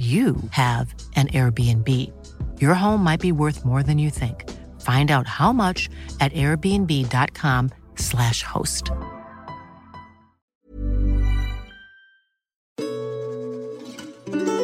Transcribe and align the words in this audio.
you 0.00 0.36
have 0.52 0.94
an 1.14 1.28
Airbnb. 1.28 1.86
Your 2.58 2.72
home 2.72 3.04
might 3.04 3.20
be 3.20 3.32
worth 3.32 3.66
more 3.66 3.82
than 3.82 3.98
you 3.98 4.08
think. 4.08 4.48
Find 4.80 5.10
out 5.10 5.26
how 5.26 5.52
much 5.52 5.90
at 6.20 6.32
airbnb.com/slash 6.32 8.42
host. 8.42 8.90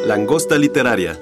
Langosta 0.07 0.57
Literaria. 0.57 1.19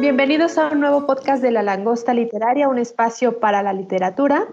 Bienvenidos 0.00 0.58
a 0.58 0.68
un 0.68 0.80
nuevo 0.80 1.06
podcast 1.06 1.42
de 1.42 1.50
La 1.50 1.62
Langosta 1.62 2.12
Literaria, 2.12 2.68
un 2.68 2.76
espacio 2.78 3.40
para 3.40 3.62
la 3.62 3.72
literatura. 3.72 4.46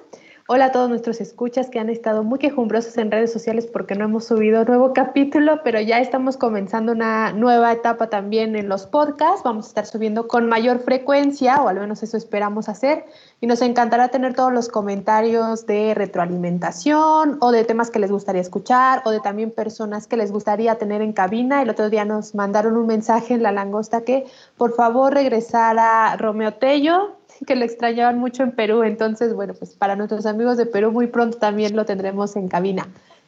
Hola 0.54 0.66
a 0.66 0.72
todos 0.74 0.90
nuestros 0.90 1.22
escuchas 1.22 1.70
que 1.70 1.80
han 1.80 1.90
estado 1.90 2.26
muy 2.26 2.38
quejumbrosos 2.38 2.98
en 2.98 3.10
redes 3.10 3.32
sociales 3.32 3.68
porque 3.72 3.96
no 3.96 4.04
hemos 4.04 4.26
subido 4.26 4.66
nuevo 4.66 4.92
capítulo, 4.94 5.62
pero 5.64 5.80
ya 5.80 6.02
estamos 6.02 6.36
comenzando 6.36 6.92
una 6.92 7.32
nueva 7.32 7.72
etapa 7.72 8.10
también 8.10 8.58
en 8.58 8.68
los 8.68 8.86
podcasts. 8.86 9.44
Vamos 9.46 9.64
a 9.64 9.68
estar 9.70 9.86
subiendo 9.86 10.28
con 10.28 10.50
mayor 10.50 10.80
frecuencia, 10.80 11.62
o 11.62 11.70
al 11.70 11.80
menos 11.80 12.04
eso 12.04 12.18
esperamos 12.18 12.68
hacer. 12.68 13.06
Y 13.40 13.48
nos 13.48 13.62
encantará 13.62 14.10
tener 14.10 14.34
todos 14.34 14.52
los 14.52 14.68
comentarios 14.68 15.66
de 15.68 15.94
retroalimentación 15.94 17.38
o 17.40 17.52
de 17.54 17.64
temas 17.64 17.90
que 17.90 18.00
les 18.00 18.12
gustaría 18.12 18.42
escuchar 18.42 19.04
o 19.06 19.12
de 19.12 19.22
también 19.22 19.52
personas 19.52 20.06
que 20.06 20.18
les 20.18 20.34
gustaría 20.34 20.76
tener 20.76 21.02
en 21.02 21.14
cabina. 21.14 21.62
El 21.62 21.70
otro 21.70 21.90
día 21.90 22.04
nos 22.04 22.36
mandaron 22.36 22.76
un 22.76 22.88
mensaje 22.88 23.36
en 23.36 23.42
la 23.42 23.54
langosta 23.54 24.02
que 24.02 24.26
por 24.58 24.76
favor 24.76 25.14
regresara 25.14 26.18
Romeo 26.18 26.56
Tello, 26.56 27.21
que 27.46 27.56
lo 27.56 27.66
extrañaban 27.66 28.20
mucho 28.20 28.44
en 28.44 28.52
Perú. 28.52 28.84
Entonces, 28.84 29.34
bueno, 29.34 29.54
pues 29.54 29.76
para 29.76 29.96
nuestros 29.96 30.26
amigos 30.26 30.58
de 30.58 30.66
Perú 30.66 30.92
muy 30.92 31.08
pronto 31.08 31.38
también 31.38 31.76
lo 31.76 31.86
tendremos 31.86 32.36
en 32.36 32.48
cabina. 32.48 32.88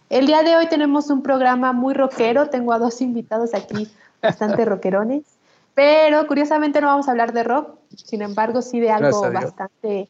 El 0.10 0.28
día 0.28 0.44
de 0.44 0.56
hoy 0.56 0.68
tenemos 0.68 1.10
un 1.10 1.24
programa 1.24 1.74
muy 1.74 1.94
rockero. 1.94 2.50
Tengo 2.50 2.74
a 2.74 2.80
dos 2.80 3.02
invitados 3.02 3.54
aquí 3.54 3.88
bastante 4.22 4.66
rockerones. 4.66 5.24
Pero 5.74 6.28
curiosamente 6.28 6.82
no 6.82 6.88
vamos 6.88 7.08
a 7.08 7.12
hablar 7.12 7.34
de 7.34 7.44
rock, 7.44 7.78
sin 7.96 8.22
embargo 8.22 8.62
sí 8.62 8.80
de 8.80 8.92
algo 8.92 9.32
bastante, 9.32 10.08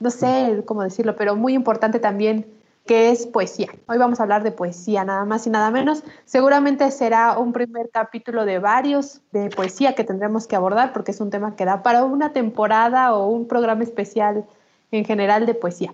no 0.00 0.10
sé 0.10 0.62
cómo 0.66 0.82
decirlo, 0.82 1.14
pero 1.14 1.36
muy 1.36 1.54
importante 1.54 2.00
también 2.00 2.46
que 2.86 3.10
es 3.10 3.26
poesía. 3.26 3.68
Hoy 3.86 3.98
vamos 3.98 4.20
a 4.20 4.22
hablar 4.22 4.42
de 4.42 4.52
poesía, 4.52 5.04
nada 5.04 5.24
más 5.24 5.46
y 5.46 5.50
nada 5.50 5.70
menos. 5.70 6.02
Seguramente 6.24 6.90
será 6.90 7.38
un 7.38 7.52
primer 7.52 7.90
capítulo 7.90 8.44
de 8.44 8.58
varios 8.58 9.20
de 9.32 9.50
poesía 9.50 9.94
que 9.94 10.04
tendremos 10.04 10.46
que 10.46 10.56
abordar 10.56 10.92
porque 10.92 11.10
es 11.10 11.20
un 11.20 11.30
tema 11.30 11.56
que 11.56 11.64
da 11.64 11.82
para 11.82 12.04
una 12.04 12.32
temporada 12.32 13.14
o 13.14 13.28
un 13.28 13.48
programa 13.48 13.82
especial 13.82 14.46
en 14.92 15.04
general 15.04 15.46
de 15.46 15.54
poesía. 15.54 15.92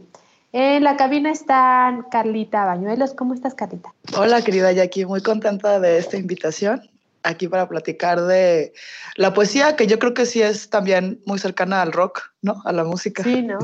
En 0.52 0.84
la 0.84 0.96
cabina 0.96 1.30
están 1.30 2.04
Carlita 2.10 2.66
Bañuelos. 2.66 3.14
¿Cómo 3.14 3.32
estás, 3.32 3.54
Carlita? 3.54 3.94
Hola, 4.18 4.42
querida 4.42 4.70
Jackie. 4.70 5.06
Muy 5.06 5.22
contenta 5.22 5.80
de 5.80 5.96
esta 5.96 6.18
invitación 6.18 6.82
aquí 7.22 7.48
para 7.48 7.68
platicar 7.68 8.20
de 8.22 8.72
la 9.16 9.32
poesía, 9.32 9.76
que 9.76 9.86
yo 9.86 9.98
creo 9.98 10.12
que 10.12 10.26
sí 10.26 10.42
es 10.42 10.68
también 10.68 11.20
muy 11.24 11.38
cercana 11.38 11.80
al 11.80 11.92
rock, 11.92 12.20
¿no? 12.42 12.60
A 12.64 12.72
la 12.72 12.84
música. 12.84 13.22
Sí, 13.22 13.42
¿no? 13.42 13.58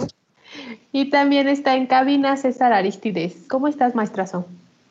Y 0.92 1.10
también 1.10 1.48
está 1.48 1.76
en 1.76 1.86
cabina 1.86 2.36
César 2.36 2.72
Aristides. 2.72 3.36
¿Cómo 3.48 3.68
estás, 3.68 3.94
maestrazo? 3.94 4.46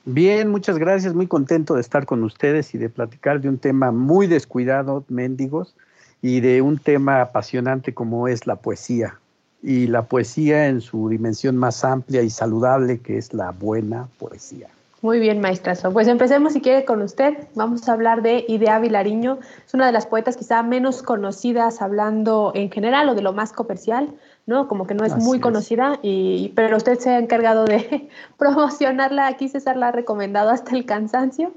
Bien, 0.05 0.49
muchas 0.49 0.77
gracias. 0.77 1.13
Muy 1.13 1.27
contento 1.27 1.75
de 1.75 1.81
estar 1.81 2.05
con 2.05 2.23
ustedes 2.23 2.73
y 2.73 2.77
de 2.77 2.89
platicar 2.89 3.41
de 3.41 3.49
un 3.49 3.57
tema 3.57 3.91
muy 3.91 4.27
descuidado, 4.27 5.03
mendigos, 5.09 5.75
y 6.21 6.39
de 6.39 6.61
un 6.61 6.77
tema 6.77 7.21
apasionante 7.21 7.93
como 7.93 8.27
es 8.27 8.47
la 8.47 8.55
poesía. 8.55 9.19
Y 9.61 9.87
la 9.87 10.03
poesía 10.03 10.67
en 10.67 10.81
su 10.81 11.09
dimensión 11.09 11.57
más 11.57 11.83
amplia 11.83 12.21
y 12.21 12.29
saludable, 12.29 12.99
que 12.99 13.17
es 13.17 13.33
la 13.33 13.51
buena 13.51 14.07
poesía. 14.17 14.67
Muy 15.01 15.19
bien, 15.19 15.41
maestrazo. 15.41 15.91
Pues 15.91 16.07
empecemos, 16.07 16.53
si 16.53 16.61
quiere, 16.61 16.83
con 16.83 17.01
usted. 17.01 17.37
Vamos 17.53 17.87
a 17.87 17.93
hablar 17.93 18.23
de 18.23 18.45
Idea 18.47 18.79
Vilariño. 18.79 19.39
Es 19.65 19.73
una 19.73 19.85
de 19.85 19.91
las 19.91 20.07
poetas 20.07 20.37
quizá 20.37 20.63
menos 20.63 21.03
conocidas 21.03 21.81
hablando 21.81 22.51
en 22.55 22.71
general 22.71 23.09
o 23.09 23.15
de 23.15 23.21
lo 23.21 23.31
más 23.31 23.53
comercial, 23.53 24.09
¿no? 24.47 24.67
Como 24.67 24.87
que 24.87 24.95
no 24.95 25.05
es 25.05 25.15
muy 25.17 25.39
conocida, 25.39 25.99
y, 26.01 26.53
pero 26.55 26.77
usted 26.77 26.97
se 26.97 27.11
ha 27.11 27.19
encargado 27.19 27.65
de 27.65 28.09
promocionarla. 28.37 29.27
Aquí 29.27 29.49
César 29.49 29.77
la 29.77 29.89
ha 29.89 29.91
recomendado 29.91 30.49
hasta 30.49 30.75
el 30.75 30.85
cansancio. 30.85 31.53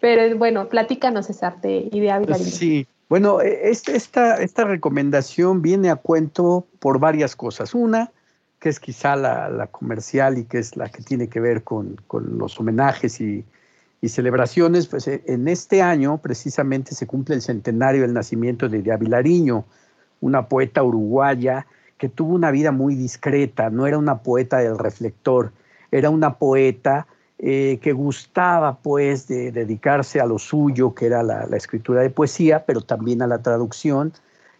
Pero 0.00 0.36
bueno, 0.36 0.68
platícanos, 0.68 1.26
César, 1.26 1.60
de 1.60 1.88
Idea 1.92 2.18
Vilariño. 2.18 2.50
Sí, 2.50 2.86
bueno, 3.08 3.40
e, 3.40 3.70
esta, 3.70 4.36
esta 4.42 4.64
recomendación 4.64 5.62
viene 5.62 5.90
a 5.90 5.96
cuento 5.96 6.66
por 6.80 6.98
varias 6.98 7.36
cosas. 7.36 7.74
Una, 7.74 8.10
que 8.58 8.70
es 8.70 8.80
quizá 8.80 9.16
la, 9.16 9.68
comercial 9.70 10.38
y 10.38 10.44
que 10.44 10.58
es 10.58 10.76
la 10.76 10.88
que 10.88 11.02
tiene 11.02 11.28
que 11.28 11.40
ver 11.40 11.62
con, 11.62 11.98
los 12.10 12.58
homenajes 12.58 13.20
y, 13.20 13.44
celebraciones, 14.06 14.86
pues 14.86 15.08
eh, 15.08 15.22
en 15.26 15.48
este 15.48 15.80
año 15.80 16.18
precisamente 16.18 16.94
se 16.94 17.06
cumple 17.06 17.36
el 17.36 17.40
centenario 17.40 18.02
del 18.02 18.12
nacimiento 18.12 18.68
de 18.68 18.80
Idea 18.80 18.98
Vilariño, 18.98 19.64
una 20.20 20.46
poeta 20.46 20.82
uruguaya 20.82 21.66
que 21.98 22.08
tuvo 22.08 22.34
una 22.34 22.50
vida 22.50 22.72
muy 22.72 22.94
discreta, 22.94 23.70
no 23.70 23.86
era 23.86 23.98
una 23.98 24.22
poeta 24.22 24.58
del 24.58 24.78
reflector, 24.78 25.52
era 25.90 26.10
una 26.10 26.34
poeta 26.34 27.06
eh, 27.38 27.78
que 27.82 27.92
gustaba 27.92 28.78
pues 28.78 29.26
de 29.26 29.52
dedicarse 29.52 30.20
a 30.20 30.26
lo 30.26 30.38
suyo, 30.38 30.94
que 30.94 31.06
era 31.06 31.22
la, 31.22 31.44
escritura 31.56 32.00
de 32.00 32.10
poesía, 32.10 32.64
pero 32.64 32.80
también 32.80 33.22
a 33.22 33.26
la 33.26 33.42
traducción 33.42 34.12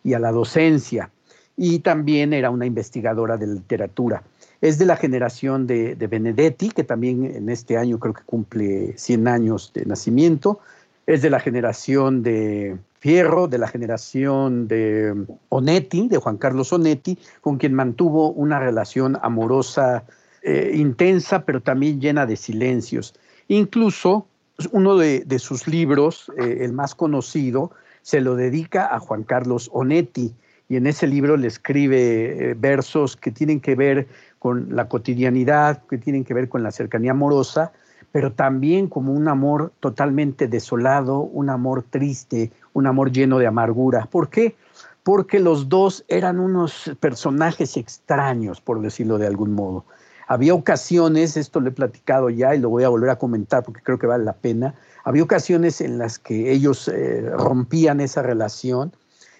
y 0.02 0.14
a 0.14 0.18
la 0.18 0.32
docencia 0.32 1.10
y 1.56 1.80
también 1.80 2.32
era 2.32 2.50
una 2.50 2.66
investigadora 2.66 3.36
de 3.36 3.46
literatura. 3.46 4.22
Es 4.60 4.78
de 4.78 4.86
la 4.86 4.96
generación 4.96 5.66
de, 5.66 5.94
Benedetti, 5.94 6.70
que 6.70 6.84
también 6.84 7.24
en 7.24 7.48
este 7.48 7.76
año 7.76 7.98
creo 7.98 8.14
que 8.14 8.24
cumple 8.24 8.96
100 8.96 9.28
años 9.28 9.72
de 9.74 9.84
nacimiento. 9.84 10.60
Es 11.06 11.22
de 11.22 11.30
la 11.30 11.38
generación 11.38 12.22
de 12.22 12.78
Fierro, 13.04 13.48
de 13.48 13.58
la 13.58 13.68
generación 13.68 14.66
de 14.66 15.26
Onetti, 15.50 16.08
de 16.08 16.16
Juan 16.16 16.38
Carlos 16.38 16.72
Onetti, 16.72 17.18
con 17.42 17.58
quien 17.58 17.74
mantuvo 17.74 18.30
una 18.30 18.58
relación 18.58 19.18
amorosa 19.20 20.04
eh, 20.40 20.72
intensa, 20.74 21.44
pero 21.44 21.60
también 21.60 22.00
llena 22.00 22.24
de 22.24 22.36
silencios. 22.36 23.12
Incluso 23.48 24.26
uno 24.72 24.96
de, 24.96 25.38
sus 25.38 25.68
libros, 25.68 26.32
eh, 26.38 26.60
el 26.62 26.72
más 26.72 26.94
conocido, 26.94 27.72
se 28.00 28.22
lo 28.22 28.36
dedica 28.36 28.86
a 28.86 29.00
Juan 29.00 29.24
Carlos 29.24 29.68
Onetti 29.74 30.32
y 30.70 30.76
en 30.76 30.86
ese 30.86 31.06
libro 31.06 31.36
le 31.36 31.48
escribe 31.48 32.52
eh, 32.52 32.54
versos 32.56 33.18
que 33.18 33.30
tienen 33.30 33.60
que 33.60 33.74
ver 33.74 34.08
con 34.38 34.74
la 34.74 34.88
cotidianidad, 34.88 35.82
que 35.90 35.98
tienen 35.98 36.24
que 36.24 36.32
ver 36.32 36.48
con 36.48 36.62
la 36.62 36.70
cercanía 36.70 37.10
amorosa, 37.10 37.70
pero 38.14 38.32
también 38.32 38.86
como 38.86 39.12
un 39.12 39.26
amor 39.26 39.72
totalmente 39.80 40.46
desolado, 40.46 41.18
un 41.18 41.50
amor 41.50 41.82
triste, 41.82 42.52
un 42.72 42.86
amor 42.86 43.10
lleno 43.10 43.40
de 43.40 43.48
amargura. 43.48 44.06
¿Por 44.06 44.28
qué? 44.28 44.54
Porque 45.02 45.40
los 45.40 45.68
dos 45.68 46.04
eran 46.06 46.38
unos 46.38 46.92
personajes 47.00 47.76
extraños, 47.76 48.60
por 48.60 48.80
decirlo 48.80 49.18
de 49.18 49.26
algún 49.26 49.52
modo. 49.52 49.84
Había 50.28 50.54
ocasiones, 50.54 51.36
esto 51.36 51.58
lo 51.58 51.70
he 51.70 51.72
platicado 51.72 52.30
ya 52.30 52.54
y 52.54 52.60
lo 52.60 52.68
voy 52.68 52.84
a 52.84 52.88
volver 52.88 53.10
a 53.10 53.18
comentar 53.18 53.64
porque 53.64 53.82
creo 53.82 53.98
que 53.98 54.06
vale 54.06 54.22
la 54.22 54.34
pena, 54.34 54.76
había 55.02 55.24
ocasiones 55.24 55.80
en 55.80 55.98
las 55.98 56.20
que 56.20 56.52
ellos 56.52 56.86
eh, 56.86 57.28
rompían 57.36 58.00
esa 58.00 58.22
relación 58.22 58.92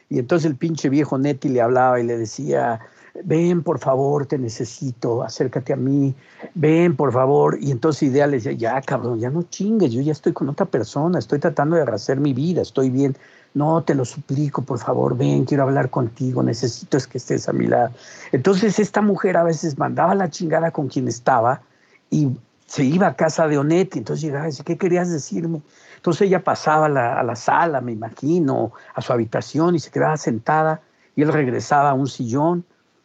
y 0.09 0.19
entonces 0.19 0.51
el 0.51 0.57
pinche 0.57 0.89
viejo 0.89 1.17
Neti 1.17 1.49
le 1.49 1.61
hablaba 1.61 2.01
y 2.01 2.03
le 2.03 2.19
decía, 2.19 2.81
ven 3.23 3.63
por 3.63 3.79
favor, 3.79 4.27
te 4.27 4.39
necesito, 4.39 5.23
acércate 5.23 5.73
a 5.73 5.77
mí, 5.77 6.15
ven 6.55 6.97
por 6.97 7.13
favor. 7.13 7.59
Y 7.61 7.71
entonces 7.71 8.05
Idea 8.05 8.27
le 8.27 8.37
decía, 8.37 8.53
ya 8.53 8.81
cabrón, 8.83 9.21
ya 9.21 9.31
no 9.31 9.43
chingues, 9.43 9.93
yo 9.93 10.01
ya 10.01 10.13
estoy 10.13 10.33
con 10.33 10.49
otra 10.49 10.67
persona, 10.67 11.19
estoy 11.19 11.39
tratando 11.39 11.77
de 11.77 11.85
rehacer 11.85 12.19
mi 12.19 12.33
vida, 12.33 12.63
estoy 12.63 12.91
bien. 12.91 13.17
No, 13.55 13.85
te 13.85 13.95
lo 13.95 14.05
suplico, 14.05 14.63
por 14.63 14.81
favor, 14.81 15.17
ven, 15.17 15.45
quiero 15.45 15.63
hablar 15.63 15.89
contigo, 15.89 16.43
necesito 16.43 16.97
es 16.97 17.07
que 17.07 17.19
estés 17.19 17.49
a 17.49 17.53
mi 17.53 17.69
lado. 17.69 17.93
Entonces 18.33 18.81
esta 18.81 19.01
mujer 19.01 19.37
a 19.37 19.45
veces 19.45 19.79
mandaba 19.79 20.15
la 20.17 20.29
chingada 20.29 20.73
con 20.73 20.89
quien 20.89 21.07
estaba 21.07 21.63
y 22.11 22.31
se 22.67 22.83
iba 22.83 23.07
a 23.07 23.15
casa 23.15 23.47
de 23.47 23.59
Onetti, 23.59 24.01
entonces 24.01 24.25
llegaba 24.25 24.47
y 24.47 24.51
decía, 24.51 24.65
¿qué 24.65 24.77
querías 24.77 25.09
decirme? 25.09 25.63
Entonces 25.97 26.23
ella 26.23 26.43
pasaba 26.43 26.87
a 26.87 27.23
la, 27.23 27.37
sala, 27.37 27.81
me 27.81 27.93
imagino, 27.93 28.73
a 28.95 29.01
su 29.01 29.13
habitación 29.13 29.77
y 29.77 29.79
se 29.79 29.91
quedaba 29.91 30.17
sentada 30.17 30.81
y 31.15 31.23
él 31.23 31.33
regresaba 31.33 31.91
a 31.91 31.95
un 31.95 32.09
sillón, 32.09 32.65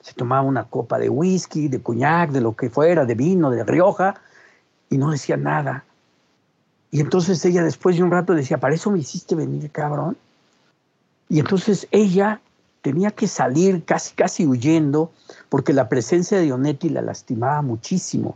se 0.09 0.15
tomaba 0.15 0.41
una 0.41 0.63
copa 0.63 0.97
de 0.97 1.07
whisky, 1.07 1.67
de 1.67 1.83
coñac, 1.83 2.31
de 2.31 2.41
lo 2.41 2.55
que 2.55 2.71
fuera, 2.71 3.05
de 3.05 3.13
vino, 3.13 3.51
de 3.51 3.63
Rioja, 3.63 4.15
y 4.89 4.97
no 4.97 5.11
decía 5.11 5.37
nada. 5.37 5.83
Y 6.89 6.99
entonces 6.99 7.45
ella 7.45 7.63
después 7.63 7.95
de 7.95 8.01
un 8.01 8.09
rato 8.09 8.33
decía, 8.33 8.59
¿para 8.59 8.73
eso 8.73 8.89
me 8.89 8.97
hiciste 8.97 9.35
venir, 9.35 9.69
cabrón? 9.69 10.17
Y 11.29 11.39
entonces 11.39 11.87
ella 11.91 12.41
tenía 12.81 13.11
que 13.11 13.27
salir 13.27 13.85
casi, 13.85 14.15
casi 14.15 14.47
huyendo, 14.47 15.11
porque 15.47 15.73
la 15.73 15.89
presencia 15.89 16.39
de 16.39 16.51
Onetti 16.51 16.89
la 16.89 17.03
lastimaba 17.03 17.61
muchísimo. 17.61 18.35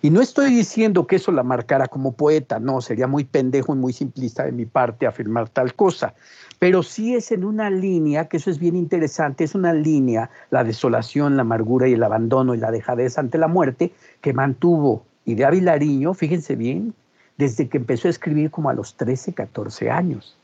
Y 0.00 0.08
no 0.08 0.22
estoy 0.22 0.54
diciendo 0.54 1.06
que 1.06 1.16
eso 1.16 1.32
la 1.32 1.42
marcara 1.42 1.86
como 1.86 2.12
poeta, 2.12 2.58
no, 2.58 2.80
sería 2.80 3.06
muy 3.06 3.24
pendejo 3.24 3.74
y 3.74 3.78
muy 3.78 3.92
simplista 3.92 4.44
de 4.44 4.52
mi 4.52 4.64
parte 4.64 5.06
afirmar 5.06 5.50
tal 5.50 5.74
cosa, 5.74 6.14
pero 6.60 6.82
sí 6.82 7.14
es 7.14 7.32
en 7.32 7.42
una 7.42 7.70
línea, 7.70 8.28
que 8.28 8.36
eso 8.36 8.50
es 8.50 8.58
bien 8.58 8.76
interesante, 8.76 9.44
es 9.44 9.54
una 9.54 9.72
línea, 9.72 10.28
la 10.50 10.62
desolación, 10.62 11.36
la 11.36 11.40
amargura 11.40 11.88
y 11.88 11.94
el 11.94 12.02
abandono 12.02 12.54
y 12.54 12.58
la 12.58 12.70
dejadez 12.70 13.16
ante 13.16 13.38
la 13.38 13.48
muerte, 13.48 13.92
que 14.20 14.34
mantuvo 14.34 15.02
Idea 15.24 15.48
Vilariño, 15.48 16.12
fíjense 16.12 16.56
bien, 16.56 16.92
desde 17.38 17.66
que 17.70 17.78
empezó 17.78 18.08
a 18.08 18.10
escribir 18.10 18.50
como 18.50 18.68
a 18.68 18.74
los 18.74 18.94
13, 18.98 19.32
14 19.32 19.90
años. 19.90 20.36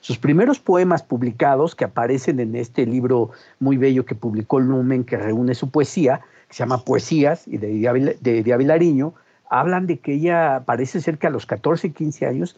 Sus 0.00 0.18
primeros 0.18 0.60
poemas 0.60 1.02
publicados, 1.02 1.74
que 1.74 1.86
aparecen 1.86 2.40
en 2.40 2.56
este 2.56 2.84
libro 2.84 3.30
muy 3.58 3.78
bello 3.78 4.04
que 4.04 4.14
publicó 4.14 4.60
Lumen, 4.60 5.02
que 5.02 5.16
reúne 5.16 5.54
su 5.54 5.70
poesía, 5.70 6.20
que 6.46 6.56
se 6.56 6.58
llama 6.58 6.84
Poesías, 6.84 7.48
y 7.48 7.56
de 7.56 7.72
Idea 7.72 9.10
hablan 9.48 9.86
de 9.86 9.98
que 9.98 10.12
ella 10.12 10.62
parece 10.66 11.00
ser 11.00 11.16
que 11.16 11.26
a 11.26 11.30
los 11.30 11.46
14, 11.46 11.90
15 11.92 12.26
años 12.26 12.54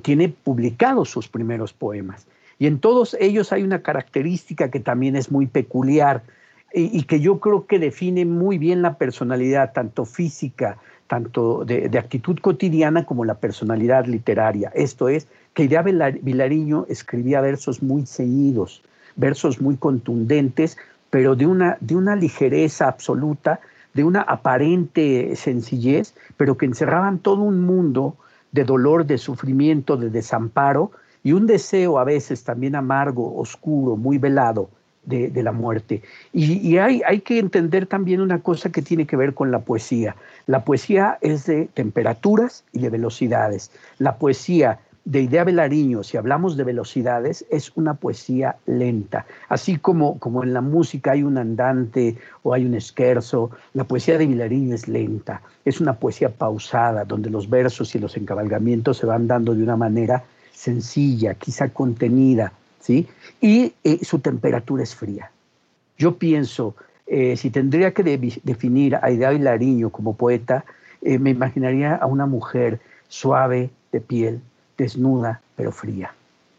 tiene 0.00 0.30
publicados 0.30 1.10
sus 1.10 1.28
primeros 1.28 1.74
poemas. 1.74 2.26
Y 2.58 2.66
en 2.66 2.78
todos 2.78 3.16
ellos 3.20 3.52
hay 3.52 3.62
una 3.62 3.82
característica 3.82 4.70
que 4.70 4.80
también 4.80 5.16
es 5.16 5.30
muy 5.30 5.46
peculiar 5.46 6.22
y, 6.72 7.04
que 7.04 7.20
yo 7.20 7.40
creo 7.40 7.66
que 7.66 7.78
define 7.78 8.24
muy 8.26 8.58
bien 8.58 8.82
la 8.82 8.98
personalidad, 8.98 9.72
tanto 9.72 10.04
física, 10.04 10.76
tanto 11.06 11.64
de, 11.64 11.90
actitud 11.98 12.38
cotidiana 12.38 13.06
como 13.06 13.24
la 13.24 13.36
personalidad 13.36 14.06
literaria. 14.06 14.70
Esto 14.74 15.08
es, 15.08 15.26
que 15.54 15.64
Idea 15.64 15.82
Vilariño 15.82 16.84
escribía 16.88 17.40
versos 17.40 17.82
muy 17.82 18.04
ceñidos, 18.04 18.82
versos 19.14 19.60
muy 19.60 19.76
contundentes, 19.76 20.76
pero 21.08 21.34
de 21.34 21.46
una, 21.46 21.78
de 21.80 21.96
una 21.96 22.14
ligereza 22.14 22.88
absoluta, 22.88 23.60
de 23.94 24.04
una 24.04 24.20
aparente 24.20 25.34
sencillez, 25.36 26.14
pero 26.36 26.58
que 26.58 26.66
encerraban 26.66 27.20
todo 27.20 27.42
un 27.42 27.62
mundo 27.62 28.16
de 28.52 28.64
dolor, 28.64 29.06
de 29.06 29.16
sufrimiento, 29.16 29.96
de 29.96 30.10
desamparo, 30.10 30.90
y 31.26 31.32
un 31.32 31.48
deseo 31.48 31.98
a 31.98 32.04
veces 32.04 32.44
también 32.44 32.76
amargo, 32.76 33.36
oscuro, 33.36 33.96
muy 33.96 34.16
velado 34.16 34.70
de, 35.04 35.42
la 35.42 35.50
muerte. 35.50 36.00
Y, 36.32 36.76
hay, 36.76 37.02
hay, 37.04 37.20
que 37.20 37.40
entender 37.40 37.86
también 37.86 38.20
una 38.20 38.38
cosa 38.38 38.70
que 38.70 38.80
tiene 38.80 39.08
que 39.08 39.16
ver 39.16 39.34
con 39.34 39.50
la 39.50 39.58
poesía. 39.58 40.14
La 40.46 40.64
poesía 40.64 41.18
es 41.22 41.46
de 41.46 41.68
temperaturas 41.74 42.62
y 42.72 42.78
de 42.78 42.90
velocidades. 42.90 43.72
La 43.98 44.18
poesía 44.18 44.78
de 45.04 45.22
Idea 45.22 45.42
Velariño, 45.42 46.04
si 46.04 46.16
hablamos 46.16 46.56
de 46.56 46.62
velocidades, 46.62 47.44
es 47.50 47.72
una 47.74 47.94
poesía 47.94 48.54
lenta. 48.66 49.26
Así 49.48 49.78
como, 49.78 50.20
como 50.20 50.44
en 50.44 50.54
la 50.54 50.60
música 50.60 51.10
hay 51.10 51.24
un 51.24 51.38
andante 51.38 52.18
o 52.44 52.54
hay 52.54 52.64
un 52.64 52.74
esquerzo, 52.74 53.50
la 53.74 53.82
poesía 53.82 54.16
de 54.16 54.28
Vilariño 54.28 54.76
es 54.76 54.86
lenta. 54.86 55.42
Es 55.64 55.80
una 55.80 55.94
poesía 55.94 56.28
pausada, 56.28 57.04
donde 57.04 57.30
los 57.30 57.50
versos 57.50 57.96
y 57.96 57.98
los 57.98 58.16
encabalgamientos 58.16 58.98
se 58.98 59.06
van 59.06 59.26
dando 59.26 59.56
de 59.56 59.64
una 59.64 59.76
manera 59.76 60.22
sencilla, 60.66 61.34
quizá 61.34 61.68
contenida, 61.68 62.52
¿sí? 62.80 63.06
Y 63.40 63.72
eh, 63.84 64.00
su 64.02 64.18
temperatura 64.18 64.82
es 64.82 64.94
fría. 64.94 65.30
Yo 65.96 66.16
pienso, 66.18 66.74
eh, 67.06 67.36
si 67.36 67.50
tendría 67.50 67.92
que 67.94 68.02
definir 68.42 68.96
a 68.96 69.10
Idea 69.10 69.32
Lariño 69.32 69.90
como 69.90 70.16
poeta, 70.16 70.64
eh, 71.02 71.18
me 71.18 71.30
imaginaría 71.30 71.94
a 71.94 72.06
una 72.06 72.26
mujer 72.26 72.80
suave 73.08 73.70
de 73.92 74.00
piel, 74.00 74.40
desnuda, 74.76 75.40
pero 75.56 75.70
fría, 75.70 76.08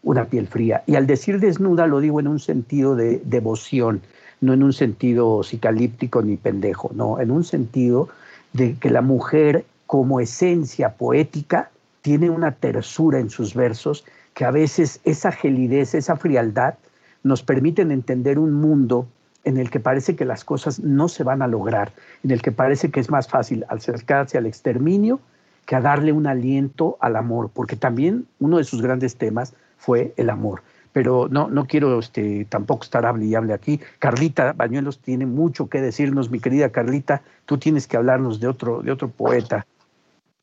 una 0.02 0.24
piel 0.24 0.46
fría. 0.46 0.82
Y 0.86 0.96
al 0.96 1.06
decir 1.06 1.38
desnuda 1.38 1.86
lo 1.86 2.00
digo 2.00 2.18
en 2.18 2.28
un 2.28 2.40
sentido 2.40 2.96
de 2.96 3.20
devoción, 3.24 4.00
no 4.40 4.54
en 4.54 4.62
un 4.62 4.72
sentido 4.72 5.42
psicalíptico 5.42 6.22
ni 6.22 6.36
pendejo, 6.36 6.90
no, 6.94 7.20
en 7.20 7.30
un 7.30 7.44
sentido 7.44 8.08
de 8.54 8.76
que 8.80 8.88
la 8.90 9.02
mujer 9.02 9.66
como 9.86 10.20
esencia 10.20 10.94
poética 10.94 11.70
tiene 12.08 12.30
una 12.30 12.52
tersura 12.52 13.18
en 13.18 13.28
sus 13.28 13.52
versos 13.52 14.02
que 14.32 14.46
a 14.46 14.50
veces 14.50 14.98
esa 15.04 15.30
gelidez, 15.30 15.94
esa 15.94 16.16
frialdad 16.16 16.76
nos 17.22 17.42
permiten 17.42 17.90
entender 17.90 18.38
un 18.38 18.54
mundo 18.54 19.06
en 19.44 19.58
el 19.58 19.68
que 19.68 19.78
parece 19.78 20.16
que 20.16 20.24
las 20.24 20.42
cosas 20.42 20.80
no 20.80 21.08
se 21.10 21.22
van 21.22 21.42
a 21.42 21.46
lograr, 21.46 21.92
en 22.24 22.30
el 22.30 22.40
que 22.40 22.50
parece 22.50 22.90
que 22.90 23.00
es 23.00 23.10
más 23.10 23.28
fácil 23.28 23.66
acercarse 23.68 24.38
al 24.38 24.46
exterminio 24.46 25.20
que 25.66 25.76
a 25.76 25.82
darle 25.82 26.12
un 26.12 26.26
aliento 26.26 26.96
al 27.00 27.14
amor, 27.14 27.50
porque 27.52 27.76
también 27.76 28.26
uno 28.40 28.56
de 28.56 28.64
sus 28.64 28.80
grandes 28.80 29.16
temas 29.16 29.52
fue 29.76 30.14
el 30.16 30.30
amor. 30.30 30.62
Pero 30.94 31.28
no, 31.30 31.50
no 31.50 31.66
quiero 31.66 31.98
este, 31.98 32.46
tampoco 32.46 32.84
estar 32.84 33.04
hable 33.04 33.26
y 33.26 33.34
hable 33.34 33.52
aquí. 33.52 33.80
Carlita 33.98 34.54
Bañuelos 34.54 35.00
tiene 35.00 35.26
mucho 35.26 35.68
que 35.68 35.82
decirnos, 35.82 36.30
mi 36.30 36.40
querida 36.40 36.70
Carlita, 36.70 37.20
tú 37.44 37.58
tienes 37.58 37.86
que 37.86 37.98
hablarnos 37.98 38.40
de 38.40 38.48
otro, 38.48 38.80
de 38.80 38.92
otro 38.92 39.10
poeta. 39.10 39.66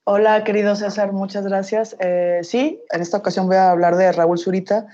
Hola, 0.07 0.43
querido 0.43 0.75
César, 0.75 1.13
muchas 1.13 1.47
gracias. 1.47 1.95
Eh, 1.99 2.41
sí, 2.43 2.79
en 2.91 3.01
esta 3.01 3.17
ocasión 3.17 3.47
voy 3.47 3.55
a 3.55 3.71
hablar 3.71 3.95
de 3.95 4.11
Raúl 4.11 4.37
Zurita 4.37 4.85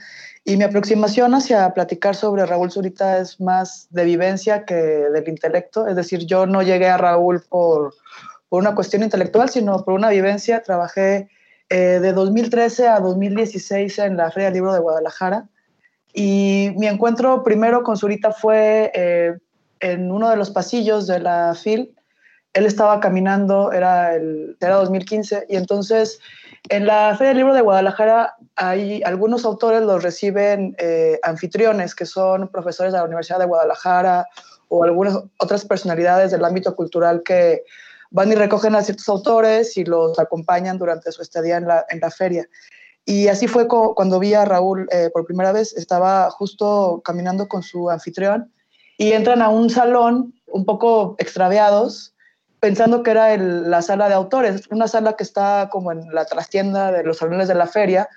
y 0.46 0.56
mi 0.56 0.64
aproximación 0.64 1.36
hacia 1.36 1.74
platicar 1.74 2.16
sobre 2.16 2.46
Raúl 2.46 2.72
Zurita 2.72 3.18
es 3.18 3.42
más 3.42 3.88
de 3.90 4.06
vivencia 4.06 4.64
que 4.64 4.74
del 4.74 5.28
intelecto. 5.28 5.86
Es 5.86 5.98
decir, 5.98 6.26
yo 6.26 6.46
no 6.46 6.62
llegué 6.62 6.88
a 6.88 6.96
Raúl 6.96 7.42
por, 7.42 7.94
por 8.48 8.62
una 8.62 8.74
cuestión 8.74 9.04
intelectual, 9.04 9.50
sino 9.50 9.84
por 9.84 9.96
una 9.96 10.10
vivencia. 10.10 10.64
Trabajé 10.64 11.28
eh, 11.68 12.00
de 12.02 12.14
2013 12.14 12.88
a 12.88 13.02
2016 13.02 14.00
en 14.00 14.16
la 14.16 14.32
Feria 14.32 14.46
del 14.46 14.54
Libro 14.54 14.72
de 14.72 14.80
Guadalajara 14.80 15.50
y 16.14 16.72
mi 16.78 16.88
encuentro 16.88 17.44
primero 17.44 17.84
con 17.84 17.98
Zurita 17.98 18.32
fue 18.32 18.94
eh, 18.96 19.38
en 19.82 20.10
uno 20.10 20.30
de 20.30 20.38
los 20.38 20.52
pasillos 20.52 21.06
de 21.06 21.20
la 21.20 21.54
FIL 21.54 21.98
él 22.54 22.66
estaba 22.66 23.00
caminando, 23.00 23.72
era, 23.72 24.16
el, 24.16 24.58
era 24.60 24.76
2015, 24.76 25.46
y 25.50 25.56
entonces 25.56 26.20
en 26.70 26.86
la 26.86 27.16
Feria 27.18 27.30
del 27.30 27.38
Libro 27.38 27.54
de 27.54 27.62
Guadalajara 27.62 28.36
hay 28.56 29.02
algunos 29.04 29.46
autores 29.46 29.82
los 29.82 30.04
reciben 30.04 30.76
eh, 30.78 31.20
anfitriones, 31.24 31.96
que 31.96 32.06
son 32.06 32.50
profesores 32.50 32.94
de 32.94 33.00
la 33.00 33.06
Universidad 33.06 33.40
de 33.40 33.46
Guadalajara 33.46 34.28
o 34.68 34.84
algunas 34.84 35.18
otras 35.40 35.66
personalidades 35.66 36.32
del 36.32 36.46
ámbito 36.46 36.76
cultural 36.76 37.24
que 37.24 37.64
van 38.12 38.32
y 38.32 38.36
recogen 38.36 38.76
a 38.76 38.84
ciertos 38.84 39.08
autores 39.10 39.78
y 39.78 39.86
los 39.86 40.20
acompañan 40.20 40.78
durante 40.78 41.12
su 41.12 41.22
estadía 41.22 41.58
en 41.58 41.68
la, 41.68 41.86
en 41.90 42.00
la 42.00 42.12
feria. 42.12 42.48
Y 43.06 43.28
así 43.30 43.48
fue 43.48 43.68
cuando 43.68 44.20
vi 44.20 44.34
a 44.34 44.46
Raúl 44.46 44.88
eh, 44.92 45.10
por 45.12 45.26
primera 45.26 45.52
vez, 45.52 45.74
estaba 45.76 46.30
justo 46.30 47.02
caminando 47.04 47.48
con 47.48 47.64
su 47.64 47.90
anfitrión 47.90 48.52
y 48.98 49.14
entran 49.14 49.42
a 49.42 49.50
un 49.50 49.70
salón 49.70 50.34
un 50.48 50.66
poco 50.66 51.16
extraviados 51.18 52.14
pensando 52.62 53.02
que 53.02 53.12
era 53.12 53.36
la 53.36 53.82
sala 53.82 54.08
de 54.08 54.14
autores, 54.14 54.68
una 54.70 54.88
sala 54.88 55.18
que 55.18 55.24
está 55.24 55.68
como 55.72 55.92
en 55.92 56.14
la 56.14 56.26
trastienda 56.26 56.92
de 56.92 57.04
los 57.04 57.18
salones 57.18 57.48
de 57.48 57.56
la 57.56 57.66
feria, 57.66 58.08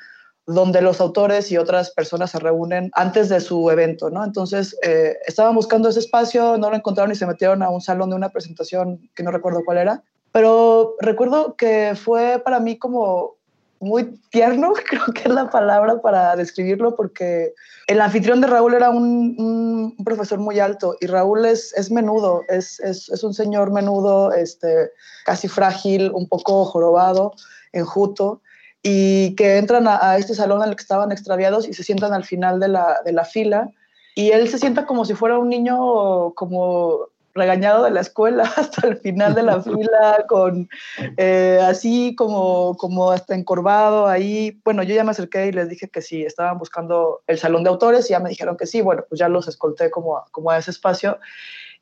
donde 0.47 0.83
los 0.83 1.01
autores 1.01 1.51
y 1.51 1.57
otras 1.57 1.91
personas 1.91 2.31
se 2.31 2.39
reúnen 2.39 2.91
antes 2.93 3.31
de 3.31 3.41
su 3.41 3.71
evento, 3.71 4.11
¿no? 4.11 4.23
Entonces, 4.23 4.77
eh, 4.83 5.17
estaban 5.27 5.55
buscando 5.55 5.89
ese 5.89 6.01
espacio, 6.01 6.59
no 6.59 6.69
lo 6.69 6.77
encontraron 6.77 7.11
y 7.11 7.15
se 7.15 7.27
metieron 7.27 7.63
a 7.63 7.71
un 7.71 7.81
salón 7.81 8.11
de 8.11 8.17
una 8.17 8.29
presentación 8.29 9.09
que 9.15 9.23
no 9.23 9.31
recuerdo 9.31 9.63
cuál 9.65 9.79
era, 9.79 10.03
pero 10.31 10.95
recuerdo 11.01 11.57
que 11.57 11.95
fue 11.97 12.39
para 12.45 12.61
mí 12.61 12.79
como 12.79 13.37
muy 13.85 14.19
tierno, 14.31 14.73
creo 14.89 15.05
que 15.15 15.23
es 15.23 15.29
la 15.29 15.51
palabra 15.51 16.01
para 16.01 16.35
describirlo, 16.37 16.97
porque 16.97 17.53
el 17.87 18.01
anfitrión 18.01 18.41
de 18.41 18.47
Raúl 18.47 18.75
era 18.75 18.91
un, 18.91 19.95
profesor 20.05 20.39
muy 20.39 20.59
alto 20.59 20.97
y 21.01 21.07
Raúl 21.07 21.45
es, 21.45 21.73
es 21.77 21.91
menudo, 21.91 22.43
es, 22.49 22.81
es, 22.81 23.09
es, 23.09 23.23
un 23.23 23.35
señor 23.35 23.71
menudo, 23.73 24.33
este, 24.33 24.91
casi 25.25 25.49
frágil, 25.49 26.11
un 26.13 26.29
poco 26.29 26.65
jorobado, 26.65 27.33
enjuto, 27.73 28.41
y 28.83 29.35
que 29.37 29.59
entran 29.59 29.87
a, 29.87 29.99
a, 30.01 30.19
este 30.19 30.35
salón 30.35 30.63
en 30.63 30.71
el 30.71 30.77
que 30.77 30.83
estaban 30.83 31.13
extraviados 31.13 31.67
y 31.69 31.73
se 31.75 31.85
sientan 31.85 32.13
al 32.13 32.25
final 32.25 32.61
de 32.61 32.69
la, 32.69 32.99
de 33.05 33.13
la 33.13 33.25
fila. 33.25 33.71
Y 34.15 34.31
él 34.31 34.49
se 34.49 34.59
sienta 34.59 34.87
como 34.87 35.05
si 35.05 35.15
fuera 35.15 35.39
un 35.39 35.49
niño 35.49 36.35
como 36.35 37.09
regañado 37.35 37.85
de 37.85 37.91
la 37.91 38.01
escuela 38.01 38.45
hasta 38.57 38.87
el 38.87 38.97
final 38.99 39.35
de 39.35 39.43
la 39.43 39.63
fila, 39.63 40.25
con 40.29 40.69
eh, 41.17 41.61
así 41.63 42.15
como, 42.17 42.77
como 42.77 43.11
hasta 43.11 43.35
encorvado 43.35 44.07
ahí. 44.07 44.61
Bueno, 44.65 44.83
yo 44.83 44.95
ya 44.95 45.05
me 45.05 45.11
acerqué 45.11 45.47
y 45.47 45.53
les 45.53 45.69
dije 45.69 45.89
que 45.89 46.03
sí, 46.03 46.23
estaban 46.23 46.59
buscando 46.59 47.23
el 47.27 47.39
salón 47.39 47.65
de 47.65 47.71
autores 47.71 48.07
y 48.07 48.11
ya 48.11 48.21
me 48.21 48.31
dijeron 48.31 48.57
que 48.57 48.67
sí. 48.67 48.81
Bueno, 48.81 49.05
pues 49.09 49.19
ya 49.19 49.29
los 49.29 49.49
escolté 49.49 49.91
como, 49.91 50.25
como 50.31 50.51
a 50.51 50.59
ese 50.59 50.71
espacio. 50.71 51.19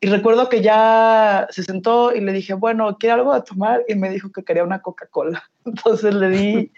Y 0.00 0.08
recuerdo 0.08 0.48
que 0.48 0.62
ya 0.62 1.46
se 1.50 1.62
sentó 1.62 2.12
y 2.12 2.20
le 2.20 2.32
dije, 2.32 2.54
bueno, 2.54 2.98
¿quiere 2.98 3.12
algo 3.12 3.34
de 3.34 3.42
tomar? 3.42 3.84
Y 3.86 3.94
me 3.94 4.10
dijo 4.10 4.32
que 4.32 4.42
quería 4.42 4.64
una 4.64 4.82
Coca-Cola. 4.82 5.48
Entonces 5.64 6.12
le 6.12 6.28
di, 6.28 6.72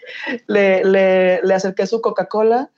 le, 0.45 0.83
le, 0.85 1.41
le 1.41 1.53
acerqué 1.53 1.87
su 1.87 2.01
Coca-Cola 2.01 2.69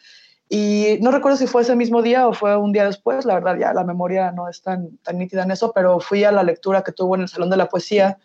y 0.50 0.98
no 1.01 1.12
recuerdo 1.12 1.38
si 1.38 1.48
fue 1.48 1.63
ese 1.63 1.75
mismo 1.75 2.01
día 2.01 2.27
o 2.27 2.34
fue 2.34 2.56
un 2.56 2.72
día 2.72 2.86
después, 2.86 3.25
la 3.25 3.34
verdad 3.34 3.58
ya 3.60 3.74
la 3.74 3.84
memoria 3.84 4.32
no 4.32 4.48
es 4.48 4.62
tan, 4.62 4.98
tan 5.00 5.18
nítida 5.18 5.44
en 5.44 5.51
eso, 5.51 5.74
pero 5.74 6.00
fui 6.00 6.24
a 6.24 6.32
la 6.32 6.44
lectura 6.44 6.84
que 6.84 6.94
tuvo 6.94 7.16
en 7.16 7.22
el 7.22 7.27
Salón 7.27 7.50
de 7.50 7.58
la 7.58 7.68
Poesía, 7.68 8.18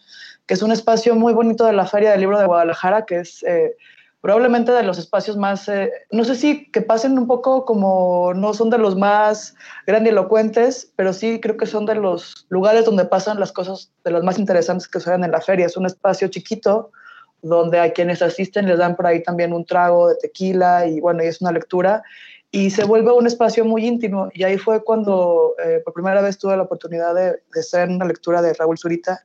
que 0.47 0.55
es 0.55 0.63
un 0.63 0.71
espacio 0.71 1.17
muy 1.17 1.33
bonito 1.33 1.65
de 1.65 1.73
la 1.73 1.87
Feria 1.87 2.13
del 2.13 2.21
Libro 2.21 2.39
de 2.39 2.47
Guadalajara, 2.47 3.07
que 3.07 3.21
es 3.21 3.43
eh, 3.43 3.77
probablemente 4.21 4.71
de 4.71 4.85
los 4.85 4.99
espacios 4.99 5.37
más, 5.37 5.69
eh, 5.69 5.91
no 6.13 6.23
sé 6.25 6.37
si 6.37 6.71
que 6.71 6.81
pasen 6.81 7.19
un 7.19 7.27
poco 7.27 7.65
como, 7.65 8.33
no 8.35 8.55
son 8.55 8.71
de 8.71 8.79
los 8.79 8.97
más 8.97 9.57
grandilocuentes, 9.85 10.93
pero 10.95 11.13
sí 11.13 11.41
creo 11.41 11.57
que 11.57 11.67
son 11.67 11.87
de 11.87 11.97
los 11.97 12.47
lugares 12.49 12.85
donde 12.85 13.05
pasan 13.05 13.41
las 13.41 13.51
cosas 13.51 13.91
de 14.05 14.13
las 14.13 14.23
más 14.23 14.39
interesantes 14.39 14.87
que 14.87 15.01
suceden 15.01 15.25
en 15.25 15.33
la 15.33 15.41
feria. 15.41 15.67
Es 15.67 15.77
un 15.77 15.87
espacio 15.87 16.29
chiquito 16.29 16.93
donde 17.43 17.79
a 17.79 17.93
quienes 17.93 18.23
asisten 18.23 18.67
les 18.67 18.79
dan 18.79 18.97
por 18.97 19.07
ahí 19.07 19.23
también 19.23 19.53
un 19.53 19.65
trago 19.65 20.09
de 20.09 20.17
tequila 20.17 20.87
y 20.87 21.01
bueno, 21.01 21.23
y 21.23 21.27
es 21.27 21.41
una 21.41 21.53
lectura 21.53 22.03
y 22.51 22.71
se 22.71 22.85
vuelve 22.85 23.13
un 23.13 23.27
espacio 23.27 23.65
muy 23.65 23.87
íntimo. 23.87 24.29
Y 24.35 24.45
ahí 24.45 24.59
fue 24.59 24.85
cuando 24.85 25.55
eh, 25.65 25.81
por 25.85 25.95
primera 25.95 26.21
vez 26.21 26.39
tuve 26.39 26.57
la 26.57 26.65
oportunidad 26.65 27.15
de, 27.15 27.43
de 27.53 27.61
hacer 27.61 27.89
una 27.89 28.05
lectura 28.05 28.43
de 28.43 28.53
Raúl 28.53 28.79
Zurita. 28.79 29.25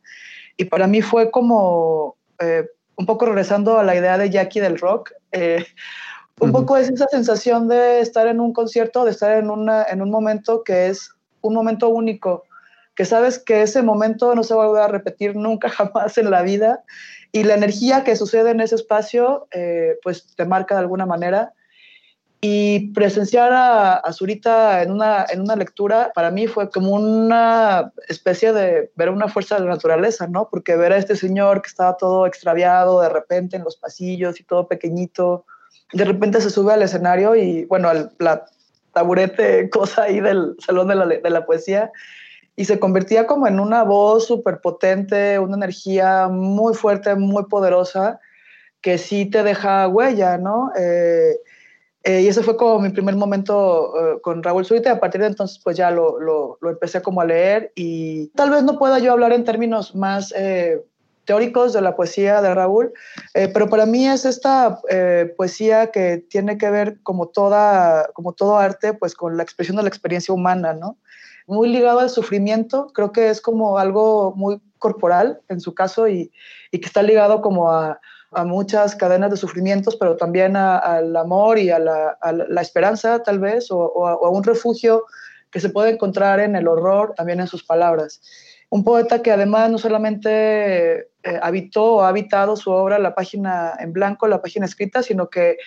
Y 0.56 0.66
para 0.66 0.88
mí 0.88 1.02
fue 1.02 1.30
como 1.30 2.16
eh, 2.40 2.68
un 2.98 3.06
poco 3.06 3.26
regresando 3.26 3.78
a 3.78 3.84
la 3.84 3.96
idea 3.96 4.18
de 4.18 4.30
Jackie 4.30 4.60
del 4.60 4.80
rock, 4.80 5.12
eh, 5.32 5.66
un 6.40 6.52
poco 6.52 6.78
es 6.78 6.90
esa 6.90 7.08
sensación 7.08 7.68
de 7.68 8.00
estar 8.00 8.28
en 8.28 8.40
un 8.40 8.54
concierto, 8.54 9.06
de 9.06 9.12
estar 9.12 9.38
en, 9.38 9.50
una, 9.50 9.84
en 9.84 10.02
un 10.02 10.12
momento 10.12 10.64
que 10.64 10.88
es 10.88 11.12
un 11.42 11.54
momento 11.54 11.90
único, 11.90 12.44
que 12.96 13.06
sabes 13.06 13.40
que 13.40 13.62
ese 13.62 13.82
momento 13.82 14.36
no 14.36 14.44
se 14.44 14.54
va 14.54 14.64
a 14.64 14.68
volver 14.68 14.84
a 14.84 14.88
repetir 14.88 15.36
nunca 15.36 15.70
jamás 15.70 16.18
en 16.18 16.30
la 16.30 16.42
vida 16.42 16.84
y 17.32 17.44
la 17.44 17.56
energía 17.56 18.04
que 18.04 18.16
sucede 18.16 18.52
en 18.52 18.62
ese 18.62 18.76
espacio 18.76 19.48
eh, 19.52 19.98
pues 20.04 20.36
te 20.36 20.46
marca 20.46 20.76
de 20.76 20.82
alguna 20.82 21.06
manera 21.06 21.54
y 22.40 22.92
presenciar 22.94 23.52
a, 23.52 24.02
Zurita 24.14 24.84
en 24.84 24.92
una, 24.92 25.26
en 25.30 25.42
una 25.42 25.56
lectura 25.56 26.12
para 26.14 26.30
mí 26.30 26.46
fue 26.48 26.70
como 26.70 26.92
una 26.92 27.92
especie 28.08 28.54
de 28.54 28.92
ver 28.96 29.10
una 29.10 29.28
fuerza 29.28 29.56
de 29.56 29.62
la 29.66 29.72
naturaleza, 29.72 30.28
¿no? 30.28 30.48
Porque 30.50 30.76
ver 30.76 30.94
a 30.94 30.98
este 30.98 31.16
señor 31.16 31.62
que 31.62 31.70
estaba 31.70 31.98
todo 31.98 32.28
extraviado 32.28 33.02
de 33.02 33.10
repente 33.10 33.58
en 33.58 33.64
los 33.64 33.76
pasillos 33.76 34.40
y 34.40 34.44
todo 34.44 34.68
pequeñito, 34.68 35.46
de 35.94 36.06
repente 36.06 36.40
se 36.40 36.52
sube 36.52 36.74
al 36.74 36.84
escenario 36.84 37.36
y, 37.36 37.66
bueno, 37.66 37.90
al 37.90 38.12
taburete, 38.94 39.70
cosa 39.72 40.04
ahí 40.04 40.20
del 40.20 40.56
Salón 40.64 40.90
de 40.90 40.96
la, 40.96 41.08
de 41.08 41.30
la 41.30 41.46
Poesía, 41.46 41.92
y 42.60 42.66
se 42.66 42.80
convertía 42.80 43.28
como 43.28 43.48
en 43.48 43.60
una 43.60 43.84
voz 43.84 44.26
súper 44.26 44.60
potente, 44.62 45.38
una 45.38 45.56
energía 45.56 46.28
muy 46.28 46.74
fuerte, 46.74 47.14
muy 47.14 47.46
poderosa, 47.46 48.20
que 48.82 48.98
sí 48.98 49.28
te 49.28 49.44
deja 49.44 49.88
huella, 49.88 50.40
¿no? 50.40 50.72
Eh, 50.76 51.38
eh, 52.04 52.22
y 52.22 52.28
ese 52.28 52.42
fue 52.42 52.58
como 52.58 52.80
mi 52.80 52.90
primer 52.90 53.16
momento 53.16 53.94
eh, 54.16 54.22
con 54.22 54.42
Raúl 54.42 54.66
Zurita. 54.66 54.94
A 54.94 55.00
partir 55.00 55.22
de 55.22 55.28
entonces, 55.28 55.60
pues 55.64 55.78
ya 55.78 55.92
lo, 55.92 56.20
lo, 56.20 56.58
lo, 56.60 56.70
empecé 56.72 57.02
como 57.04 57.22
a 57.22 57.26
leer 57.26 57.72
y 57.76 58.30
tal 58.30 58.50
vez 58.50 58.64
no 58.64 58.80
pueda 58.80 58.98
yo 58.98 59.12
hablar 59.12 59.34
en 59.34 59.44
términos 59.44 59.94
más 59.94 60.34
eh, 60.36 60.82
teóricos 61.26 61.74
de 61.74 61.82
la 61.82 61.96
poesía 61.96 62.42
de 62.42 62.56
Raúl, 62.56 62.94
pero 63.34 63.68
para 63.68 63.86
mí 63.86 64.08
es 64.08 64.24
esta 64.24 64.80
poesía 65.36 65.92
que 65.92 66.26
tiene 66.30 66.58
que 66.58 66.70
ver 66.70 67.00
como 67.04 67.28
toda, 67.28 68.08
como 68.14 68.32
todo 68.32 68.58
arte, 68.58 68.94
pues 68.94 69.14
con 69.14 69.36
la 69.36 69.44
expresión 69.44 69.76
de 69.76 69.84
la 69.84 69.90
experiencia 69.90 70.34
humana, 70.34 70.72
¿no? 70.72 70.96
Muy 71.48 71.70
ligado 71.70 72.00
al 72.00 72.10
sufrimiento, 72.10 72.92
creo 72.94 73.12
que 73.12 73.30
es 73.30 73.42
como 73.42 73.80
algo 73.80 74.34
muy 74.36 74.62
corporal 74.78 75.42
en 75.50 75.60
su 75.60 75.74
caso 75.74 76.08
y, 76.08 76.32
y 76.72 76.80
que 76.80 76.86
está 76.86 77.02
ligado 77.02 77.42
como 77.42 77.72
a, 77.72 78.00
a 78.32 78.44
muchas 78.44 78.96
cadenas 78.96 79.32
de 79.32 79.38
sufrimientos, 79.38 79.96
pero 79.96 80.18
también 80.18 80.56
al 80.56 81.16
amor 81.16 81.58
y 81.58 81.70
a 81.70 81.80
la, 81.80 82.18
a 82.22 82.32
la, 82.32 82.62
esperanza 82.62 83.24
tal 83.24 83.40
vez, 83.40 83.72
o, 83.72 83.78
o, 83.78 84.08
a, 84.08 84.30
un 84.30 84.44
refugio 84.44 85.06
que 85.50 85.60
se 85.60 85.70
puede 85.70 85.92
encontrar 85.92 86.40
en 86.40 86.56
el 86.56 86.68
horror, 86.68 87.14
también 87.16 87.40
en 87.40 87.48
sus 87.48 87.64
palabras. 87.64 88.22
Un 88.70 88.84
poeta 88.84 89.22
que 89.22 89.32
además 89.32 89.72
no 89.72 89.78
solamente 89.78 91.00
eh, 91.00 91.06
habitó 91.42 91.96
o 91.96 92.02
ha 92.02 92.10
habitado 92.10 92.58
su 92.58 92.70
obra, 92.70 93.00
la 93.00 93.16
página 93.16 93.74
en 93.80 93.94
blanco, 93.94 94.28
la 94.28 94.42
página 94.42 94.66
escrita, 94.66 95.02
sino 95.04 95.30
que 95.30 95.58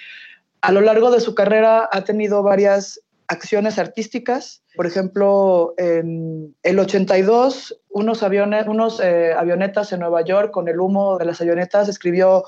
a 0.61 0.71
lo 0.71 0.83
largo 0.83 1.11
de 1.11 1.21
su 1.21 1.35
carrera 1.35 1.89
ha 1.91 2.05
tenido 2.05 2.43
varias 2.43 3.01
acciones 3.31 3.79
artísticas. 3.79 4.63
Por 4.75 4.87
ejemplo, 4.87 5.75
en 5.79 6.57
el 6.65 6.79
82, 6.81 7.81
unos, 7.91 8.25
aviones, 8.25 8.67
unos 8.67 9.01
eh, 9.01 9.33
avionetas 9.33 9.93
en 9.93 10.01
Nueva 10.01 10.23
York, 10.23 10.51
con 10.51 10.67
el 10.67 10.81
humo 10.81 11.17
de 11.17 11.27
las 11.27 11.41
avionetas, 11.41 11.89
escribió 11.89 12.45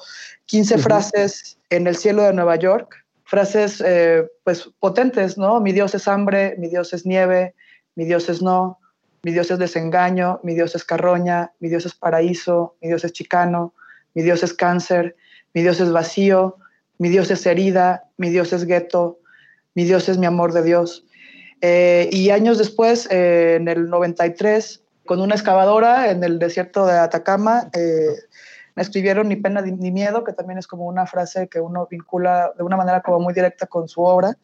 15 0.47 0.75
uh 0.75 0.79
-huh. 0.79 0.83
frases 0.83 1.59
en 1.71 1.87
el 1.87 1.97
cielo 1.97 2.25
de 2.25 2.33
Nueva 2.33 2.57
York, 2.57 2.97
frases 3.23 3.81
eh, 3.87 4.27
pues 4.43 4.69
potentes, 4.81 5.39
¿no? 5.39 5.61
Mi 5.61 5.73
Dios 5.73 5.95
es 5.95 6.09
hambre, 6.09 6.57
mi 6.59 6.69
Dios 6.69 6.93
es 6.93 7.07
nieve, 7.07 7.55
mi 7.95 8.05
Dios 8.05 8.29
es 8.29 8.43
no, 8.43 8.81
mi 9.23 9.31
Dios 9.31 9.53
es 9.53 9.59
desengaño, 9.59 10.41
mi 10.43 10.55
Dios 10.55 10.75
es 10.75 10.85
carroña, 10.85 11.53
mi 11.61 11.69
Dios 11.69 11.87
es 11.87 11.95
paraíso, 11.95 12.75
mi 12.81 12.89
Dios 12.89 13.05
es 13.05 13.13
chicano, 13.13 13.73
mi 14.15 14.23
Dios 14.23 14.43
es 14.43 14.53
cáncer, 14.53 15.15
mi 15.55 15.63
Dios 15.63 15.79
es 15.79 15.93
vacío, 15.93 16.57
mi 16.99 17.09
Dios 17.09 17.31
es 17.31 17.47
herida, 17.47 18.03
mi 18.17 18.31
Dios 18.31 18.53
es 18.53 18.65
gueto, 18.65 19.22
mi 19.75 19.85
Dios 19.85 20.09
es 20.09 20.19
mi 20.19 20.27
amor 20.27 20.53
de 20.53 20.63
Dios. 20.63 21.05
Eh, 21.61 22.09
y 22.13 22.31
años 22.31 22.59
después, 22.59 23.09
eh, 23.11 23.55
en 23.57 23.69
el 23.69 23.89
93, 23.89 24.83
con 25.07 25.21
una 25.21 25.35
excavadora 25.35 26.11
en 26.11 26.23
el 26.25 26.39
desierto 26.39 26.87
de 26.87 26.99
Atacama, 26.99 27.71
eh, 27.73 28.17
me 28.75 28.83
escribieron 28.83 29.29
Ni 29.29 29.37
pena 29.37 29.61
ni 29.63 29.91
miedo, 29.91 30.25
que 30.25 30.33
también 30.33 30.59
es 30.59 30.67
como 30.67 30.87
una 30.87 31.07
frase 31.07 31.49
que 31.49 31.61
uno 31.61 31.87
vincula 31.91 32.53
de 32.57 32.65
una 32.65 32.77
manera 32.77 33.03
como 33.03 33.21
muy 33.21 33.35
directa 33.35 33.67
con 33.67 33.89
su 33.89 34.03
obra. 34.03 34.37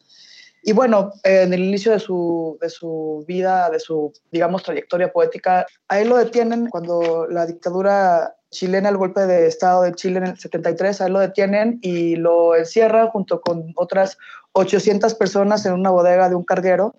Y 0.61 0.73
bueno, 0.73 1.13
en 1.23 1.53
el 1.53 1.63
inicio 1.63 1.91
de 1.91 1.99
su, 1.99 2.57
de 2.61 2.69
su 2.69 3.23
vida, 3.27 3.69
de 3.69 3.79
su, 3.79 4.11
digamos, 4.31 4.63
trayectoria 4.63 5.11
poética, 5.11 5.65
a 5.87 5.99
él 5.99 6.09
lo 6.09 6.17
detienen 6.17 6.67
cuando 6.69 7.27
la 7.29 7.45
dictadura 7.45 8.35
chilena, 8.51 8.89
el 8.89 8.97
golpe 8.97 9.25
de 9.25 9.47
Estado 9.47 9.83
de 9.83 9.93
Chile 9.93 10.17
en 10.17 10.27
el 10.27 10.37
73, 10.37 11.01
a 11.01 11.05
él 11.05 11.13
lo 11.13 11.19
detienen 11.19 11.79
y 11.81 12.15
lo 12.15 12.55
encierran 12.55 13.07
junto 13.07 13.41
con 13.41 13.71
otras 13.75 14.17
800 14.53 15.13
personas 15.15 15.65
en 15.65 15.73
una 15.73 15.91
bodega 15.91 16.27
de 16.27 16.35
un 16.35 16.43
carguero. 16.43 16.95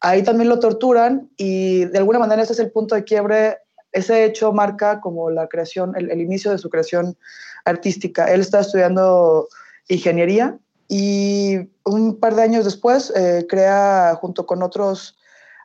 Ahí 0.00 0.22
también 0.22 0.48
lo 0.48 0.60
torturan 0.60 1.28
y 1.36 1.84
de 1.86 1.98
alguna 1.98 2.20
manera 2.20 2.42
ese 2.42 2.52
es 2.52 2.60
el 2.60 2.70
punto 2.70 2.94
de 2.94 3.04
quiebre. 3.04 3.58
Ese 3.90 4.24
hecho 4.24 4.52
marca 4.52 5.00
como 5.00 5.30
la 5.30 5.48
creación, 5.48 5.94
el 5.96 6.20
inicio 6.20 6.52
de 6.52 6.58
su 6.58 6.70
creación 6.70 7.16
artística. 7.64 8.26
Él 8.26 8.40
está 8.40 8.60
estudiando 8.60 9.48
ingeniería 9.88 10.58
y 10.88 11.58
un 11.84 12.18
par 12.18 12.34
de 12.34 12.42
años 12.42 12.64
después 12.64 13.12
eh, 13.14 13.46
crea 13.48 14.16
junto 14.20 14.46
con 14.46 14.62
otros 14.62 15.16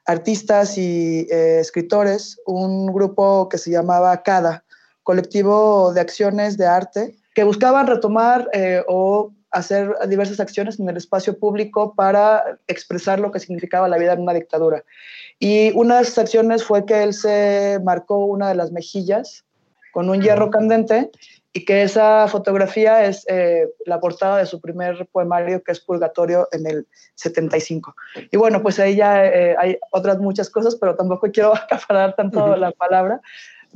artistas 0.05 0.77
y 0.77 1.27
eh, 1.31 1.59
escritores 1.59 2.39
un 2.45 2.87
grupo 2.87 3.47
que 3.47 3.57
se 3.57 3.71
llamaba 3.71 4.21
CADA, 4.21 4.65
Colectivo 5.03 5.93
de 5.93 6.01
Acciones 6.01 6.57
de 6.57 6.65
Arte, 6.65 7.15
que 7.33 7.45
buscaban 7.45 7.87
retomar 7.87 8.49
eh, 8.53 8.83
o 8.87 9.31
hacer 9.51 9.95
diversas 10.09 10.39
acciones 10.39 10.79
en 10.79 10.89
el 10.89 10.97
espacio 10.97 11.37
público 11.37 11.93
para 11.95 12.59
expresar 12.67 13.19
lo 13.19 13.31
que 13.31 13.39
significaba 13.39 13.87
la 13.87 13.97
vida 13.97 14.13
en 14.13 14.21
una 14.21 14.33
dictadura. 14.33 14.83
Y 15.39 15.71
una 15.73 15.97
de 15.97 16.03
esas 16.03 16.17
acciones 16.17 16.63
fue 16.63 16.85
que 16.85 17.03
él 17.03 17.13
se 17.13 17.79
marcó 17.83 18.25
una 18.25 18.49
de 18.49 18.55
las 18.55 18.71
mejillas 18.71 19.45
con 19.93 20.09
un 20.09 20.21
hierro 20.21 20.49
candente 20.49 21.11
y 21.53 21.65
que 21.65 21.83
esa 21.83 22.27
fotografía 22.27 23.05
es 23.05 23.25
eh, 23.29 23.69
la 23.85 23.99
portada 23.99 24.39
de 24.39 24.47
su 24.47 24.59
primer 24.59 25.07
poemario 25.11 25.63
que 25.63 25.71
es 25.71 25.79
Purgatorio 25.79 26.47
en 26.51 26.65
el 26.65 26.87
75. 27.13 27.95
Y 28.31 28.37
bueno, 28.37 28.63
pues 28.63 28.79
ahí 28.79 28.95
ya 28.95 29.23
eh, 29.23 29.55
hay 29.59 29.77
otras 29.91 30.17
muchas 30.17 30.49
cosas, 30.49 30.75
pero 30.75 30.95
tampoco 30.95 31.31
quiero 31.31 31.55
acaparar 31.55 32.15
tanto 32.15 32.43
uh 32.43 32.49
-huh. 32.49 32.57
la 32.57 32.71
palabra. 32.71 33.21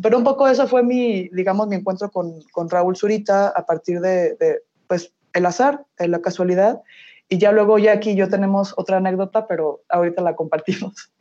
Pero 0.01 0.17
un 0.17 0.23
poco 0.23 0.47
eso 0.47 0.67
fue 0.67 0.81
mi, 0.81 1.29
digamos, 1.29 1.67
mi 1.67 1.75
encuentro 1.75 2.09
con, 2.09 2.41
con 2.51 2.67
Raúl 2.67 2.95
Zurita 2.95 3.49
a 3.49 3.65
partir 3.65 3.99
de, 4.01 4.35
de 4.35 4.61
pues, 4.87 5.13
el 5.33 5.45
azar, 5.45 5.85
la 5.99 6.19
casualidad. 6.19 6.81
Y 7.29 7.37
ya 7.37 7.51
luego 7.51 7.77
Jackie 7.77 8.11
y 8.11 8.15
yo 8.15 8.27
tenemos 8.27 8.73
otra 8.77 8.97
anécdota, 8.97 9.47
pero 9.47 9.81
ahorita 9.89 10.21
la 10.21 10.35
compartimos. 10.35 11.11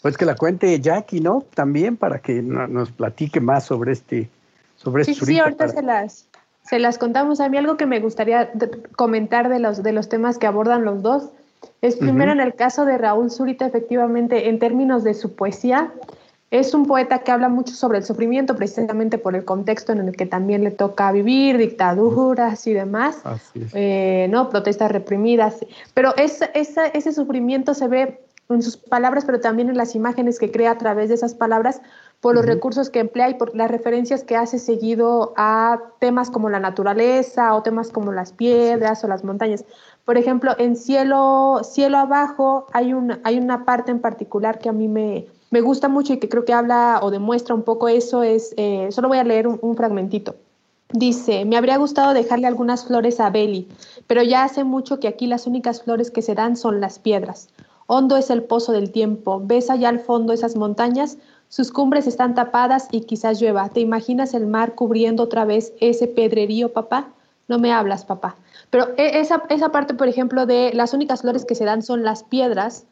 Pues 0.00 0.16
que 0.16 0.24
la 0.24 0.36
cuente 0.36 0.78
Jackie, 0.80 1.20
¿no? 1.20 1.44
También 1.54 1.96
para 1.96 2.20
que 2.20 2.40
nos 2.42 2.92
platique 2.92 3.40
más 3.40 3.64
sobre 3.64 3.92
este, 3.92 4.28
sobre 4.86 5.04
sí, 5.04 5.12
este 5.12 5.26
Sí, 5.26 5.38
ahorita 5.38 5.66
para... 5.66 5.72
se 5.72 5.82
las, 5.82 6.28
se 6.62 6.78
las 6.78 6.98
contamos. 6.98 7.40
A 7.40 7.48
mí 7.48 7.56
algo 7.58 7.76
que 7.76 7.86
me 7.86 8.00
gustaría 8.00 8.52
comentar 8.94 9.48
de 9.48 9.58
los, 9.58 9.82
de 9.82 9.92
los 9.92 10.08
temas 10.08 10.38
que 10.38 10.46
abordan 10.46 10.84
los 10.84 11.02
dos 11.02 11.30
es 11.82 11.96
primero 11.96 12.32
uh 12.32 12.34
-huh. 12.34 12.40
en 12.40 12.46
el 12.46 12.54
caso 12.54 12.84
de 12.84 12.96
Raúl 12.98 13.30
Zurita, 13.30 13.66
efectivamente, 13.66 14.48
en 14.48 14.58
términos 14.58 15.02
de 15.02 15.14
su 15.14 15.34
poesía, 15.34 15.92
es 16.50 16.74
un 16.74 16.86
poeta 16.86 17.18
que 17.18 17.32
habla 17.32 17.48
mucho 17.48 17.74
sobre 17.74 17.98
el 17.98 18.04
sufrimiento, 18.04 18.54
precisamente 18.54 19.18
por 19.18 19.34
el 19.34 19.44
contexto 19.44 19.92
en 19.92 20.00
el 20.08 20.16
que 20.16 20.26
también 20.26 20.62
le 20.62 20.70
toca 20.70 21.10
vivir, 21.10 21.58
dictaduras 21.58 22.66
y 22.66 22.72
demás, 22.72 23.20
eh, 23.74 24.28
¿no? 24.30 24.48
protestas 24.48 24.92
reprimidas. 24.92 25.56
Pero 25.92 26.14
es, 26.16 26.40
ese 26.54 27.12
sufrimiento 27.12 27.74
se 27.74 27.88
ve 27.88 28.20
en 28.48 28.62
sus 28.62 28.76
palabras, 28.76 29.24
pero 29.24 29.40
también 29.40 29.68
en 29.68 29.76
las 29.76 29.96
imágenes 29.96 30.38
que 30.38 30.52
crea 30.52 30.70
a 30.72 30.78
través 30.78 31.08
de 31.08 31.16
esas 31.16 31.34
palabras, 31.34 31.80
por 32.20 32.34
los 32.34 32.44
uh 32.44 32.46
-huh. 32.46 32.54
recursos 32.54 32.90
que 32.90 33.00
emplea 33.00 33.30
y 33.30 33.34
por 33.34 33.54
las 33.54 33.70
referencias 33.70 34.24
que 34.24 34.36
hace 34.36 34.58
seguido 34.58 35.32
a 35.36 35.80
temas 36.00 36.30
como 36.30 36.48
la 36.48 36.60
naturaleza 36.60 37.54
o 37.54 37.62
temas 37.62 37.90
como 37.90 38.12
las 38.12 38.32
piedras 38.32 39.04
o 39.04 39.08
las 39.08 39.22
montañas. 39.22 39.64
Por 40.04 40.16
ejemplo, 40.16 40.52
en 40.58 40.76
Cielo, 40.76 41.60
Cielo 41.62 41.98
Abajo 41.98 42.66
hay, 42.72 42.94
un, 42.94 43.18
hay 43.24 43.38
una 43.38 43.64
parte 43.64 43.90
en 43.90 44.00
particular 44.00 44.58
que 44.58 44.68
a 44.68 44.72
mí 44.72 44.88
me, 44.88 45.26
me 45.50 45.60
gusta 45.60 45.88
mucho 45.88 46.12
y 46.12 46.18
que 46.18 46.28
creo 46.28 46.44
que 46.44 46.52
habla 46.52 47.00
o 47.02 47.10
demuestra 47.10 47.54
un 47.54 47.62
poco 47.62 47.88
eso, 47.88 48.22
es, 48.22 48.54
eh, 48.56 48.88
solo 48.90 49.08
voy 49.08 49.18
a 49.18 49.24
leer 49.24 49.46
un, 49.46 49.58
un 49.62 49.76
fragmentito. 49.76 50.36
Dice, 50.92 51.44
me 51.44 51.56
habría 51.56 51.76
gustado 51.78 52.14
dejarle 52.14 52.46
algunas 52.46 52.84
flores 52.86 53.18
a 53.18 53.30
Beli, 53.30 53.66
pero 54.06 54.22
ya 54.22 54.44
hace 54.44 54.62
mucho 54.62 55.00
que 55.00 55.08
aquí 55.08 55.26
las 55.26 55.48
únicas 55.48 55.82
flores 55.82 56.12
que 56.12 56.22
se 56.22 56.36
dan 56.36 56.56
son 56.56 56.80
las 56.80 57.00
piedras. 57.00 57.48
Hondo 57.88 58.16
es 58.16 58.30
el 58.30 58.44
pozo 58.44 58.70
del 58.72 58.92
tiempo, 58.92 59.40
ves 59.44 59.70
allá 59.70 59.88
al 59.88 59.98
fondo 59.98 60.32
esas 60.32 60.54
montañas, 60.54 61.18
sus 61.48 61.70
cumbres 61.70 62.06
están 62.06 62.34
tapadas 62.34 62.88
y 62.90 63.02
quizás 63.02 63.40
llueva. 63.40 63.68
¿Te 63.68 63.80
imaginas 63.80 64.34
el 64.34 64.46
mar 64.46 64.74
cubriendo 64.74 65.22
otra 65.22 65.44
vez 65.44 65.72
ese 65.80 66.06
pedrerío, 66.06 66.72
papá? 66.72 67.08
No 67.48 67.58
me 67.58 67.72
hablas, 67.72 68.04
papá. 68.04 68.36
Pero 68.70 68.88
e, 68.96 69.20
esa, 69.20 69.44
esa 69.48 69.70
parte, 69.70 69.94
por 69.94 70.08
ejemplo, 70.08 70.46
de 70.46 70.72
las 70.74 70.92
únicas 70.92 71.22
flores 71.22 71.44
que 71.44 71.54
se 71.54 71.64
dan 71.64 71.82
son 71.82 72.02
las 72.02 72.24
piedras, 72.24 72.86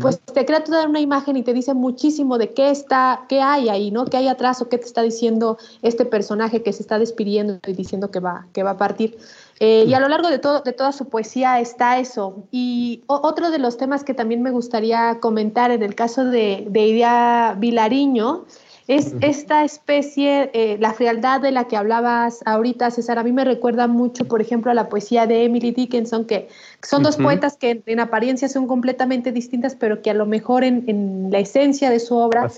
pues 0.00 0.18
te 0.20 0.44
crea 0.44 0.64
toda 0.64 0.88
una 0.88 1.00
imagen 1.00 1.36
y 1.36 1.42
te 1.42 1.54
dice 1.54 1.72
muchísimo 1.72 2.36
de 2.36 2.52
qué 2.52 2.70
está, 2.70 3.26
qué 3.28 3.40
hay 3.40 3.68
ahí, 3.68 3.90
¿no? 3.92 4.06
¿Qué 4.06 4.16
hay 4.16 4.26
atrás 4.26 4.60
o 4.60 4.68
qué 4.68 4.76
te 4.76 4.86
está 4.86 5.02
diciendo 5.02 5.56
este 5.82 6.04
personaje 6.04 6.62
que 6.62 6.72
se 6.72 6.82
está 6.82 6.98
despidiendo 6.98 7.60
y 7.66 7.72
diciendo 7.74 8.10
que 8.10 8.18
va, 8.18 8.46
que 8.52 8.64
va 8.64 8.70
a 8.70 8.76
partir. 8.76 9.16
Eh, 9.60 9.84
y 9.86 9.94
a 9.94 10.00
lo 10.00 10.08
largo 10.08 10.28
de, 10.28 10.38
todo, 10.38 10.62
de 10.62 10.72
toda 10.72 10.92
su 10.92 11.08
poesía 11.08 11.60
está 11.60 11.98
eso. 12.00 12.44
Y 12.50 13.02
otro 13.06 13.50
de 13.50 13.58
los 13.58 13.76
temas 13.76 14.02
que 14.02 14.14
también 14.14 14.42
me 14.42 14.50
gustaría 14.50 15.20
comentar 15.20 15.70
en 15.70 15.82
el 15.82 15.94
caso 15.94 16.24
de, 16.24 16.66
de 16.68 16.86
Idea 16.86 17.56
Vilariño 17.58 18.46
es 18.88 19.14
esta 19.20 19.64
especie, 19.64 20.50
eh, 20.54 20.78
la 20.80 20.94
frialdad 20.94 21.42
de 21.42 21.52
la 21.52 21.64
que 21.64 21.76
hablabas 21.76 22.40
ahorita, 22.46 22.90
César, 22.90 23.18
a 23.18 23.22
mí 23.22 23.32
me 23.32 23.44
recuerda 23.44 23.86
mucho, 23.86 24.26
por 24.26 24.40
ejemplo, 24.40 24.70
a 24.70 24.74
la 24.74 24.88
poesía 24.88 25.26
de 25.26 25.44
Emily 25.44 25.72
Dickinson, 25.72 26.24
que 26.24 26.48
son 26.82 27.02
dos 27.02 27.18
poetas 27.18 27.58
que 27.58 27.82
en, 27.84 28.00
apariencia 28.00 28.48
son 28.48 28.66
completamente 28.66 29.30
distintas, 29.30 29.74
pero 29.74 30.00
que 30.00 30.10
a 30.10 30.14
lo 30.14 30.24
mejor 30.24 30.64
en, 30.64 31.28
la 31.30 31.38
esencia 31.38 31.90
de 31.90 32.00
su 32.00 32.16
obra 32.16 32.50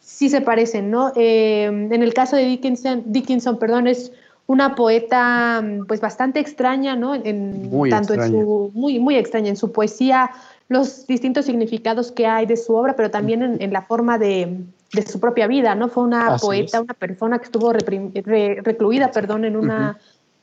sí 0.00 0.28
se 0.28 0.42
parecen, 0.42 0.90
¿no? 0.90 1.12
Eh, 1.16 1.64
en 1.64 2.02
el 2.02 2.12
caso 2.12 2.36
de 2.36 2.44
Dickinson, 2.44 3.04
Dickinson, 3.06 3.58
perdón, 3.58 3.86
es 3.86 4.12
una 4.46 4.74
poeta 4.74 5.64
pues 5.88 6.02
bastante 6.02 6.40
extraña, 6.40 6.94
¿no? 6.94 7.14
En, 7.14 7.70
muy 7.70 7.88
tanto 7.88 8.12
extraña. 8.12 8.36
en 8.36 8.44
su 8.44 8.70
muy 8.74 8.98
muy 8.98 9.16
extraña 9.16 9.48
en 9.48 9.56
su 9.56 9.72
poesía, 9.72 10.30
los 10.68 11.06
distintos 11.06 11.46
significados 11.46 12.12
que 12.12 12.26
hay 12.26 12.44
de 12.44 12.56
su 12.58 12.74
obra, 12.74 12.96
pero 12.96 13.10
también 13.10 13.58
en, 13.60 13.72
la 13.72 13.82
forma 13.82 14.18
de, 14.18 14.58
de, 14.92 15.06
su 15.06 15.20
propia 15.20 15.46
vida, 15.46 15.74
¿no? 15.74 15.88
Fue 15.88 16.04
una 16.04 16.36
poeta, 16.36 16.80
una 16.80 16.94
persona 16.94 17.38
que 17.38 17.44
estuvo 17.44 17.72
recluida, 17.72 19.10
perdón, 19.10 19.44
en 19.44 19.56
una 19.56 19.98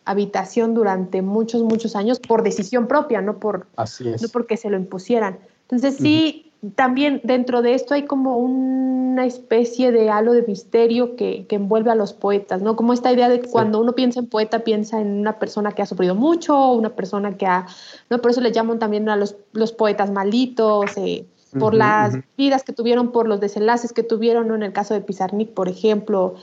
habitación 0.06 0.74
durante 0.74 1.22
muchos 1.22 1.64
muchos 1.64 1.96
años 1.96 2.20
por 2.20 2.42
decisión 2.42 2.88
propia, 2.88 3.22
no 3.22 3.40
por 3.40 3.68
no 3.76 4.28
porque 4.32 4.56
se 4.56 4.70
lo 4.70 4.78
impusieran. 4.78 5.40
Entonces 5.64 5.98
sí 5.98 6.48
también 6.76 7.22
dentro 7.24 7.62
de 7.62 7.74
esto 7.74 7.94
hay 7.94 8.06
como 8.06 8.38
una 8.38 9.26
especie 9.26 9.92
de 9.92 10.10
halo 10.10 10.34
de 10.34 10.44
misterio 10.44 11.16
que, 11.16 11.46
envuelve 11.50 11.92
a 11.92 11.96
los 11.96 12.14
poetas, 12.14 12.62
¿no? 12.62 12.76
Como 12.76 12.94
esta 12.94 13.12
idea 13.12 13.30
de 13.30 13.42
que 13.42 13.50
cuando 13.50 13.80
uno 13.80 13.94
piensa 13.94 14.20
en 14.20 14.28
poeta, 14.28 14.60
piensa 14.60 15.00
en 15.00 15.20
una 15.20 15.40
persona 15.40 15.72
que 15.72 15.82
ha 15.82 15.86
sufrido 15.86 16.16
mucho, 16.16 16.72
una 16.72 16.90
persona 16.90 17.38
que 17.38 17.46
ha, 17.46 17.68
¿no? 18.10 18.20
Por 18.20 18.32
eso 18.32 18.42
le 18.42 18.52
llaman 18.52 18.80
también 18.80 19.08
a 19.10 19.16
los, 19.16 19.36
los 19.54 19.72
poetas 19.72 20.12
malditos, 20.12 20.98
eh, 20.98 21.26
por 21.60 21.74
las 21.74 22.18
vidas 22.38 22.64
que 22.64 22.74
tuvieron, 22.74 23.12
por 23.12 23.28
los 23.28 23.40
desenlaces 23.40 23.94
que 23.94 24.04
tuvieron, 24.04 24.48
¿no? 24.48 24.56
En 24.56 24.64
el 24.64 24.74
caso 24.74 24.94
de 24.94 25.02
Pizarnik, 25.02 25.50
por 25.50 25.70
ejemplo, 25.70 26.36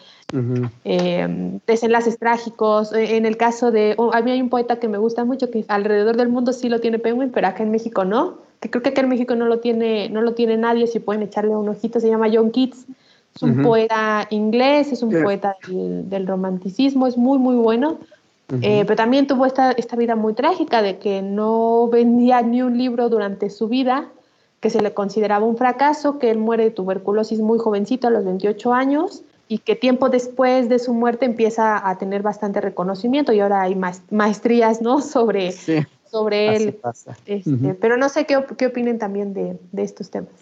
eh, 0.84 1.58
desenlaces 1.66 2.18
trágicos. 2.18 2.92
Eh, 2.92 3.16
en 3.16 3.26
el 3.26 3.36
caso 3.36 3.70
de, 3.70 3.94
oh, 3.98 4.12
a 4.14 4.20
mí 4.20 4.30
hay 4.30 4.40
un 4.40 4.50
poeta 4.50 4.76
que 4.76 4.88
me 4.88 4.98
gusta 4.98 5.24
mucho, 5.24 5.50
que 5.50 5.64
alrededor 5.68 6.16
del 6.16 6.28
mundo 6.28 6.52
sí 6.52 6.68
lo 6.68 6.80
tiene 6.80 6.98
Penguin, 6.98 7.30
pero 7.30 7.46
acá 7.46 7.62
en 7.62 7.70
México 7.70 8.04
no, 8.04 8.38
que 8.60 8.70
creo 8.70 8.82
que 8.82 8.90
acá 8.90 9.02
en 9.02 9.08
México 9.08 9.34
no 9.34 9.46
lo 9.46 9.60
tiene, 9.60 10.08
no 10.08 10.22
lo 10.22 10.34
tiene 10.34 10.56
nadie, 10.56 10.86
si 10.86 10.98
pueden 10.98 11.22
echarle 11.22 11.56
un 11.56 11.68
ojito, 11.68 12.00
se 12.00 12.08
llama 12.08 12.28
John 12.32 12.50
Keats. 12.50 12.86
Es 13.34 13.42
un 13.42 13.62
poeta 13.62 14.28
inglés, 14.30 14.92
es 14.92 15.02
un 15.02 15.10
poeta 15.10 15.56
del, 15.66 16.26
romanticismo, 16.26 17.08
es 17.08 17.16
muy, 17.16 17.38
muy 17.38 17.56
bueno. 17.56 17.98
Eh, 18.62 18.84
pero 18.86 18.94
también 18.94 19.26
tuvo 19.26 19.44
esta, 19.44 19.72
esta 19.72 19.96
vida 19.96 20.14
muy 20.14 20.34
trágica 20.34 20.82
de 20.82 20.98
que 20.98 21.20
no 21.20 21.88
vendía 21.88 22.42
ni 22.42 22.62
un 22.62 22.78
libro 22.78 23.08
durante 23.08 23.50
su 23.50 23.68
vida, 23.68 24.08
que 24.64 24.70
se 24.70 24.80
le 24.80 24.94
consideraba 24.94 25.44
un 25.44 25.58
fracaso, 25.58 26.18
que 26.18 26.30
él 26.30 26.38
muere 26.38 26.64
de 26.64 26.70
tuberculosis 26.70 27.38
muy 27.38 27.58
jovencito 27.58 28.08
a 28.08 28.10
los 28.10 28.24
28 28.24 28.72
años 28.72 29.22
y 29.46 29.58
que 29.58 29.76
tiempo 29.76 30.08
después 30.08 30.70
de 30.70 30.78
su 30.78 30.94
muerte 30.94 31.26
empieza 31.26 31.86
a 31.86 31.98
tener 31.98 32.22
bastante 32.22 32.62
reconocimiento 32.62 33.34
y 33.34 33.40
ahora 33.40 33.60
hay 33.60 33.78
maestrías 34.10 34.80
¿no? 34.80 35.02
sobre, 35.02 35.52
sobre 36.10 36.56
él. 36.56 36.80
Este, 37.26 37.74
pero 37.78 37.98
no 37.98 38.08
sé 38.08 38.24
qué, 38.24 38.42
qué 38.56 38.68
opinen 38.68 38.98
también 38.98 39.34
de, 39.34 39.58
de, 39.72 39.82
estos 39.82 40.08
temas. 40.08 40.32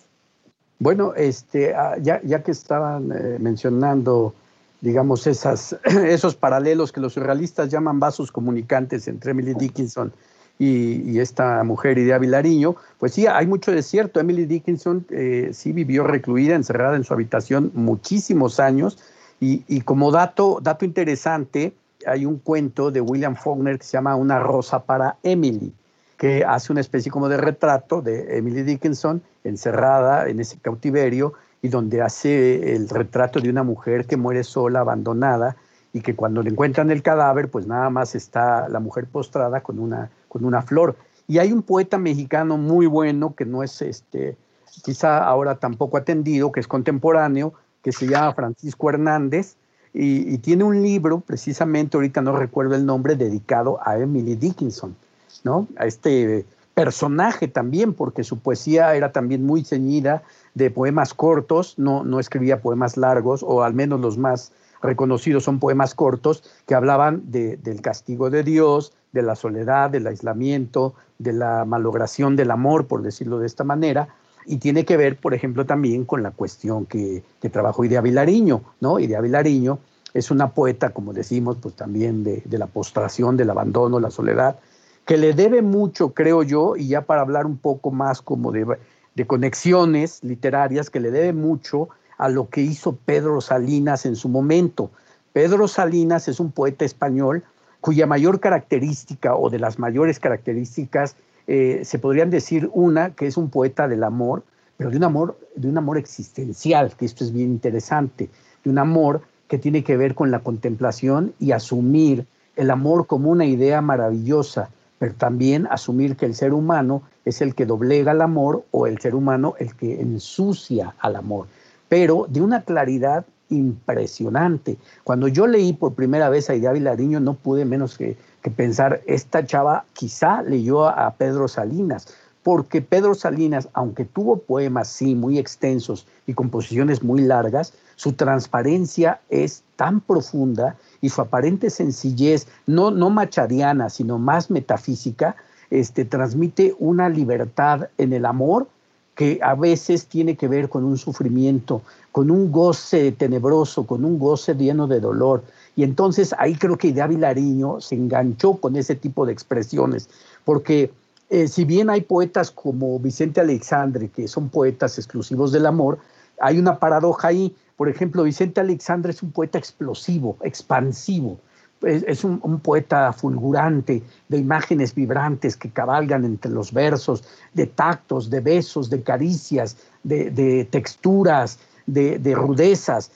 Bueno, 0.78 1.14
este, 1.16 1.74
ah, 1.74 1.96
ya, 2.00 2.20
ya 2.22 2.44
que 2.44 2.52
estaban 2.52 3.11
eh, 3.11 3.38
mencionando, 3.40 4.35
digamos, 4.82 5.26
esas, 5.26 5.76
esos 5.85 6.37
paralelos 6.37 6.92
que 6.92 7.00
los 7.00 7.14
surrealistas 7.14 7.70
llaman 7.70 7.98
vasos 7.98 8.30
comunicantes 8.30 9.08
entre 9.08 9.32
Emily 9.32 9.54
Dickinson 9.54 10.12
y, 10.59 11.19
esta 11.19 11.65
mujer 11.65 11.99
Idea 11.99 12.19
Vilariño, 12.19 12.77
pues 12.99 13.15
sí, 13.15 13.27
hay 13.27 13.47
mucho 13.47 13.73
de 13.73 13.83
cierto. 13.83 14.21
Emily 14.21 14.47
Dickinson 14.47 15.05
eh, 15.11 15.51
sí 15.53 15.73
vivió 15.73 16.05
recluida, 16.05 16.55
encerrada 16.55 16.97
en 16.97 17.05
su 17.05 17.12
habitación 17.12 17.73
muchísimos 17.75 18.61
años. 18.61 18.99
Y, 19.41 19.65
y, 19.67 19.81
como 19.81 20.12
dato, 20.12 20.61
dato 20.62 20.85
interesante, 20.85 21.75
hay 22.07 22.27
un 22.27 22.38
cuento 22.38 22.91
de 22.91 23.01
William 23.01 23.35
Faulkner 23.35 23.79
que 23.79 23.85
se 23.85 23.93
llama 23.93 24.15
Una 24.15 24.38
rosa 24.38 24.85
para 24.85 25.17
Emily, 25.23 25.73
que 26.17 26.45
hace 26.45 26.73
una 26.73 26.81
especie 26.81 27.11
como 27.11 27.29
de 27.29 27.38
retrato 27.38 28.01
de 28.01 28.38
Emily 28.38 28.62
Dickinson 28.62 29.23
encerrada 29.45 30.29
en 30.29 30.38
ese 30.38 30.59
cautiverio 30.59 31.35
y 31.61 31.69
donde 31.69 32.03
hace 32.03 32.75
el 32.75 32.88
retrato 32.88 33.41
de 33.41 33.51
una 33.51 33.62
mujer 33.62 34.07
que 34.07 34.17
muere 34.17 34.45
sola, 34.45 34.81
abandonada, 34.81 35.57
y 35.93 36.01
que 36.01 36.17
cuando 36.17 36.43
le 36.43 36.51
encuentran 36.51 36.91
el 36.91 37.03
cadáver, 37.03 37.51
pues 37.51 37.67
nada 37.67 37.91
más 37.91 38.15
está 38.15 38.69
la 38.69 38.81
mujer 38.81 39.07
postrada 39.07 39.61
con 39.61 39.79
una 39.79 40.11
con 40.33 40.47
una 40.47 40.62
flor. 40.62 40.97
Y 41.29 41.38
hay 41.38 41.53
un 41.53 41.62
poeta 41.62 41.99
mexicano 41.99 42.57
muy 42.57 42.87
bueno 42.87 43.35
que 43.35 43.45
no 43.45 43.62
es 43.62 43.83
este, 43.83 44.35
quizá 44.83 45.23
ahora 45.23 45.57
tampoco 45.57 45.99
atendido, 45.99 46.51
que 46.53 46.61
es 46.61 46.66
contemporáneo, 46.66 47.53
que 47.83 47.92
se 47.92 48.07
llama 48.07 48.33
Francisco 48.33 48.88
Hernández, 48.88 49.57
y, 49.92 50.38
tiene 50.38 50.64
un 50.64 50.83
libro, 50.83 51.21
precisamente 51.21 51.99
ahorita 51.99 52.23
no 52.23 52.35
recuerdo 52.35 52.75
el 52.77 52.87
nombre, 52.87 53.14
dedicado 53.14 53.79
a 53.85 53.99
Emily 53.99 54.37
Dickinson, 54.37 54.97
¿no? 55.45 55.68
A 55.77 55.85
este 55.85 56.47
personaje 56.73 57.47
también, 57.47 57.92
porque 57.92 58.25
su 58.25 58.38
poesía 58.38 58.95
era 58.95 59.12
también 59.12 59.45
muy 59.45 59.64
ceñida 59.64 60.23
de 60.55 60.71
poemas 60.71 61.12
cortos, 61.12 61.75
no, 61.77 62.05
no 62.05 62.21
escribía 62.21 62.62
poemas 62.62 62.97
largos, 62.97 63.42
o 63.42 63.64
al 63.64 63.75
menos 63.75 64.01
los 64.01 64.16
más 64.16 64.53
reconocidos 64.83 65.45
son 65.45 65.59
poemas 65.59 65.95
cortos 65.95 66.42
que 66.66 66.75
hablaban 66.75 67.23
del 67.31 67.81
castigo 67.81 68.29
de 68.31 68.42
Dios, 68.42 68.92
de 69.12 69.23
la 69.23 69.37
soledad, 69.37 69.90
del 69.90 70.07
aislamiento, 70.07 70.95
de 71.18 71.33
la 71.33 71.64
malogración 71.64 72.37
del 72.37 72.51
amor, 72.51 72.87
por 72.87 73.03
decirlo 73.03 73.38
de 73.38 73.47
esta 73.47 73.64
manera, 73.64 74.09
y 74.45 74.57
tiene 74.57 74.85
que 74.85 74.97
ver, 74.97 75.18
por 75.18 75.35
ejemplo, 75.35 75.64
también 75.64 76.05
con 76.05 76.23
la 76.23 76.33
cuestión 76.33 76.87
que, 76.87 77.23
trabajó 77.53 77.85
Idea 77.85 78.01
Vilariño, 78.01 78.62
¿no? 78.81 78.99
Idea 78.99 79.21
Vilariño 79.21 79.79
es 80.14 80.31
una 80.31 80.51
poeta, 80.51 80.90
como 80.90 81.12
decimos, 81.12 81.59
pues 81.61 81.75
también 81.75 82.25
de, 82.25 82.42
la 82.51 82.66
postración, 82.66 83.37
del 83.37 83.51
abandono, 83.51 84.01
la 84.01 84.11
soledad, 84.11 84.59
que 85.07 85.16
le 85.16 85.33
debe 85.33 85.62
mucho, 85.62 86.12
creo 86.12 86.42
yo, 86.42 86.77
y 86.77 86.88
ya 86.88 87.03
para 87.03 87.21
hablar 87.21 87.47
un 87.47 87.59
poco 87.59 87.90
más 87.92 88.21
como 88.21 88.51
de 88.53 89.27
conexiones 89.27 90.23
literarias, 90.25 90.90
que 90.90 91.01
le 91.01 91.11
debe 91.11 91.33
mucho 91.33 91.88
a 92.22 92.28
lo 92.28 92.48
que 92.48 92.61
hizo 92.61 92.94
Pedro 93.04 93.40
Salinas 93.40 94.06
en 94.06 94.14
su 94.14 94.28
momento. 94.28 94.92
Pedro 95.32 95.66
Salinas 95.66 96.28
es 96.28 96.38
un 96.38 96.52
poeta 96.52 96.85
español 96.85 97.42
cuya 97.80 98.06
mayor 98.06 98.38
característica 98.38 99.35
o 99.35 99.50
de 99.50 99.58
las 99.58 99.80
mayores 99.80 100.20
características 100.20 101.16
eh, 101.48 101.80
se 101.85 101.98
podrían 101.98 102.30
decir 102.30 102.70
una 102.74 103.11
que 103.16 103.26
es 103.26 103.37
un 103.37 103.50
poeta 103.50 103.88
del 103.88 104.04
amor, 104.04 104.44
pero 104.76 104.90
de 104.90 104.98
un 104.98 105.02
amor, 105.02 105.37
de 105.56 105.66
un 105.66 105.76
amor 105.76 105.98
existencial, 105.98 106.94
que 106.96 107.06
esto 107.06 107.24
es 107.24 107.32
bien 107.32 107.50
interesante, 107.50 108.30
de 108.62 108.70
un 108.70 108.78
amor 108.78 109.22
que 109.48 109.58
tiene 109.58 109.82
que 109.82 109.96
ver 109.96 110.14
con 110.14 110.30
la 110.30 110.44
contemplación 110.44 111.35
y 111.40 111.50
asumir 111.50 112.24
el 112.54 112.70
amor 112.70 113.08
como 113.08 113.30
una 113.30 113.46
idea 113.46 113.80
maravillosa, 113.80 114.70
pero 115.00 115.12
también 115.14 115.66
asumir 115.72 116.14
que 116.14 116.26
el 116.26 116.37
ser 116.37 116.52
humano 116.52 117.02
es 117.24 117.42
el 117.42 117.56
que 117.56 117.66
doblega 117.66 118.12
el 118.12 118.20
amor 118.20 118.64
o 118.70 118.87
el 118.87 119.00
ser 119.00 119.16
humano 119.16 119.56
el 119.58 119.74
que 119.74 120.00
ensucia 120.00 120.94
al 121.00 121.16
amor, 121.16 121.48
pero 121.92 122.24
de 122.26 122.40
una 122.40 122.62
claridad 122.62 123.26
impresionante. 123.50 124.78
Cuando 125.05 125.28
yo 125.28 125.46
leí 125.46 125.74
por 125.74 125.92
primera 125.92 126.31
vez 126.31 126.48
a 126.48 126.55
Idea 126.55 126.72
Vilariño, 126.72 127.20
no 127.20 127.35
pude 127.35 127.66
menos 127.66 127.98
que, 127.98 128.16
pensar, 128.57 129.02
esta 129.05 129.44
chava 129.44 129.85
quizá 129.92 130.40
leyó 130.40 130.88
a, 130.88 131.11
Pedro 131.18 131.48
Salinas, 131.48 132.09
porque 132.42 132.81
Pedro 132.81 133.14
Salinas, 133.14 133.68
aunque 133.74 134.07
tuvo 134.07 134.38
poemas, 134.38 134.88
sí, 134.88 135.14
muy 135.14 135.38
extensos 135.38 136.07
y 136.26 136.33
composiciones 136.33 137.02
muy 137.02 137.20
largas, 137.20 137.74
su 137.96 138.14
transparencia 138.14 139.20
es 139.28 139.62
tan 139.76 140.00
profunda 140.00 140.76
y 141.02 141.11
su 141.11 141.20
aparente 141.20 141.68
sencillez, 141.68 142.46
no, 142.66 142.90
no 142.90 143.11
machadiana, 143.11 143.90
sino 143.90 144.18
más 144.18 144.50
metafísica, 144.50 145.37
este, 145.68 146.07
transmite 146.07 146.74
una 146.78 147.11
libertad 147.11 147.90
en 147.98 148.14
el 148.14 148.24
amor 148.24 148.66
que 149.14 149.38
a 149.42 149.55
veces 149.55 150.07
tiene 150.07 150.37
que 150.37 150.48
ver 150.48 150.68
con 150.68 150.85
un 150.85 150.96
sufrimiento, 150.96 151.83
con 152.12 152.31
un 152.31 152.51
goce 152.51 153.12
tenebroso, 153.12 153.87
con 153.87 154.05
un 154.05 154.18
goce 154.18 154.55
lleno 154.55 154.87
de 154.87 155.01
dolor. 155.01 155.44
Y 155.77 155.85
entonces 155.85 156.35
ahí 156.38 156.55
creo 156.55 156.77
que 156.77 156.88
Idea 156.88 157.07
Vilariño 157.07 157.81
se 157.81 157.94
enganchó 157.94 158.55
con 158.55 158.77
ese 158.77 158.94
tipo 158.94 159.27
de 159.27 159.33
expresiones, 159.33 160.09
porque 160.44 160.90
eh, 161.31 161.48
si 161.48 161.64
bien 161.64 161.88
hay 161.88 162.03
poetas 162.03 162.51
como 162.51 162.98
Vicente 162.98 163.40
Alexandre, 163.40 164.09
que 164.09 164.29
son 164.29 164.48
poetas 164.51 164.98
exclusivos 164.98 165.53
del 165.53 165.66
amor, 165.66 165.98
hay 166.40 166.59
una 166.59 166.79
paradoja 166.79 167.29
ahí. 167.29 167.57
Por 167.77 167.88
ejemplo, 167.88 168.22
Vicente 168.22 168.61
Alexandre 168.61 169.12
es 169.12 169.22
un 169.22 169.33
poeta 169.33 169.59
explosivo, 169.59 170.37
expansivo. 170.42 171.38
Es, 171.83 172.25
un, 172.25 172.61
poeta 172.61 173.12
fulgurante, 173.12 174.03
de 174.29 174.38
imágenes 174.38 174.95
vibrantes 174.95 175.57
que 175.57 175.71
cabalgan 175.71 176.25
entre 176.25 176.51
los 176.51 176.73
versos, 176.73 177.25
de 177.55 177.66
tactos, 177.66 178.31
de 178.31 178.40
besos, 178.40 178.88
de 178.88 179.03
caricias, 179.03 179.77
de, 180.03 180.68
texturas, 180.71 181.59
de, 181.87 182.18
de 182.18 182.35
rudezas. 182.35 183.11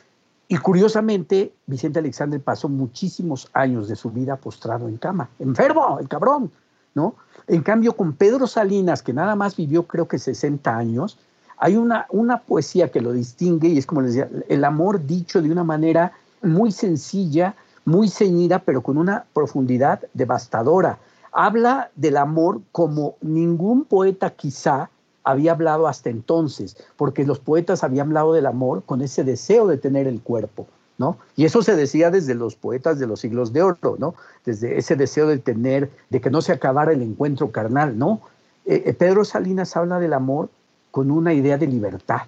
Y 0.48 0.56
curiosamente, 0.58 1.52
Vicente 1.66 1.98
Alexandre 1.98 2.38
pasó 2.38 2.68
muchísimos 2.68 3.48
años 3.52 3.88
de 3.88 3.96
su 3.96 4.10
vida 4.10 4.36
postrado 4.36 4.88
en 4.88 4.96
cama, 4.96 5.28
enfermo, 5.38 5.98
el 6.00 6.08
cabrón, 6.08 6.50
¿no? 6.94 7.14
En 7.48 7.62
cambio, 7.62 7.96
con 7.96 8.12
Pedro 8.14 8.46
Salinas, 8.46 9.02
que 9.02 9.12
nada 9.12 9.36
más 9.36 9.56
vivió 9.56 9.84
creo 9.86 10.08
que 10.08 10.18
60 10.18 10.76
años, 10.76 11.18
hay 11.58 11.76
una, 11.76 12.06
una 12.10 12.38
poesía 12.38 12.90
que 12.90 13.00
lo 13.00 13.12
distingue 13.12 13.68
y 13.68 13.78
es 13.78 13.86
como 13.86 14.02
les 14.02 14.14
decía, 14.14 14.28
el 14.48 14.64
amor 14.64 15.04
dicho 15.06 15.40
de 15.40 15.50
una 15.50 15.64
manera 15.64 16.12
muy 16.42 16.70
sencilla, 16.70 17.54
muy 17.86 18.08
ceñida, 18.08 18.58
pero 18.58 18.82
con 18.82 18.98
una 18.98 19.24
profundidad 19.32 20.02
devastadora. 20.12 20.98
Habla 21.32 21.90
del 21.94 22.18
amor 22.18 22.60
como 22.72 23.14
ningún 23.22 23.84
poeta 23.84 24.30
quizá 24.30 24.90
había 25.24 25.52
hablado 25.52 25.88
hasta 25.88 26.10
entonces, 26.10 26.76
porque 26.96 27.24
los 27.24 27.38
poetas 27.38 27.82
habían 27.82 28.08
hablado 28.08 28.32
del 28.32 28.46
amor 28.46 28.82
con 28.84 29.02
ese 29.02 29.24
deseo 29.24 29.66
de 29.66 29.78
tener 29.78 30.06
el 30.06 30.20
cuerpo, 30.20 30.66
¿no? 30.98 31.16
Y 31.36 31.44
eso 31.44 31.62
se 31.62 31.74
decía 31.74 32.10
desde 32.10 32.34
los 32.34 32.54
poetas 32.54 32.98
de 32.98 33.06
los 33.06 33.20
siglos 33.20 33.52
de 33.52 33.62
oro, 33.62 33.96
¿no? 33.98 34.14
Desde 34.44 34.78
ese 34.78 34.96
deseo 34.96 35.26
de 35.26 35.38
tener, 35.38 35.90
de 36.10 36.20
que 36.20 36.30
no 36.30 36.42
se 36.42 36.52
acabara 36.52 36.92
el 36.92 37.02
encuentro 37.02 37.50
carnal, 37.50 37.98
¿no? 37.98 38.20
Eh, 38.66 38.82
eh, 38.86 38.94
Pedro 38.94 39.24
Salinas 39.24 39.76
habla 39.76 39.98
del 39.98 40.12
amor 40.12 40.48
con 40.90 41.10
una 41.10 41.34
idea 41.34 41.56
de 41.58 41.66
libertad. 41.66 42.22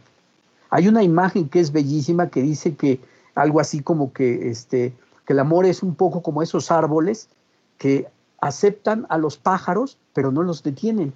Hay 0.70 0.86
una 0.86 1.02
imagen 1.02 1.48
que 1.48 1.60
es 1.60 1.72
bellísima 1.72 2.28
que 2.28 2.42
dice 2.42 2.74
que 2.74 3.00
algo 3.34 3.60
así 3.60 3.80
como 3.80 4.12
que, 4.12 4.50
este, 4.50 4.92
que 5.28 5.34
el 5.34 5.40
amor 5.40 5.66
es 5.66 5.82
un 5.82 5.94
poco 5.94 6.22
como 6.22 6.40
esos 6.40 6.70
árboles 6.70 7.28
que 7.76 8.08
aceptan 8.40 9.04
a 9.10 9.18
los 9.18 9.36
pájaros, 9.36 9.98
pero 10.14 10.32
no 10.32 10.42
los 10.42 10.62
detienen, 10.62 11.12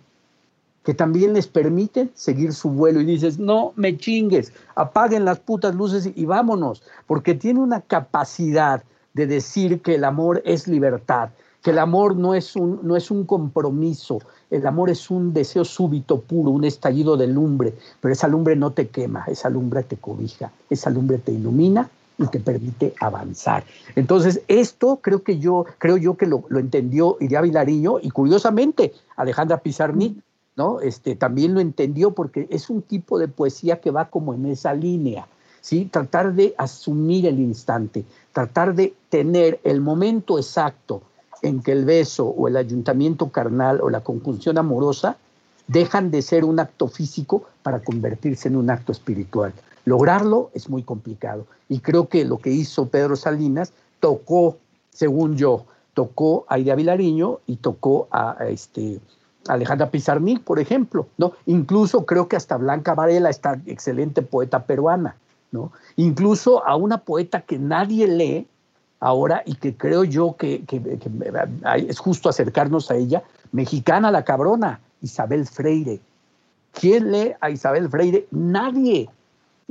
que 0.85 0.93
también 0.93 1.33
les 1.33 1.47
permiten 1.47 2.11
seguir 2.13 2.53
su 2.53 2.69
vuelo. 2.69 3.01
Y 3.01 3.07
dices, 3.07 3.39
no 3.39 3.73
me 3.75 3.97
chingues, 3.97 4.53
apaguen 4.75 5.25
las 5.25 5.41
putas 5.41 5.75
luces 5.75 6.11
y 6.15 6.27
vámonos, 6.27 6.83
porque 7.07 7.33
tiene 7.33 7.61
una 7.61 7.81
capacidad 7.81 8.83
de 9.15 9.27
decir 9.27 9.81
que 9.81 9.95
el 9.95 10.05
amor 10.05 10.43
es 10.45 10.69
libertad, 10.69 11.31
que 11.63 11.71
el 11.71 11.79
amor 11.79 12.15
no 12.15 12.35
es 12.35 12.55
un, 12.55 12.81
no 12.83 12.97
es 12.97 13.11
un 13.11 13.25
compromiso, 13.25 14.19
el 14.51 14.67
amor 14.67 14.91
es 14.91 15.11
un 15.11 15.33
deseo 15.33 15.65
súbito, 15.65 16.21
puro, 16.21 16.51
un 16.51 16.65
estallido 16.65 17.17
de 17.17 17.29
lumbre, 17.29 17.73
pero 18.03 18.13
esa 18.13 18.29
lumbre 18.29 18.57
no 18.57 18.73
te 18.73 18.89
quema, 18.89 19.25
esa 19.29 19.49
lumbre 19.49 19.85
te 19.85 19.97
cobija, 19.97 20.53
esa 20.69 20.91
lumbre 20.91 21.17
te 21.17 21.33
ilumina 21.33 21.89
y 22.23 22.29
te 22.29 22.41
permite 22.41 22.95
avanzar. 23.01 23.65
Entonces, 23.97 24.43
esto 24.49 25.01
creo 25.03 25.23
que 25.23 25.39
yo, 25.39 25.67
creo 25.79 25.97
yo 25.97 26.17
que 26.17 26.27
lo, 26.27 26.45
entendió 26.51 27.17
Iria 27.21 27.41
Vilariño 27.41 27.99
y 28.01 28.11
curiosamente 28.11 28.93
Alejandra 29.17 29.59
Pizarnik, 29.59 30.17
¿no? 30.57 30.81
Este, 30.81 31.17
también 31.17 31.55
lo 31.55 31.61
entendió 31.61 32.13
porque 32.13 32.47
es 32.51 32.71
un 32.71 32.83
tipo 32.83 33.19
de 33.19 33.29
poesía 33.29 33.81
que 33.81 33.91
va 33.91 34.11
como 34.11 34.35
en 34.35 34.47
esa 34.47 34.75
línea, 34.75 35.27
¿sí? 35.61 35.89
Tratar 35.91 36.35
de 36.35 36.55
asumir 36.59 37.27
el 37.27 37.41
instante, 37.41 38.05
tratar 38.33 38.75
de 38.75 38.95
tener 39.09 39.61
el 39.65 39.81
momento 39.81 40.39
exacto 40.39 41.03
en 41.43 41.63
que 41.63 41.73
el 41.73 41.85
beso 41.85 42.27
o 42.27 42.49
el 42.49 42.57
ayuntamiento 42.57 43.31
carnal 43.31 43.81
o 43.81 43.91
la 43.91 44.01
conjunción 44.01 44.59
amorosa 44.59 45.17
dejan 45.67 46.11
de 46.11 46.23
ser 46.23 46.45
un 46.45 46.61
acto 46.61 46.89
físico 46.89 47.45
para 47.63 47.81
convertirse 47.81 48.49
en 48.49 48.57
un 48.57 48.71
acto 48.71 48.93
espiritual. 48.93 49.53
Lograrlo 49.85 50.51
es 50.55 50.69
muy 50.69 50.83
complicado 50.83 51.47
y 51.69 51.81
creo 51.81 52.09
que 52.09 52.25
lo 52.25 52.39
que 52.39 52.51
hizo 52.51 52.89
Pedro 52.89 53.17
Salinas 53.17 53.73
tocó, 54.01 54.59
según 54.91 55.37
yo, 55.37 55.65
tocó 55.95 56.45
a 56.49 56.59
Idea 56.59 56.75
Vilariño 56.75 57.41
y 57.47 57.57
tocó 57.57 58.09
a, 58.11 58.37
este, 58.49 59.01
Alejandra 59.49 59.91
Pizarnik, 59.91 60.43
por 60.43 60.59
ejemplo, 60.59 61.07
¿no? 61.19 61.33
Incluso 61.47 62.07
creo 62.07 62.29
que 62.29 62.37
hasta 62.37 62.57
Blanca 62.57 62.95
Varela, 62.95 63.31
esta 63.31 63.61
excelente 63.67 64.23
poeta 64.23 64.65
peruana, 64.65 65.17
¿no? 65.51 65.73
Incluso 65.97 66.65
a 66.67 66.77
una 66.77 66.99
poeta 66.99 67.43
que 67.43 67.59
nadie 67.59 68.07
lee, 68.07 68.47
ahora 69.03 69.43
y 69.45 69.57
que 69.57 69.77
creo 69.77 70.05
yo 70.05 70.37
que, 70.37 70.65
es 71.89 71.99
justo 71.99 72.29
acercarnos 72.29 72.89
a 72.91 72.95
ella, 72.95 73.25
mexicana 73.51 74.13
la 74.13 74.25
cabrona, 74.25 74.81
Isabel 75.03 75.45
Freire. 75.47 76.01
¿Quién 76.73 77.11
lee 77.11 77.33
a 77.41 77.51
Isabel 77.51 77.91
Freire? 77.91 78.29
Nadie. 78.31 79.11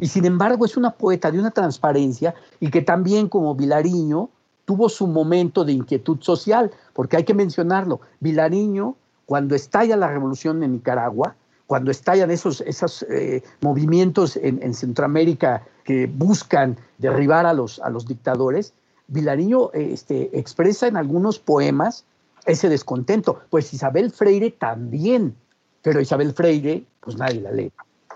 Y 0.01 0.07
sin 0.07 0.25
embargo 0.25 0.65
es 0.65 0.75
una 0.75 0.91
poeta 0.91 1.31
de 1.31 1.39
una 1.39 1.51
transparencia 1.51 2.33
y 2.59 2.71
que 2.71 2.81
también 2.81 3.29
como 3.29 3.53
Vilariño 3.55 4.29
tuvo 4.65 4.89
su 4.89 5.05
momento 5.05 5.63
de 5.63 5.73
inquietud 5.73 6.17
social, 6.21 6.71
porque 6.93 7.17
hay 7.17 7.23
que 7.23 7.35
mencionarlo. 7.35 8.01
Vilariño, 8.19 8.95
cuando 9.27 9.53
estalla 9.53 9.95
la 9.95 10.07
revolución 10.07 10.63
en 10.63 10.71
Nicaragua, 10.73 11.35
cuando 11.67 11.91
estallan 11.91 12.31
esos, 12.31 12.61
esos 12.61 13.03
eh, 13.03 13.43
movimientos 13.61 14.37
en, 14.37 14.61
en, 14.63 14.73
Centroamérica 14.73 15.63
que 15.83 16.07
buscan 16.07 16.77
derribar 16.97 17.45
a 17.45 17.53
los, 17.53 17.79
a 17.79 17.91
los 17.91 18.07
dictadores, 18.07 18.73
Vilariño 19.07 19.71
este, 19.73 20.37
expresa 20.37 20.87
en 20.87 20.97
algunos 20.97 21.37
poemas 21.37 22.05
ese 22.47 22.69
descontento. 22.69 23.39
Pues 23.51 23.71
Isabel 23.71 24.09
Freire 24.09 24.49
también, 24.49 25.35
pero 25.83 26.01
Isabel 26.01 26.33
Freire, 26.33 26.85
pues 27.01 27.17
nadie 27.17 27.39
la 27.41 27.51
lee, 27.51 27.71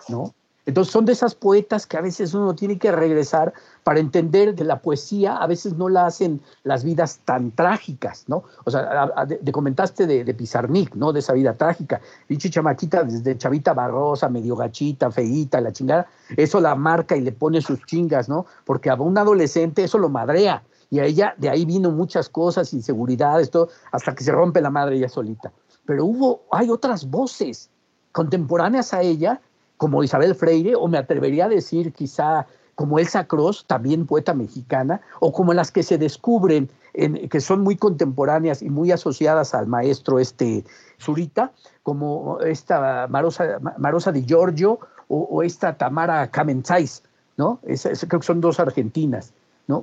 ¿no? 0.10 0.34
Entonces 0.66 0.92
son 0.92 1.06
de 1.06 1.14
esas 1.14 1.36
poetas 1.36 1.86
que 1.86 1.98
a 1.98 2.02
veces 2.02 2.34
uno 2.34 2.56
tiene 2.56 2.80
que 2.80 2.92
regresar 2.92 3.54
para 3.84 4.00
entender 4.00 4.56
que 4.56 4.64
la 4.64 4.82
poesía 4.82 5.38
a 5.38 5.46
veces 5.46 5.76
no 5.76 5.90
la 5.90 6.08
hacen 6.08 6.42
las 6.64 6.84
vidas 6.84 7.20
tan 7.24 7.52
trágicas, 7.52 8.26
¿no? 8.28 8.44
O 8.64 8.72
sea, 8.72 9.14
te 9.28 9.52
comentaste 9.52 10.08
de, 10.08 10.34
Pizarnik, 10.34 10.96
¿no? 10.96 11.14
De 11.14 11.20
esa 11.20 11.34
vida 11.34 11.54
trágica. 11.54 12.02
Dicho 12.28 12.50
chamaquita 12.50 13.04
desde 13.04 13.38
chavita 13.38 13.74
barrosa, 13.74 14.28
medio 14.28 14.56
gachita, 14.56 15.12
feíta, 15.12 15.62
la 15.62 15.72
chingada, 15.72 16.08
eso 16.36 16.60
la 16.60 16.74
marca 16.74 17.16
y 17.16 17.22
le 17.22 17.32
pone 17.32 17.62
sus 17.62 17.86
chingas, 17.86 18.28
¿no? 18.28 18.48
Porque 18.66 18.90
a 18.90 18.96
un 18.96 19.18
adolescente 19.18 19.84
eso 19.84 20.00
lo 20.00 20.10
madrea 20.10 20.64
y 20.90 21.00
a 21.00 21.06
ella 21.06 21.36
de 21.38 21.50
ahí 21.50 21.66
vino 21.66 21.92
muchas 21.92 22.30
cosas, 22.30 22.74
inseguridades, 22.74 23.50
todo, 23.52 23.70
hasta 23.92 24.16
que 24.16 24.24
se 24.24 24.32
rompe 24.32 24.62
la 24.62 24.70
madre 24.70 24.98
ella 24.98 25.10
solita. 25.10 25.52
Pero 25.86 26.06
hubo, 26.06 26.44
hay 26.52 26.70
otras 26.70 27.10
voces 27.10 27.70
contemporáneas 28.12 28.94
a 28.94 29.02
ella, 29.02 29.42
como 29.78 30.04
Isabel 30.04 30.36
Freire, 30.36 30.76
o 30.76 30.88
me 30.88 30.98
atrevería 30.98 31.46
a 31.46 31.50
decir 31.50 31.94
quizá 31.94 32.48
como 32.76 33.00
Elsa 33.00 33.26
Cross, 33.26 33.66
también 33.68 34.06
poeta 34.06 34.34
mexicana, 34.34 35.02
o 35.20 35.32
como 35.32 35.54
las 35.54 35.72
que 35.72 35.84
se 35.84 35.98
descubren, 35.98 36.70
en, 36.94 37.30
que 37.30 37.40
son 37.40 37.62
muy 37.62 37.78
contemporáneas 37.78 38.62
y 38.62 38.70
muy 38.70 38.92
asociadas 38.92 39.54
al 39.54 39.68
maestro 39.68 40.20
este 40.20 40.66
Zurita, 41.02 41.52
como 41.84 42.40
esta 42.42 43.08
Marosa, 43.08 43.60
Marosa 43.78 44.12
Di 44.12 44.26
Giorgio 44.26 44.80
o, 45.08 45.44
esta 45.44 45.78
Tamara 45.78 46.32
Kamenzais, 46.32 47.04
¿no? 47.38 47.60
creo 47.62 48.20
que 48.20 48.26
son 48.26 48.42
dos 48.42 48.60
argentinas 48.60 49.34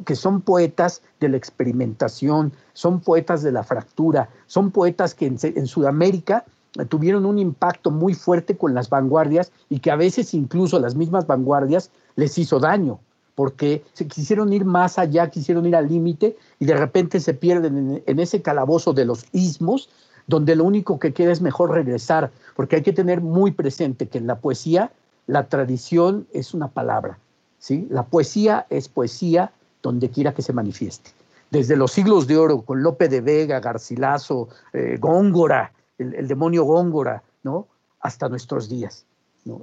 que 0.05 0.17
son 0.17 0.41
poetas 0.41 1.03
de 1.21 1.29
la 1.29 1.37
experimentación, 1.37 2.53
son 2.73 3.01
poetas 3.01 3.43
de 3.43 3.53
la 3.53 3.65
fractura, 3.65 4.29
son 4.47 4.71
poetas 4.71 5.15
que 5.15 5.27
en, 5.27 5.67
Sudamérica 5.67 6.45
tuvieron 6.89 7.27
un 7.27 7.39
impacto 7.39 7.91
muy 7.91 8.15
fuerte 8.15 8.57
con 8.57 8.75
las 8.75 8.89
vanguardias 8.89 9.53
y 9.69 9.81
que 9.81 9.91
a 9.91 9.97
veces 9.97 10.35
incluso 10.35 10.79
las 10.79 10.95
mismas 10.95 11.27
vanguardias 11.27 11.91
les 12.17 12.39
hizo 12.39 12.59
daño, 12.61 12.99
porque 13.35 13.85
se 13.93 14.07
quisieron 14.07 14.53
ir 14.53 14.65
más 14.65 14.99
allá, 14.99 15.31
quisieron 15.31 15.67
ir 15.67 15.77
al 15.77 15.89
límite 15.89 16.37
y 16.59 16.65
de 16.65 16.75
repente 16.75 17.21
se 17.21 17.35
pierden 17.35 17.77
en, 17.77 18.03
en, 18.07 18.19
ese 18.21 18.43
calabozo 18.43 18.93
de 18.93 19.05
los 19.05 19.27
ismos, 19.33 19.91
donde 20.27 20.57
lo 20.57 20.65
único 20.65 20.99
que 20.99 21.13
queda 21.13 21.33
es 21.33 21.41
mejor 21.41 21.71
regresar, 21.71 22.31
porque 22.57 22.77
hay 22.77 22.83
que 22.83 22.93
tener 22.93 23.21
muy 23.21 23.51
presente 23.51 24.09
que 24.09 24.19
en 24.19 24.27
la 24.27 24.39
poesía 24.39 24.93
la 25.27 25.49
tradición 25.49 26.27
es 26.33 26.55
una 26.55 26.69
palabra, 26.69 27.19
¿sí? 27.59 27.87
La 27.91 28.05
poesía 28.05 28.67
es 28.71 28.89
poesía 28.89 29.53
donde 29.83 30.11
quiera 30.11 30.33
que 30.35 30.43
se 30.43 30.53
manifieste. 30.53 31.11
Desde 31.51 31.77
los 31.77 31.93
siglos 31.93 32.27
de 32.27 32.39
oro, 32.39 32.63
con 32.63 32.83
Lope 32.83 33.09
de 33.09 33.21
Vega, 33.21 33.61
Garcilaso, 33.61 34.49
eh, 34.73 34.97
Góngora, 34.99 35.73
el, 35.99 36.29
demonio 36.29 36.65
Góngora, 36.65 37.23
¿no? 37.43 37.67
Hasta 38.01 38.29
nuestros 38.29 38.69
días. 38.69 39.05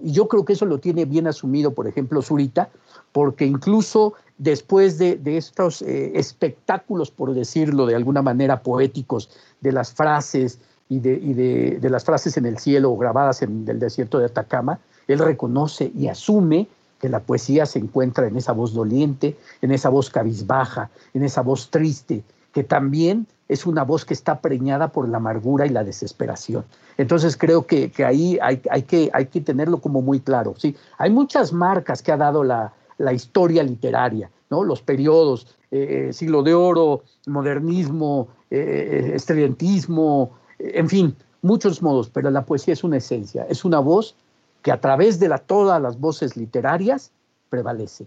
Y 0.03 0.11
yo 0.11 0.27
creo 0.27 0.43
que 0.43 0.53
eso 0.53 0.65
lo 0.65 0.79
tiene 0.79 1.05
bien 1.05 1.27
asumido, 1.27 1.73
por 1.73 1.87
ejemplo, 1.87 2.21
Zurita, 2.21 2.69
porque 3.11 3.45
incluso 3.45 4.13
después 4.37 4.97
de, 4.97 5.19
estos 5.25 5.81
eh, 5.81 6.11
espectáculos, 6.15 7.11
por 7.11 7.33
decirlo 7.33 7.85
de 7.85 7.95
alguna 7.95 8.21
manera, 8.21 8.61
poéticos, 8.61 9.29
de 9.61 9.71
las 9.71 9.93
frases 9.93 10.59
y, 10.89 10.99
de, 10.99 11.79
de, 11.79 11.89
las 11.89 12.03
frases 12.03 12.35
en 12.37 12.45
el 12.45 12.57
cielo 12.57 12.95
grabadas 12.97 13.41
en 13.41 13.65
el 13.67 13.79
desierto 13.79 14.19
de 14.19 14.25
Atacama, 14.25 14.79
él 15.07 15.19
reconoce 15.19 15.91
y 15.95 16.07
asume 16.07 16.67
que 16.99 17.09
la 17.09 17.21
poesía 17.21 17.65
se 17.65 17.79
encuentra 17.79 18.27
en 18.27 18.35
esa 18.35 18.51
voz 18.51 18.73
doliente, 18.73 19.37
en 19.61 19.71
esa 19.71 19.89
voz 19.89 20.09
cabizbaja, 20.09 20.89
en 21.13 21.23
esa 21.23 21.41
voz 21.41 21.69
triste, 21.69 22.23
que 22.53 22.63
también 22.63 23.27
es 23.47 23.65
una 23.65 23.83
voz 23.83 24.05
que 24.05 24.13
está 24.13 24.39
preñada 24.41 24.91
por 24.91 25.09
la 25.09 25.17
amargura 25.17 25.65
y 25.65 25.69
la 25.69 25.83
desesperación. 25.83 26.63
Entonces 26.97 27.35
creo 27.35 27.65
que, 27.65 27.91
ahí 28.05 28.37
hay, 28.41 28.57
que, 28.57 29.09
hay 29.13 29.25
que 29.25 29.41
tenerlo 29.41 29.79
como 29.79 30.01
muy 30.01 30.19
claro. 30.19 30.53
¿sí? 30.57 30.75
Hay 30.97 31.09
muchas 31.09 31.51
marcas 31.51 32.01
que 32.01 32.11
ha 32.11 32.17
dado 32.17 32.43
la, 32.43 32.73
historia 33.13 33.63
literaria, 33.63 34.29
¿no? 34.49 34.63
los 34.63 34.81
periodos, 34.81 35.55
eh, 35.71 36.09
eh, 36.09 36.13
siglo 36.13 36.43
de 36.43 36.53
oro, 36.53 37.03
modernismo, 37.25 38.27
eh, 38.51 39.13
estudiantismo, 39.15 40.31
en 40.59 40.89
fin, 40.89 41.15
muchos 41.41 41.81
modos, 41.81 42.09
pero 42.09 42.29
la 42.29 42.45
poesía 42.45 42.73
es 42.73 42.83
una 42.83 42.97
esencia, 42.97 43.45
es 43.49 43.63
una 43.63 43.79
voz 43.79 44.15
que 44.61 44.71
a 44.71 44.81
través 44.81 45.19
de 45.19 45.29
la, 45.29 45.37
todas 45.37 45.81
las 45.81 45.99
voces 45.99 46.35
literarias 46.35 47.11
prevalece. 47.49 48.05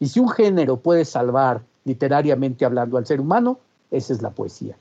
Y 0.00 0.08
si 0.08 0.18
un 0.18 0.28
género 0.28 0.78
puede 0.78 1.04
salvar 1.04 1.62
literariamente 1.84 2.64
hablando 2.64 2.98
al 2.98 3.06
ser 3.06 3.20
humano, 3.20 3.60
esa 3.92 4.12
es 4.12 4.22
la 4.22 4.30
poesía. 4.30 4.76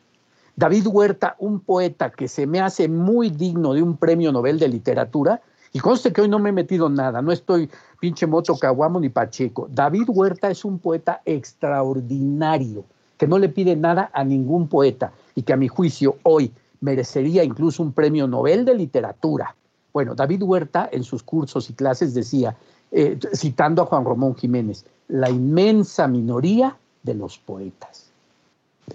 David 0.56 0.88
Huerta, 0.88 1.36
un 1.39 1.60
poeta 1.60 2.10
que 2.10 2.28
se 2.28 2.47
me 2.47 2.60
hace 2.60 2.88
muy 2.88 3.30
digno 3.30 3.74
de 3.74 3.84
un 3.84 3.97
premio 3.97 4.32
Nobel 4.32 4.58
de 4.58 4.67
literatura, 4.67 5.41
y 5.74 5.80
conste 5.80 6.12
que 6.12 6.21
hoy 6.21 6.28
no 6.28 6.39
me 6.39 6.50
he 6.50 6.54
metido 6.54 6.89
nada, 6.89 7.21
no 7.21 7.32
estoy 7.32 7.69
pinche 8.00 8.28
moto 8.28 8.58
caguamo 8.58 9.00
ni 9.00 9.10
pacheco. 9.10 9.69
David 9.71 10.10
Huerta 10.10 10.50
es 10.52 10.65
un 10.65 10.80
poeta 10.80 11.21
extraordinario, 11.24 12.84
que 13.17 13.28
no 13.28 13.38
le 13.38 13.47
pide 13.47 13.76
nada 13.76 14.12
a 14.13 14.24
ningún 14.24 14.67
poeta 14.67 15.13
y 15.34 15.43
que 15.43 15.54
a 15.54 15.58
mi 15.58 15.69
juicio 15.69 16.17
hoy 16.24 16.52
merecería 16.82 17.43
incluso 17.43 17.84
un 17.84 17.93
premio 17.93 18.28
Nobel 18.28 18.65
de 18.65 18.76
literatura. 18.76 19.56
Bueno, 19.93 20.15
David 20.15 20.43
Huerta 20.43 20.89
en 20.91 21.04
sus 21.04 21.24
cursos 21.24 21.69
y 21.69 21.74
clases 21.74 22.13
decía, 22.13 22.58
eh, 22.91 23.17
citando 23.34 23.82
a 23.82 23.86
Juan 23.86 24.04
Román 24.04 24.36
Jiménez, 24.36 24.86
la 25.08 25.30
inmensa 25.30 26.08
minoría 26.08 26.78
de 27.04 27.13
los 27.13 27.38
poetas. 27.38 28.11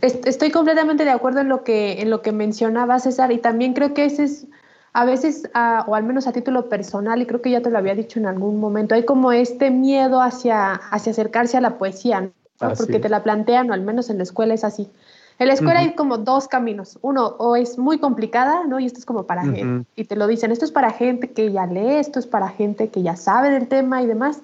Estoy 0.03 0.51
completamente 0.51 1.05
de 1.05 1.11
acuerdo 1.11 1.41
en 1.41 1.49
lo 1.49 1.65
que, 1.65 2.01
en 2.01 2.11
lo 2.11 2.23
que 2.23 2.33
mencionaba 2.33 2.99
César 2.99 3.33
y 3.33 3.39
también 3.39 3.73
creo 3.73 3.95
que 3.95 4.05
ese 4.05 4.25
es 4.25 4.47
a 4.93 5.05
veces, 5.05 5.43
o 5.87 5.95
al 5.95 6.05
menos 6.05 6.27
a 6.27 6.33
título 6.33 6.71
personal, 6.71 7.21
y 7.21 7.27
creo 7.27 7.43
que 7.43 7.51
ya 7.51 7.61
te 7.61 7.69
lo 7.69 7.77
había 7.77 7.95
dicho 7.95 8.19
en 8.19 8.25
algún 8.25 8.59
momento, 8.59 8.95
hay 8.95 9.05
como 9.05 9.31
este 9.31 9.71
miedo 9.71 10.23
hacia, 10.23 10.73
hacia 10.73 11.13
acercarse 11.13 11.59
a 11.59 11.61
la 11.61 11.77
poesía, 11.77 12.31
porque 12.59 12.99
te 12.99 13.11
la 13.11 13.23
plantean, 13.23 13.69
o 13.69 13.75
al 13.75 13.83
menos 13.83 14.09
en 14.09 14.17
la 14.17 14.23
escuela 14.23 14.55
es 14.55 14.65
así. 14.65 14.89
En 15.39 15.49
la 15.49 15.53
escuela 15.53 15.81
hay 15.81 15.95
como 15.95 16.17
dos 16.17 16.49
caminos. 16.49 16.99
Uno, 17.03 17.27
o 17.27 17.57
es 17.57 17.77
muy 17.77 17.99
complicada, 17.99 18.65
¿no? 18.65 18.81
Y 18.81 18.87
esto 18.87 18.99
es 18.99 19.05
como 19.05 19.25
para 19.25 19.43
gente, 19.43 19.87
y 19.97 20.05
te 20.05 20.17
lo 20.17 20.27
dicen, 20.27 20.51
esto 20.51 20.65
es 20.65 20.73
para 20.73 20.91
gente 20.91 21.31
que 21.31 21.53
ya 21.53 21.67
lee, 21.67 21.97
esto 21.97 22.19
es 22.19 22.27
para 22.27 22.49
gente 22.49 22.89
que 22.89 23.03
ya 23.03 23.17
sabe 23.17 23.51
del 23.51 23.69
tema 23.69 24.01
y 24.01 24.07
demás. 24.07 24.41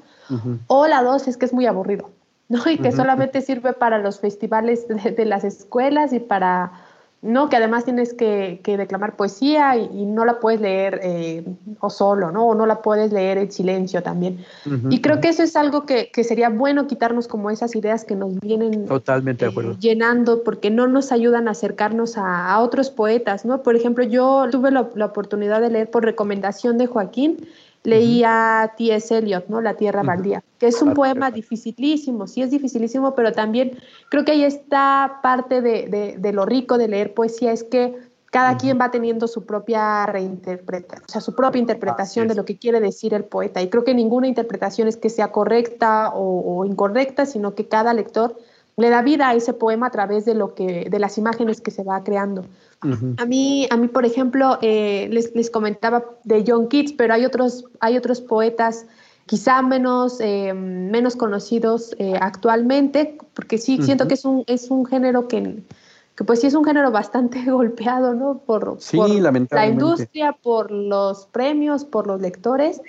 O 0.67 0.87
la 0.87 1.03
dos 1.03 1.29
es 1.29 1.39
que 1.39 1.47
es 1.47 1.55
muy 1.55 1.65
aburrido, 1.65 2.11
¿no? 2.53 2.71
Y 2.71 2.77
que 2.77 2.93
solamente 2.93 3.41
sirve 3.41 3.73
para 3.73 3.99
los 3.99 4.21
festivales 4.21 4.87
de, 4.87 5.25
las 5.25 5.43
escuelas 5.43 6.13
y 6.13 6.21
para 6.21 6.73
¿no? 7.23 7.49
Que 7.49 7.57
además 7.57 7.85
tienes 7.85 8.13
que, 8.15 8.61
declamar 8.65 9.17
poesía 9.17 9.77
y, 9.77 10.05
no 10.05 10.25
la 10.25 10.39
puedes 10.41 10.61
leer 10.61 11.01
eh, 11.03 11.45
o 11.81 11.89
solo, 11.89 12.31
¿no? 12.31 12.49
O 12.49 12.55
no 12.55 12.67
la 12.67 12.83
puedes 12.83 13.13
leer 13.13 13.39
en 13.39 13.51
silencio 13.51 14.03
también. 14.03 14.45
y 14.91 15.01
creo 15.01 15.21
que 15.21 15.29
eso 15.29 15.43
es 15.43 15.57
algo 15.57 15.87
que, 15.87 16.11
sería 16.25 16.51
bueno 16.51 16.87
quitarnos 16.89 17.27
como 17.27 17.49
esas 17.51 17.75
ideas 17.75 18.05
que 18.05 18.17
nos 18.17 18.39
vienen 18.41 18.87
Totalmente 18.87 19.47
eh, 19.47 19.77
llenando 19.79 20.43
porque 20.43 20.71
no 20.71 20.89
nos 20.89 21.11
ayudan 21.11 21.49
a 21.49 21.53
acercarnos 21.53 22.19
a, 22.19 22.59
otros 22.61 22.91
poetas, 22.91 23.45
¿no? 23.47 23.63
Por 23.63 23.77
ejemplo, 23.77 24.05
yo 24.05 24.47
tuve 24.51 24.73
la, 24.73 24.91
la 24.95 25.07
oportunidad 25.07 25.61
de 25.61 25.71
leer 25.71 25.91
por 25.91 26.05
recomendación 26.05 26.77
de 26.77 26.87
Joaquín 26.87 27.47
leía 27.85 28.73
T.S. 28.77 29.17
Eliot, 29.17 29.49
¿no? 29.49 29.61
La 29.61 29.75
Tierra 29.75 30.03
Baldía, 30.03 30.43
que 30.59 30.69
es 30.69 30.81
un 30.83 30.95
poema 30.95 31.31
dificilísimo, 31.31 32.27
sí 32.27 32.43
es 32.43 32.51
dificilísimo, 32.51 33.15
pero 33.15 33.33
también 33.33 33.79
creo 34.09 34.25
que 34.25 34.33
ahí 34.33 34.45
está 34.45 35.21
parte 35.23 35.61
de, 35.61 36.17
de, 36.19 36.33
lo 36.33 36.47
rico 36.47 36.79
de 36.79 36.89
leer 36.89 37.15
poesía, 37.15 37.53
es 37.53 37.65
que 37.65 37.97
cada 38.31 38.57
quien 38.57 38.81
va 38.81 38.91
teniendo 38.91 39.29
su 39.29 39.45
propia 39.45 40.07
reinterpretación, 40.07 41.05
o 41.07 41.13
sea, 41.13 41.21
su 41.21 41.35
propia 41.35 41.61
interpretación 41.61 42.29
de 42.29 42.35
lo 42.35 42.47
que 42.47 42.57
quiere 42.57 42.81
decir 42.81 43.13
el 43.13 43.25
poeta. 43.25 43.61
Y 43.61 43.69
creo 43.69 43.85
que 43.85 43.95
ninguna 43.95 44.27
interpretación 44.27 44.89
es 44.89 44.97
que 44.97 45.11
sea 45.11 45.33
correcta 45.33 46.13
o, 46.15 46.61
o 46.61 46.65
incorrecta, 46.65 47.27
sino 47.27 47.55
que 47.55 47.69
cada 47.69 47.93
lector 47.93 48.39
le 48.77 48.91
da 48.91 49.03
vida 49.03 49.29
a 49.29 49.35
ese 49.35 49.53
poema 49.53 49.89
a 49.89 49.91
través 49.91 50.25
de, 50.25 50.35
lo 50.35 50.55
que, 50.55 50.89
de 50.91 50.99
las 50.99 51.19
imágenes 51.19 51.61
que 51.61 51.71
se 51.71 51.83
va 51.83 52.03
creando. 52.03 52.47
a, 53.19 53.27
mí, 53.27 53.69
a 53.71 53.77
mí, 53.77 53.89
por 53.89 54.05
ejemplo, 54.05 54.59
eh, 54.63 55.09
les, 55.11 55.35
les, 55.35 55.51
comentaba 55.51 56.05
de 56.25 56.45
John 56.47 56.69
Keats, 56.69 56.93
pero 56.93 57.15
hay 57.15 57.25
otros, 57.25 57.65
hay 57.81 57.97
otros 57.97 58.21
poetas 58.21 58.87
quizá 59.27 59.63
menos, 59.63 60.21
eh, 60.21 60.53
menos 60.53 61.17
conocidos 61.17 61.95
eh, 61.99 62.15
actualmente, 62.21 63.19
porque 63.35 63.59
sí, 63.59 63.79
siento 63.83 64.09
que 64.09 64.15
es 64.15 64.25
un, 64.25 64.45
es 64.47 64.71
un 64.71 64.85
género 64.85 65.29
que, 65.29 65.63
que, 66.17 66.25
pues 66.25 66.41
sí 66.41 66.49
es 66.49 66.55
un 66.55 66.65
género 66.65 66.91
bastante 66.91 67.43
golpeado, 67.51 68.15
¿no? 68.15 68.39
Por, 68.39 68.79
por 68.97 69.11
la 69.51 69.67
industria, 69.67 70.37
por 70.43 70.71
los 70.71 71.27
premios, 71.27 71.85
por 71.85 72.07
los 72.07 72.21
lectores. 72.21 72.81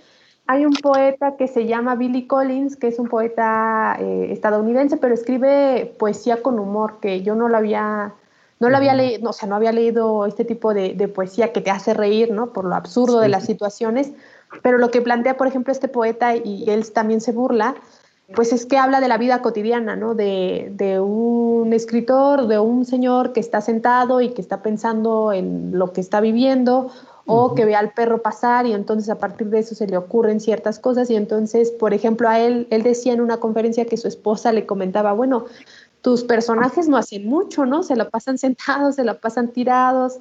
Hay 0.46 0.66
un 0.66 0.74
poeta 0.74 1.38
que 1.38 1.48
se 1.48 1.66
llama 1.66 1.96
Billy 1.96 2.28
Collins, 2.28 2.76
que 2.76 2.88
es 2.88 3.00
un 3.00 3.08
poeta 3.08 3.96
eh, 4.00 4.28
estadounidense, 4.32 4.98
pero 4.98 5.14
escribe 5.14 5.96
poesía 5.98 6.42
con 6.42 6.60
humor, 6.60 7.00
que 7.00 7.22
yo 7.22 7.36
no 7.36 7.48
lo 7.48 7.56
había, 7.56 8.14
no 8.60 8.70
lo 8.70 8.76
había 8.76 8.94
leído, 8.94 9.30
o 9.30 9.34
sea, 9.34 9.48
no 9.48 9.56
había 9.56 9.72
leído 9.72 10.26
este 10.26 10.44
tipo 10.44 10.74
de, 10.74 11.08
poesía 11.08 11.54
que 11.54 11.62
te 11.62 11.72
hace 11.72 11.94
reír, 11.94 12.32
¿no? 12.32 12.52
Por 12.52 12.66
lo 12.66 12.76
absurdo 12.76 13.22
de 13.22 13.30
las 13.30 13.46
situaciones. 13.46 14.12
Pero 14.62 14.78
lo 14.78 14.92
que 14.92 15.02
plantea, 15.02 15.38
por 15.38 15.48
ejemplo, 15.48 15.72
este 15.72 15.88
poeta, 15.88 16.36
y 16.36 16.70
él 16.70 16.92
también 16.92 17.22
se 17.22 17.32
burla, 17.32 17.76
pues 18.36 18.52
es 18.52 18.66
que 18.66 18.78
habla 18.78 19.00
de 19.00 19.08
la 19.08 19.18
vida 19.18 19.42
cotidiana, 19.42 19.96
¿no? 19.96 20.14
De, 20.14 20.72
de, 20.74 21.00
un 21.00 21.72
escritor, 21.72 22.48
de 22.48 22.60
un 22.60 22.86
señor 22.86 23.32
que 23.32 23.40
está 23.40 23.62
sentado 23.62 24.20
y 24.20 24.34
que 24.34 24.42
está 24.42 24.62
pensando 24.62 25.32
en 25.32 25.78
lo 25.78 25.94
que 25.94 26.02
está 26.02 26.20
viviendo, 26.20 26.92
o 27.26 27.56
que 27.56 27.66
ve 27.66 27.76
al 27.76 27.94
perro 27.94 28.22
pasar 28.22 28.66
y 28.66 28.74
entonces 28.74 29.10
a 29.10 29.18
partir 29.18 29.48
de 29.48 29.60
eso 29.60 29.76
se 29.76 29.88
le 29.88 29.98
ocurren 29.98 30.40
ciertas 30.40 30.80
cosas 30.80 31.10
y 31.10 31.16
entonces, 31.16 31.72
por 31.72 31.94
ejemplo, 31.94 32.28
a 32.28 32.40
él, 32.40 32.68
él 32.70 32.84
decía 32.84 33.14
en 33.14 33.22
una 33.22 33.38
conferencia 33.38 33.86
que 33.86 33.98
su 33.98 34.08
esposa 34.08 34.52
le 34.52 34.66
comentaba, 34.66 35.14
bueno, 35.14 35.46
tus 36.02 36.26
personajes 36.26 36.90
no 36.90 36.98
hacen 36.98 37.26
mucho, 37.28 37.66
¿no? 37.66 37.82
Se 37.82 37.96
lo 37.96 38.10
pasan 38.10 38.38
sentados, 38.38 38.96
se 38.96 39.04
lo 39.04 39.20
pasan 39.20 39.48
tirados. 39.50 40.20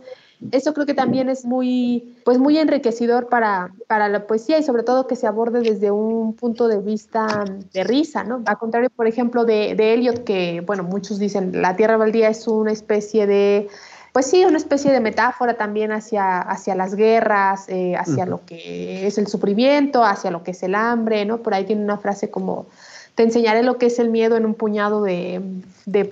Eso 0.51 0.75
creo 0.75 0.87
que 0.87 0.95
también 0.95 1.29
es 1.29 1.45
muy, 1.45 2.17
pues 2.25 2.38
muy 2.38 2.59
enriquecedor 2.59 3.29
para, 3.29 3.73
para 3.87 4.09
la 4.09 4.27
poesía 4.27 4.59
y 4.59 4.65
sobre 4.65 4.83
todo 4.83 5.07
que 5.07 5.15
se 5.15 5.29
aborde 5.29 5.61
desde 5.61 5.93
un 5.93 6.35
punto 6.35 6.67
de 6.67 6.79
vista 6.79 7.45
de 7.73 7.85
risa, 7.85 8.25
¿no? 8.25 8.43
A 8.47 8.57
contrario, 8.57 8.91
por 8.91 9.07
ejemplo, 9.07 9.45
de, 9.45 9.77
de 9.77 9.95
Eliot, 9.95 10.25
que, 10.25 10.61
bueno, 10.67 10.83
muchos 10.83 11.21
dicen, 11.21 11.62
la 11.62 11.77
Tierra 11.77 11.97
Baldía 11.97 12.29
es 12.29 12.49
una 12.49 12.73
especie 12.73 13.29
de 13.29 13.69
pues 14.12 14.27
sí, 14.27 14.44
una 14.44 14.59
especie 14.59 14.92
de 14.92 15.01
metáfora 15.01 15.55
también 15.55 15.90
hacia, 15.90 16.38
hacia 16.38 16.75
las 16.75 16.94
guerras, 16.94 17.66
eh, 17.68 17.96
hacia 17.96 18.27
lo 18.27 18.44
que 18.44 19.07
es 19.07 19.16
el 19.16 19.27
sufrimiento, 19.27 20.05
hacia 20.05 20.31
lo 20.31 20.42
que 20.42 20.51
es 20.51 20.62
el 20.62 20.75
hambre, 20.75 21.25
¿no? 21.25 21.38
Por 21.38 21.55
ahí 21.55 21.64
tiene 21.64 21.83
una 21.83 21.96
frase 21.96 22.29
como, 22.29 22.66
te 23.14 23.22
enseñaré 23.22 23.62
lo 23.62 23.79
que 23.79 23.87
es 23.87 23.98
el 23.98 24.11
miedo 24.11 24.37
en 24.37 24.44
un 24.44 24.55
puñado 24.55 25.03
de, 25.03 25.40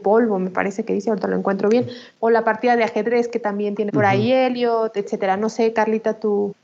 polvo, 0.03 0.39
me 0.39 0.49
parece 0.49 0.85
que 0.85 0.95
dice, 0.95 1.11
ahorita 1.11 1.29
lo 1.29 1.37
encuentro 1.37 1.69
bien, 1.69 1.89
o 2.21 2.31
la 2.31 2.43
partida 2.43 2.75
de 2.75 2.85
ajedrez 2.85 3.29
que 3.29 3.39
también 3.39 3.75
tiene 3.75 3.93
por 3.93 4.07
ahí 4.07 4.33
Elliot, 4.33 4.97
etcétera. 4.97 5.37
No 5.37 5.51
sé, 5.51 5.75
Carlita, 5.75 6.15
tú... 6.15 6.55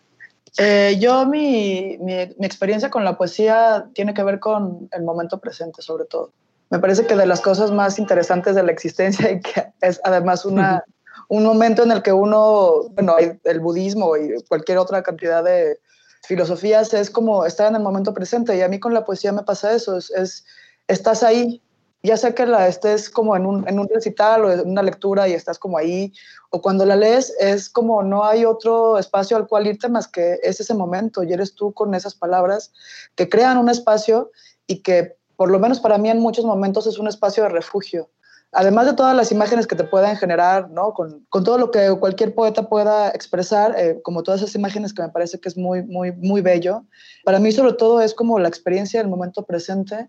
Eh, 0.57 0.97
yo, 0.99 1.27
mi, 1.27 1.99
mi, 2.01 2.15
experiencia 2.15 2.89
con 2.89 3.05
la 3.05 3.19
poesía 3.19 3.89
tiene 3.93 4.15
que 4.15 4.23
ver 4.23 4.41
con 4.41 4.89
el 4.91 5.03
momento 5.03 5.39
presente, 5.39 5.83
sobre 5.83 6.07
todo. 6.07 6.31
Me 6.71 6.79
parece 6.79 7.07
que 7.07 7.15
de 7.15 7.27
las 7.27 7.43
cosas 7.43 7.73
más 7.73 7.99
interesantes 7.99 8.55
de 8.55 8.63
la 8.63 8.73
existencia 8.73 9.31
y 9.31 9.41
que 9.41 9.67
es 9.83 10.01
además 10.03 10.47
una 10.47 10.83
un 11.29 11.45
momento 11.45 11.83
en 11.83 11.91
el 11.91 12.03
que 12.03 12.13
uno, 12.13 12.89
bueno, 12.91 13.17
el 13.19 13.61
budismo 13.61 14.17
y 14.17 14.43
cualquier 14.49 14.79
otra 14.79 15.03
cantidad 15.03 15.43
de 15.43 15.79
filosofías 16.27 16.93
es 16.93 17.11
como 17.11 17.47
estar 17.47 17.69
en 17.69 17.77
el 17.77 17.83
momento 17.83 18.13
presente. 18.13 18.57
Y 18.57 18.63
a 18.63 18.69
mí 18.69 18.79
con 18.79 18.95
la 18.95 19.05
poesía 19.05 19.33
me 19.33 19.43
pasa 19.43 19.73
eso, 19.73 19.97
es, 19.97 20.45
estás 20.89 21.23
ahí, 21.23 21.63
ya 22.03 22.17
sea 22.17 22.35
que 22.35 22.47
la 22.47 22.69
estés 22.69 23.09
como 23.11 23.37
en 23.37 23.47
un, 23.47 23.69
en 23.69 23.79
un 23.79 23.89
recital 23.89 24.45
o 24.45 24.53
en 24.53 24.69
una 24.69 24.83
lectura 24.83 25.29
y 25.29 25.33
estás 25.33 25.59
como 25.59 25.79
ahí, 25.79 26.13
o 26.51 26.61
cuando 26.61 26.85
la 26.85 26.97
lees 26.97 27.35
es 27.41 27.69
como 27.69 28.03
no 28.03 28.25
hay 28.25 28.45
otro 28.45 28.99
espacio 28.99 29.37
al 29.37 29.49
cual 29.49 29.67
irte 29.67 29.89
más 29.89 30.07
que 30.07 30.39
es 30.43 30.61
ese 30.61 30.75
momento. 30.75 31.23
Y 31.23 31.33
eres 31.33 31.55
tú 31.55 31.73
con 31.73 31.95
esas 31.95 32.15
palabras 32.15 32.73
que 33.15 33.29
crean 33.29 33.59
un 33.59 33.69
espacio 33.69 34.31
y 34.67 34.83
que 34.83 35.17
por 35.37 35.51
lo 35.51 35.59
menos 35.59 35.81
para 35.81 35.99
mí 35.99 36.09
en 36.09 36.21
muchos 36.21 36.45
momentos 36.45 36.87
es 36.87 36.99
un 36.99 37.09
espacio 37.09 37.43
de 37.43 37.51
refugio 37.51 38.09
además 38.57 38.87
de 38.87 38.95
todas 38.95 39.15
las 39.15 39.31
imágenes 39.31 39.67
que 39.67 39.77
te 39.77 39.85
puedan 39.85 40.17
generar, 40.17 40.71
¿no? 40.71 40.95
Con, 40.95 41.27
todo 41.31 41.59
lo 41.59 41.71
que 41.71 41.95
cualquier 42.01 42.35
poeta 42.35 42.69
pueda 42.69 43.11
expresar, 43.11 43.75
eh, 43.79 44.01
como 44.03 44.23
todas 44.23 44.41
esas 44.41 44.55
imágenes 44.55 44.95
que 44.95 45.03
me 45.03 45.11
parece 45.11 45.39
que 45.39 45.49
es 45.49 45.57
muy, 45.59 45.83
muy, 45.83 46.13
muy 46.13 46.41
bello, 46.41 46.85
para 47.25 47.39
mí 47.39 47.53
sobre 47.53 47.75
todo 47.75 48.01
es 48.01 48.15
como 48.15 48.39
la 48.39 48.49
experiencia 48.49 48.99
del 48.99 49.11
momento 49.11 49.45
presente 49.45 50.09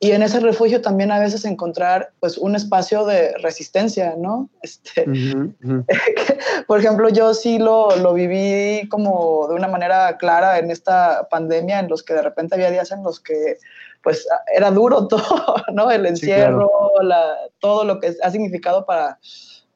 y 0.00 0.12
en 0.12 0.22
ese 0.22 0.38
refugio 0.38 0.80
también 0.80 1.10
a 1.10 1.18
veces 1.18 1.44
encontrar 1.44 2.12
pues 2.20 2.38
un 2.38 2.54
espacio 2.54 3.04
de 3.04 3.32
resistencia, 3.38 4.14
¿no? 4.16 4.48
Este, 4.62 5.04
por 6.66 6.78
ejemplo, 6.78 7.08
yo 7.08 7.34
sí 7.34 7.58
lo, 7.58 7.96
lo, 7.96 8.14
viví 8.14 8.88
como 8.88 9.48
de 9.48 9.54
una 9.54 9.66
manera 9.66 10.16
clara 10.16 10.58
en 10.58 10.70
esta 10.70 11.28
pandemia, 11.28 11.80
en 11.80 11.88
los 11.88 12.02
que 12.02 12.14
de 12.14 12.22
repente 12.22 12.54
había 12.54 12.70
días 12.70 12.92
en 12.92 13.02
los 13.02 13.18
que 13.18 13.58
pues 14.02 14.26
era 14.54 14.70
duro 14.70 15.06
todo, 15.08 15.56
¿no? 15.72 15.90
El 15.90 16.06
encierro, 16.06 16.70
la, 17.02 17.34
todo 17.58 17.84
lo 17.84 17.98
que 17.98 18.14
ha 18.22 18.30
significado 18.30 18.86
para, 18.86 19.18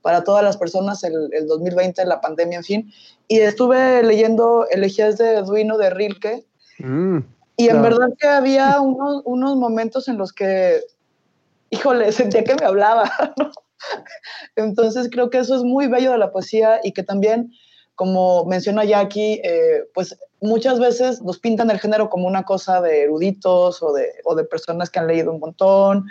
para 0.02 0.22
todas 0.22 0.44
las 0.44 0.56
personas 0.56 1.02
el, 1.02 1.30
el, 1.32 1.48
2020, 1.48 2.04
la 2.04 2.20
pandemia, 2.20 2.58
en 2.58 2.64
fin. 2.64 2.92
Y 3.26 3.40
estuve 3.40 4.04
leyendo 4.04 4.66
Elegías 4.70 5.18
de 5.18 5.42
Duino 5.42 5.78
de 5.78 5.90
Rilke. 5.90 6.44
Mm. 6.78 7.18
Y 7.62 7.68
en 7.68 7.80
verdad 7.80 8.08
que 8.18 8.26
había 8.26 8.80
unos, 8.80 9.22
unos 9.24 9.56
momentos 9.56 10.08
en 10.08 10.18
los 10.18 10.32
que, 10.32 10.80
híjole, 11.70 12.10
sentía 12.12 12.44
que 12.44 12.54
me 12.54 12.66
hablaba, 12.66 13.04
¿no? 13.38 13.50
Entonces 14.56 15.08
creo 15.10 15.30
que 15.30 15.38
eso 15.38 15.56
es 15.56 15.62
muy 15.62 15.86
bello 15.88 16.12
de 16.12 16.18
la 16.18 16.30
poesía 16.30 16.80
y 16.84 16.92
que 16.92 17.02
también, 17.02 17.52
como 17.96 18.44
menciona 18.44 18.84
Jackie, 18.84 19.40
eh, 19.42 19.84
pues 19.92 20.16
muchas 20.40 20.78
veces 20.78 21.20
nos 21.22 21.38
pintan 21.38 21.70
el 21.70 21.80
género 21.80 22.08
como 22.08 22.28
una 22.28 22.44
cosa 22.44 22.80
de 22.80 23.02
eruditos 23.02 23.82
o 23.82 23.92
de, 23.92 24.08
o 24.24 24.34
de 24.34 24.44
personas 24.44 24.90
que 24.90 25.00
han 25.00 25.08
leído 25.08 25.32
un 25.32 25.40
montón 25.40 26.06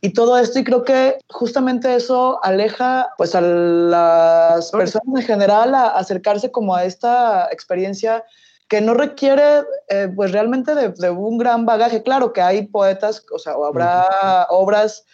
y 0.00 0.12
todo 0.12 0.38
esto 0.38 0.58
y 0.58 0.64
creo 0.64 0.84
que 0.84 1.18
justamente 1.30 1.94
eso 1.94 2.38
aleja 2.42 3.10
pues 3.16 3.34
a 3.34 3.40
las 3.40 4.70
personas 4.70 5.22
en 5.22 5.26
general 5.26 5.74
a 5.74 5.88
acercarse 5.88 6.50
como 6.50 6.74
a 6.74 6.84
esta 6.84 7.48
experiencia 7.50 8.24
que 8.68 8.80
no 8.80 8.94
requiere 8.94 9.64
eh, 9.88 10.08
pues 10.14 10.32
realmente 10.32 10.74
de, 10.74 11.10
un 11.10 11.38
gran 11.38 11.66
bagaje. 11.66 12.02
Claro 12.02 12.32
que 12.32 12.40
hay 12.40 12.66
poetas, 12.66 13.24
o 13.32 13.38
sea, 13.38 13.54
habrá 13.54 14.46
obras 14.50 15.04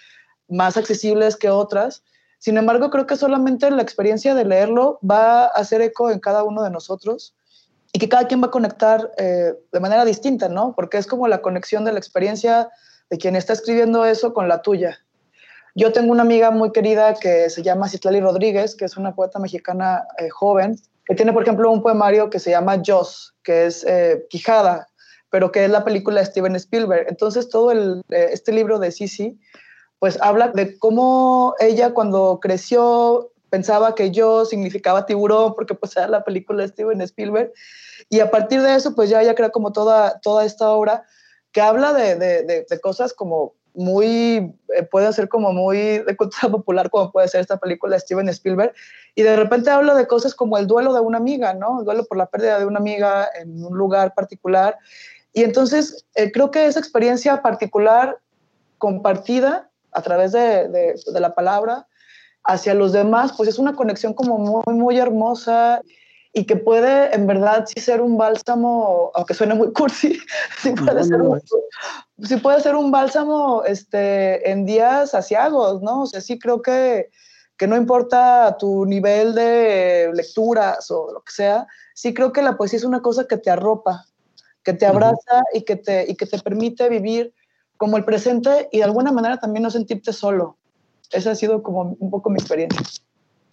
más 0.48 0.76
accesibles 0.76 1.36
que 1.36 1.50
otras. 1.50 2.02
Sin 2.38 2.56
embargo, 2.56 2.90
creo 2.90 3.06
que 3.06 3.16
solamente 3.16 3.70
la 3.70 3.82
experiencia 3.82 4.34
de 4.34 4.44
leerlo 4.44 4.98
va 5.08 5.44
a 5.44 5.46
hacer 5.46 5.82
eco 5.82 6.10
en 6.10 6.20
cada 6.20 6.42
uno 6.42 6.62
de 6.62 6.70
nosotros 6.70 7.34
y 7.92 7.98
que 7.98 8.08
cada 8.08 8.28
quien 8.28 8.40
va 8.40 8.46
a 8.46 8.50
conectar 8.50 9.10
eh, 9.18 9.52
de 9.72 9.80
manera 9.80 10.04
distinta, 10.04 10.48
¿no? 10.48 10.74
Porque 10.74 10.96
es 10.96 11.06
como 11.06 11.28
la 11.28 11.42
conexión 11.42 11.84
de 11.84 11.92
la 11.92 11.98
experiencia 11.98 12.70
de 13.10 13.18
quien 13.18 13.36
está 13.36 13.52
escribiendo 13.52 14.04
eso 14.04 14.32
con 14.32 14.48
la 14.48 14.62
tuya. 14.62 14.98
Yo 15.74 15.92
tengo 15.92 16.12
una 16.12 16.22
amiga 16.22 16.50
muy 16.50 16.72
querida 16.72 17.14
que 17.14 17.50
se 17.50 17.62
llama 17.62 17.88
Citlali 17.88 18.20
Rodríguez, 18.20 18.74
que 18.74 18.84
es 18.84 18.96
una 18.96 19.14
poeta 19.14 19.38
mexicana 19.38 20.04
eh, 20.18 20.28
joven, 20.30 20.76
tiene, 21.16 21.32
por 21.32 21.42
ejemplo, 21.42 21.70
un 21.70 21.82
poemario 21.82 22.30
que 22.30 22.38
se 22.38 22.50
llama 22.50 22.80
Joss, 22.84 23.34
que 23.42 23.66
es 23.66 23.84
eh, 23.84 24.26
Quijada, 24.30 24.88
pero 25.30 25.50
que 25.52 25.64
es 25.64 25.70
la 25.70 25.84
película 25.84 26.20
de 26.20 26.26
Steven 26.26 26.56
Spielberg. 26.56 27.06
Entonces, 27.08 27.48
todo 27.48 27.70
el, 27.72 28.02
eh, 28.10 28.28
este 28.32 28.52
libro 28.52 28.78
de 28.78 28.92
Sisi, 28.92 29.38
pues 29.98 30.18
habla 30.20 30.48
de 30.48 30.78
cómo 30.78 31.54
ella 31.60 31.92
cuando 31.92 32.38
creció 32.40 33.32
pensaba 33.50 33.94
que 33.96 34.12
yo 34.12 34.44
significaba 34.44 35.06
tiburón, 35.06 35.54
porque 35.54 35.74
pues 35.74 35.96
era 35.96 36.06
la 36.06 36.24
película 36.24 36.62
de 36.62 36.68
Steven 36.68 37.00
Spielberg. 37.00 37.52
Y 38.08 38.20
a 38.20 38.30
partir 38.30 38.62
de 38.62 38.76
eso, 38.76 38.94
pues 38.94 39.10
ya 39.10 39.20
ella 39.20 39.34
crea 39.34 39.50
como 39.50 39.72
toda, 39.72 40.20
toda 40.20 40.44
esta 40.44 40.70
obra 40.70 41.04
que 41.52 41.60
habla 41.60 41.92
de, 41.92 42.14
de 42.16 42.80
cosas 42.80 43.12
como 43.12 43.54
muy, 43.74 44.54
eh, 44.76 44.82
puede 44.90 45.12
ser 45.12 45.28
como 45.28 45.52
muy 45.52 45.98
de 45.98 46.16
cultura 46.16 46.48
popular, 46.50 46.90
como 46.90 47.12
puede 47.12 47.28
ser 47.28 47.40
esta 47.40 47.58
película 47.58 47.96
de 47.96 48.00
Steven 48.00 48.28
Spielberg, 48.28 48.72
y 49.14 49.22
de 49.22 49.36
repente 49.36 49.70
habla 49.70 49.94
de 49.94 50.06
cosas 50.06 50.34
como 50.34 50.58
el 50.58 50.66
duelo 50.66 50.92
de 50.92 51.00
una 51.00 51.18
amiga, 51.18 51.54
¿no? 51.54 51.80
El 51.80 51.84
duelo 51.84 52.04
por 52.04 52.18
la 52.18 52.26
pérdida 52.26 52.58
de 52.58 52.66
una 52.66 52.78
amiga 52.78 53.28
en 53.40 53.64
un 53.64 53.76
lugar 53.76 54.14
particular. 54.14 54.78
Y 55.32 55.42
entonces 55.42 56.04
eh, 56.14 56.32
creo 56.32 56.50
que 56.50 56.66
esa 56.66 56.80
experiencia 56.80 57.42
particular 57.42 58.18
compartida 58.78 59.70
a 59.92 60.02
través 60.02 60.32
de, 60.32 60.68
de, 60.68 60.94
de, 61.12 61.20
la 61.20 61.34
palabra 61.34 61.86
hacia 62.44 62.74
los 62.74 62.92
demás, 62.92 63.32
pues 63.36 63.48
es 63.48 63.58
una 63.58 63.74
conexión 63.74 64.14
como 64.14 64.38
muy, 64.38 64.74
muy 64.74 64.98
hermosa 64.98 65.82
y 66.32 66.44
que 66.44 66.56
puede 66.56 67.14
en 67.14 67.26
verdad 67.26 67.66
sí 67.66 67.80
ser 67.80 68.00
un 68.00 68.16
bálsamo, 68.16 69.10
aunque 69.14 69.34
suene 69.34 69.54
muy 69.54 69.72
cursi, 69.72 70.18
sí 70.62 70.72
puede, 70.72 71.04
ser, 71.04 71.20
un, 71.20 71.40
sí 72.22 72.36
puede 72.36 72.60
ser 72.60 72.76
un 72.76 72.90
bálsamo 72.90 73.64
este, 73.64 74.50
en 74.50 74.64
días 74.64 75.14
asiagos, 75.14 75.82
¿no? 75.82 76.02
O 76.02 76.06
sea, 76.06 76.20
sí 76.20 76.38
creo 76.38 76.62
que, 76.62 77.10
que 77.56 77.66
no 77.66 77.76
importa 77.76 78.56
tu 78.58 78.86
nivel 78.86 79.34
de 79.34 80.10
lecturas 80.14 80.90
o 80.90 81.12
lo 81.12 81.20
que 81.22 81.32
sea, 81.32 81.66
sí 81.94 82.14
creo 82.14 82.32
que 82.32 82.42
la 82.42 82.56
poesía 82.56 82.78
es 82.78 82.84
una 82.84 83.02
cosa 83.02 83.26
que 83.26 83.36
te 83.36 83.50
arropa, 83.50 84.04
que 84.62 84.72
te 84.72 84.86
abraza 84.86 85.42
y, 85.52 85.62
que 85.62 85.76
te, 85.76 86.08
y 86.08 86.14
que 86.14 86.26
te 86.26 86.38
permite 86.38 86.88
vivir 86.88 87.34
como 87.76 87.96
el 87.96 88.04
presente 88.04 88.68
y 88.70 88.78
de 88.78 88.84
alguna 88.84 89.10
manera 89.10 89.38
también 89.38 89.62
no 89.62 89.70
sentirte 89.70 90.12
solo. 90.12 90.58
Esa 91.10 91.32
ha 91.32 91.34
sido 91.34 91.62
como 91.62 91.96
un 91.98 92.10
poco 92.10 92.30
mi 92.30 92.36
experiencia. 92.36 92.80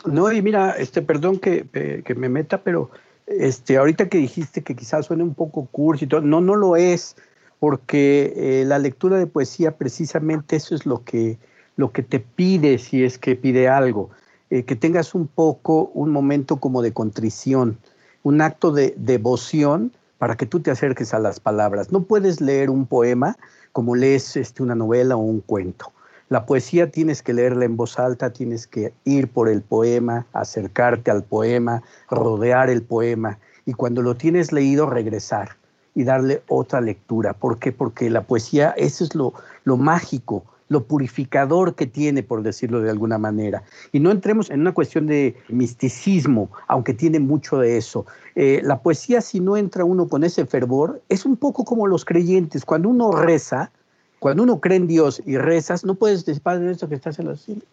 No, 0.05 0.31
y 0.31 0.41
mira, 0.41 0.71
este, 0.71 1.01
perdón 1.01 1.39
que, 1.39 1.65
que, 2.05 2.15
me 2.15 2.29
meta, 2.29 2.61
pero 2.61 2.91
este, 3.25 3.77
ahorita 3.77 4.09
que 4.09 4.19
dijiste 4.19 4.63
que 4.63 4.75
quizás 4.75 5.07
suene 5.07 5.23
un 5.23 5.33
poco 5.33 5.65
cursi 5.65 6.05
y 6.05 6.07
todo, 6.07 6.21
no, 6.21 6.39
no 6.39 6.55
lo 6.55 6.75
es, 6.75 7.15
porque 7.59 8.33
eh, 8.35 8.65
la 8.65 8.79
lectura 8.79 9.17
de 9.17 9.27
poesía 9.27 9.77
precisamente 9.77 10.55
eso 10.55 10.75
es 10.75 10.85
lo 10.85 11.03
que, 11.03 11.37
lo 11.75 11.91
que 11.91 12.03
te 12.03 12.19
pide 12.19 12.77
si 12.77 13.03
es 13.03 13.17
que 13.17 13.35
pide 13.35 13.67
algo, 13.67 14.11
eh, 14.49 14.63
que 14.63 14.75
tengas 14.75 15.15
un 15.15 15.27
poco, 15.27 15.91
un 15.93 16.11
momento 16.11 16.57
como 16.57 16.81
de 16.81 16.93
contrición, 16.93 17.77
un 18.23 18.41
acto 18.41 18.71
de 18.71 18.93
devoción 18.97 19.91
para 20.19 20.35
que 20.35 20.45
tú 20.45 20.59
te 20.59 20.71
acerques 20.71 21.13
a 21.13 21.19
las 21.19 21.39
palabras. 21.39 21.91
No 21.91 22.03
puedes 22.03 22.41
leer 22.41 22.69
un 22.69 22.85
poema 22.85 23.37
como 23.71 23.95
lees 23.95 24.35
este, 24.35 24.63
una 24.63 24.75
novela 24.75 25.15
o 25.15 25.19
un 25.19 25.41
cuento. 25.41 25.91
La 26.29 26.45
poesía 26.45 26.91
tienes 26.91 27.23
que 27.23 27.33
leerla 27.33 27.63
en 27.63 27.77
voz 27.77 27.99
alta, 27.99 28.33
tienes 28.33 28.67
que 28.67 28.93
ir 29.05 29.29
por 29.29 29.47
el 29.47 29.61
poema, 29.61 30.27
acercarte 30.33 31.09
al 31.09 31.23
poema, 31.23 31.83
rodear 32.09 32.69
el 32.69 32.81
poema 32.81 33.39
y 33.65 33.73
cuando 33.73 34.01
lo 34.01 34.15
tienes 34.15 34.51
leído 34.51 34.89
regresar 34.89 35.55
y 35.95 36.03
darle 36.03 36.43
otra 36.47 36.81
lectura. 36.81 37.33
¿Por 37.33 37.59
qué? 37.59 37.71
Porque 37.71 38.09
la 38.09 38.23
poesía, 38.23 38.71
eso 38.77 39.05
es 39.05 39.15
lo, 39.15 39.33
lo 39.63 39.77
mágico, 39.77 40.43
lo 40.69 40.83
purificador 40.83 41.75
que 41.75 41.87
tiene, 41.87 42.23
por 42.23 42.43
decirlo 42.43 42.81
de 42.81 42.89
alguna 42.89 43.17
manera. 43.17 43.63
Y 43.91 43.99
no 43.99 44.11
entremos 44.11 44.49
en 44.49 44.61
una 44.61 44.73
cuestión 44.73 45.07
de 45.07 45.35
misticismo, 45.47 46.49
aunque 46.67 46.93
tiene 46.93 47.19
mucho 47.19 47.57
de 47.57 47.77
eso. 47.77 48.05
Eh, 48.35 48.61
la 48.63 48.81
poesía, 48.81 49.21
si 49.21 49.39
no 49.39 49.55
entra 49.57 49.85
uno 49.85 50.07
con 50.07 50.23
ese 50.23 50.45
fervor, 50.45 51.01
es 51.09 51.25
un 51.25 51.37
poco 51.37 51.63
como 51.63 51.87
los 51.87 52.05
creyentes. 52.05 52.65
Cuando 52.65 52.89
uno 52.89 53.11
reza, 53.11 53.71
cuando 54.19 54.43
uno 54.43 54.59
cree 54.59 54.77
en 54.77 54.87
Dios 54.87 55.21
y 55.25 55.37
rezas, 55.37 55.85
no 55.85 55.95
puedes 55.95 56.25
decir, 56.25 56.41
Padre 56.41 56.65
nuestro 56.65 56.89
que 56.89 56.95
estás 56.95 57.19
en 57.19 57.25
los 57.25 57.41
cielos. 57.41 57.63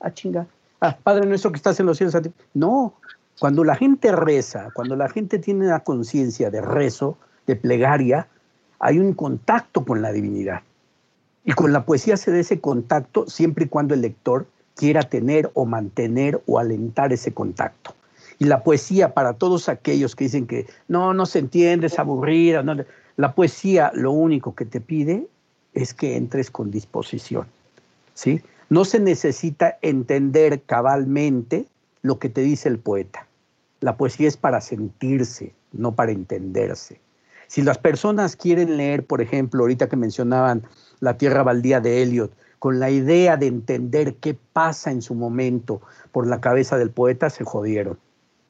Ah, 0.00 0.12
chinga. 0.12 0.46
Ah, 0.80 0.96
Padre 1.02 1.26
nuestro 1.26 1.50
que 1.50 1.56
estás 1.56 1.80
en 1.80 1.86
los 1.86 1.96
cielos. 1.96 2.14
No. 2.54 2.94
Cuando 3.38 3.64
la 3.64 3.74
gente 3.74 4.12
reza, 4.12 4.68
cuando 4.74 4.96
la 4.96 5.08
gente 5.08 5.38
tiene 5.38 5.66
la 5.66 5.80
conciencia 5.80 6.50
de 6.50 6.60
rezo, 6.60 7.16
de 7.46 7.56
plegaria, 7.56 8.28
hay 8.78 8.98
un 8.98 9.14
contacto 9.14 9.84
con 9.84 10.02
la 10.02 10.12
divinidad. 10.12 10.62
Y 11.44 11.52
con 11.52 11.72
la 11.72 11.86
poesía 11.86 12.18
se 12.18 12.30
da 12.30 12.38
ese 12.38 12.60
contacto 12.60 13.26
siempre 13.28 13.64
y 13.64 13.68
cuando 13.68 13.94
el 13.94 14.02
lector 14.02 14.46
quiera 14.74 15.02
tener 15.02 15.50
o 15.54 15.64
mantener 15.64 16.42
o 16.46 16.58
alentar 16.58 17.12
ese 17.12 17.32
contacto. 17.32 17.94
Y 18.38 18.44
la 18.44 18.62
poesía, 18.62 19.14
para 19.14 19.34
todos 19.34 19.68
aquellos 19.68 20.16
que 20.16 20.24
dicen 20.24 20.46
que 20.46 20.66
no, 20.88 21.14
no 21.14 21.24
se 21.26 21.38
entiende, 21.38 21.86
es 21.86 21.98
aburrida, 21.98 22.62
no, 22.62 22.76
la 23.16 23.34
poesía 23.34 23.90
lo 23.94 24.12
único 24.12 24.54
que 24.54 24.64
te 24.64 24.80
pide 24.80 25.26
es 25.74 25.94
que 25.94 26.16
entres 26.16 26.50
con 26.50 26.70
disposición. 26.70 27.46
¿sí? 28.14 28.42
No 28.68 28.84
se 28.84 29.00
necesita 29.00 29.78
entender 29.82 30.62
cabalmente 30.62 31.66
lo 32.02 32.18
que 32.18 32.28
te 32.28 32.42
dice 32.42 32.68
el 32.68 32.78
poeta. 32.78 33.26
La 33.80 33.96
poesía 33.96 34.28
es 34.28 34.36
para 34.36 34.60
sentirse, 34.60 35.52
no 35.72 35.94
para 35.94 36.12
entenderse. 36.12 37.00
Si 37.46 37.62
las 37.62 37.78
personas 37.78 38.36
quieren 38.36 38.76
leer, 38.76 39.04
por 39.04 39.20
ejemplo, 39.20 39.62
ahorita 39.62 39.88
que 39.88 39.96
mencionaban 39.96 40.62
La 41.00 41.18
Tierra 41.18 41.42
Baldía 41.42 41.80
de 41.80 42.02
Eliot, 42.02 42.32
con 42.60 42.78
la 42.78 42.90
idea 42.90 43.36
de 43.36 43.46
entender 43.46 44.14
qué 44.16 44.36
pasa 44.52 44.90
en 44.90 45.02
su 45.02 45.14
momento 45.14 45.80
por 46.12 46.26
la 46.26 46.40
cabeza 46.40 46.76
del 46.76 46.90
poeta, 46.90 47.30
se 47.30 47.42
jodieron. 47.42 47.98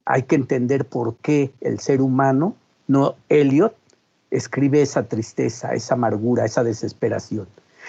Hay 0.05 0.25
que 0.25 0.35
entender 0.35 0.85
por 0.85 1.17
qué 1.17 1.53
el 1.61 1.79
ser 1.79 2.03
humano, 2.03 2.57
no 2.89 3.15
Eliot, 3.29 3.75
escribe 4.31 4.83
esa 4.83 5.09
tristeza, 5.09 5.75
esa 5.75 5.95
amargura, 5.95 6.45
esa 6.45 6.65
desesperación. 6.65 7.47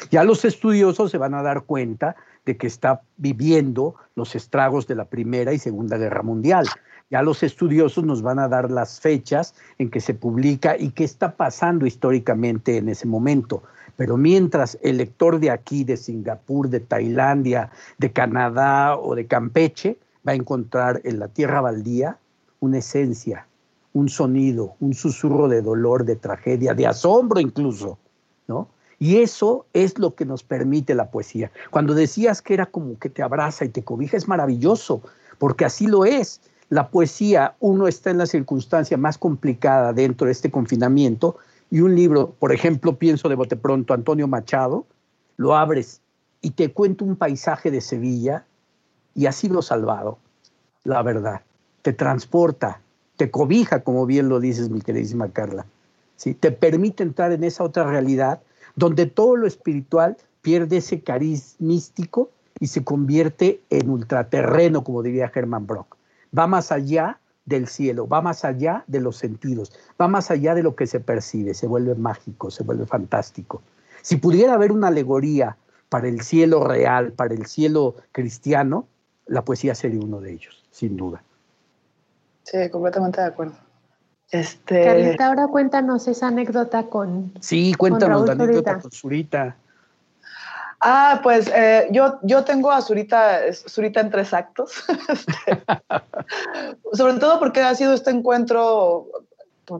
Ya 0.10 0.24
los 0.24 0.46
estudiosos 0.46 1.12
se 1.12 1.18
van 1.18 1.34
a 1.34 1.44
dar 1.44 1.64
cuenta 1.64 2.16
de 2.46 2.58
que 2.58 2.68
está 2.68 3.02
viviendo 3.18 3.96
los 4.16 4.36
estragos 4.36 4.88
de 4.88 4.96
la 4.96 5.06
Primera 5.06 5.54
y 5.54 5.60
Segunda 5.60 5.98
Guerra 5.98 6.24
Mundial. 6.24 6.66
Ya 7.10 7.22
los 7.22 7.44
estudiosos 7.44 8.04
nos 8.04 8.22
van 8.22 8.40
a 8.40 8.48
dar 8.48 8.72
las 8.72 9.00
fechas 9.00 9.54
en 9.78 9.92
que 9.92 10.00
se 10.00 10.14
publica 10.14 10.78
y 10.78 10.92
qué 10.92 11.04
está 11.04 11.36
pasando 11.36 11.86
históricamente 11.86 12.78
en 12.78 12.90
ese 12.90 13.06
momento. 13.06 13.64
Pero 13.98 14.18
mientras 14.18 14.80
el 14.82 14.98
lector 14.98 15.40
de 15.40 15.52
aquí, 15.52 15.84
de 15.84 15.98
Singapur, 15.98 16.70
de 16.70 16.80
Tailandia, 16.80 17.70
de 17.98 18.12
Canadá 18.12 18.98
o 18.98 19.14
de 19.14 19.28
Campeche, 19.28 20.00
va 20.28 20.32
a 20.32 20.36
encontrar 20.36 21.02
en 21.04 21.20
la 21.20 21.28
tierra 21.28 21.62
baldía 21.62 22.18
una 22.60 22.78
esencia, 22.78 23.48
un 23.94 24.10
sonido, 24.10 24.76
un 24.80 24.94
susurro 24.94 25.48
de 25.48 25.62
dolor, 25.62 26.06
de 26.06 26.16
tragedia, 26.16 26.74
de 26.74 26.88
asombro 26.88 27.40
incluso, 27.40 27.98
¿no? 28.48 28.68
Y 29.00 29.18
eso 29.18 29.66
es 29.74 29.98
lo 29.98 30.14
que 30.14 30.26
nos 30.26 30.44
permite 30.44 30.94
la 30.94 31.10
poesía. 31.10 31.52
Cuando 31.72 31.96
decías 31.96 32.42
que 32.42 32.54
era 32.54 32.68
como 32.68 33.00
que 33.00 33.10
te 33.10 33.24
abraza 33.24 33.66
y 33.66 33.70
te 33.70 33.84
cobija, 33.84 34.16
es 34.16 34.28
maravilloso, 34.28 35.02
porque 35.40 35.66
así 35.66 35.88
lo 35.88 36.06
es. 36.06 36.40
La 36.70 36.90
poesía, 36.90 37.56
uno 37.60 37.88
está 37.88 38.12
en 38.12 38.20
la 38.20 38.28
circunstancia 38.28 38.98
más 38.98 39.18
complicada 39.18 39.92
dentro 39.92 40.28
de 40.28 40.34
este 40.34 40.52
confinamiento 40.52 41.38
y 41.72 41.82
un 41.82 41.96
libro, 41.96 42.36
por 42.38 42.52
ejemplo, 42.52 42.98
pienso 42.98 43.28
de 43.28 43.36
bote 43.36 43.56
pronto, 43.56 43.94
Antonio 43.94 44.28
Machado, 44.28 44.86
lo 45.38 45.56
abres 45.56 46.02
y 46.42 46.52
te 46.52 46.72
cuenta 46.72 47.04
un 47.04 47.16
paisaje 47.16 47.72
de 47.72 47.82
Sevilla 47.82 48.46
y 49.16 49.26
ha 49.26 49.32
sido 49.32 49.62
salvado, 49.62 50.20
la 50.84 51.02
verdad. 51.02 51.42
Te 51.82 51.94
transporta, 51.94 52.82
te 53.22 53.30
cobija, 53.30 53.84
como 53.84 54.08
bien 54.08 54.30
lo 54.30 54.40
dices, 54.40 54.72
mi 54.72 54.82
queridísima 54.82 55.30
Carla. 55.30 55.68
¿sí? 56.16 56.34
Te 56.34 56.52
permite 56.52 57.04
entrar 57.04 57.32
en 57.32 57.44
esa 57.44 57.64
otra 57.64 57.84
realidad 57.84 58.42
donde 58.76 59.06
todo 59.06 59.36
lo 59.36 59.46
espiritual 59.46 60.18
pierde 60.42 60.78
ese 60.78 61.02
cariz 61.02 61.56
místico 61.60 62.32
y 62.60 62.66
se 62.66 62.84
convierte 62.84 63.62
en 63.70 63.92
ultraterreno, 63.92 64.84
como 64.84 65.04
diría 65.04 65.32
Hermann 65.32 65.68
Brock. 65.68 65.98
Va 66.36 66.48
más 66.48 66.72
allá 66.72 67.20
del 67.46 67.68
cielo, 67.68 68.08
va 68.08 68.24
más 68.24 68.44
allá 68.44 68.86
de 68.88 69.02
los 69.02 69.18
sentidos, 69.18 69.72
va 70.02 70.08
más 70.08 70.32
allá 70.32 70.56
de 70.56 70.64
lo 70.64 70.76
que 70.76 70.88
se 70.88 71.00
percibe, 71.00 71.54
se 71.54 71.68
vuelve 71.68 71.94
mágico, 71.94 72.50
se 72.50 72.64
vuelve 72.64 72.88
fantástico. 72.88 73.62
Si 74.02 74.16
pudiera 74.16 74.56
haber 74.56 74.72
una 74.72 74.88
alegoría 74.88 75.58
para 75.90 76.08
el 76.08 76.22
cielo 76.22 76.64
real, 76.64 77.12
para 77.12 77.36
el 77.36 77.46
cielo 77.46 77.98
cristiano, 78.14 78.88
la 79.28 79.46
poesía 79.46 79.76
sería 79.76 80.00
uno 80.00 80.22
de 80.22 80.34
ellos, 80.34 80.64
sin 80.72 80.98
duda. 80.98 81.22
Sí, 82.44 82.70
completamente 82.70 83.22
de 83.22 83.28
acuerdo. 83.28 83.54
Este... 84.30 84.86
Carlita, 84.86 85.28
ahora 85.28 85.48
cuéntanos 85.48 86.08
esa 86.08 86.28
anécdota 86.28 86.84
con. 86.84 87.34
Sí, 87.42 87.74
cuéntanos 87.74 88.26
la 88.26 88.34
anécdota 88.34 88.80
con 88.80 88.92
Zurita. 88.92 89.58
Ah, 90.80 91.20
pues 91.22 91.48
eh, 91.54 91.90
yo, 91.92 92.18
yo 92.24 92.44
tengo 92.44 92.72
a 92.72 92.82
Zurita, 92.82 93.42
Zurita 93.54 94.00
en 94.00 94.10
tres 94.10 94.34
actos. 94.34 94.84
Sobre 96.94 97.14
todo 97.20 97.40
porque 97.40 97.62
ha 97.62 97.76
sido 97.76 97.94
este 97.94 98.10
encuentro 98.10 99.08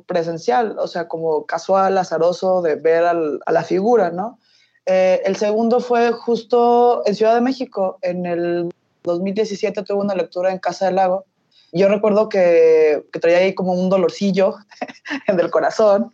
presencial, 0.06 0.78
o 0.78 0.88
sea, 0.88 1.08
como 1.08 1.46
casual, 1.46 1.98
azaroso 1.98 2.62
de 2.62 2.76
ver 2.76 3.04
a 3.04 3.52
la 3.52 3.64
figura, 3.64 4.12
¿no? 4.12 4.38
Eh, 4.86 5.22
el 5.26 5.36
segundo 5.36 5.80
fue 5.80 6.12
justo 6.12 7.04
en 7.06 7.16
Ciudad 7.16 7.36
de 7.36 7.42
México, 7.42 7.98
en 8.02 8.26
el 8.26 8.70
2017 9.04 9.84
tuve 9.84 9.98
una 9.98 10.16
lectura 10.16 10.52
en 10.52 10.60
Casa 10.60 10.86
del 10.86 10.96
Lago. 10.96 11.26
Yo 11.72 11.88
recuerdo 11.88 12.30
que, 12.30 13.06
que 13.12 13.20
traía 13.20 13.38
ahí 13.40 13.56
como 13.56 13.74
un 13.74 13.90
dolorcillo 13.90 14.56
en 15.28 15.40
el 15.40 15.50
corazón 15.50 16.14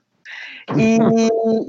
y, 0.75 0.99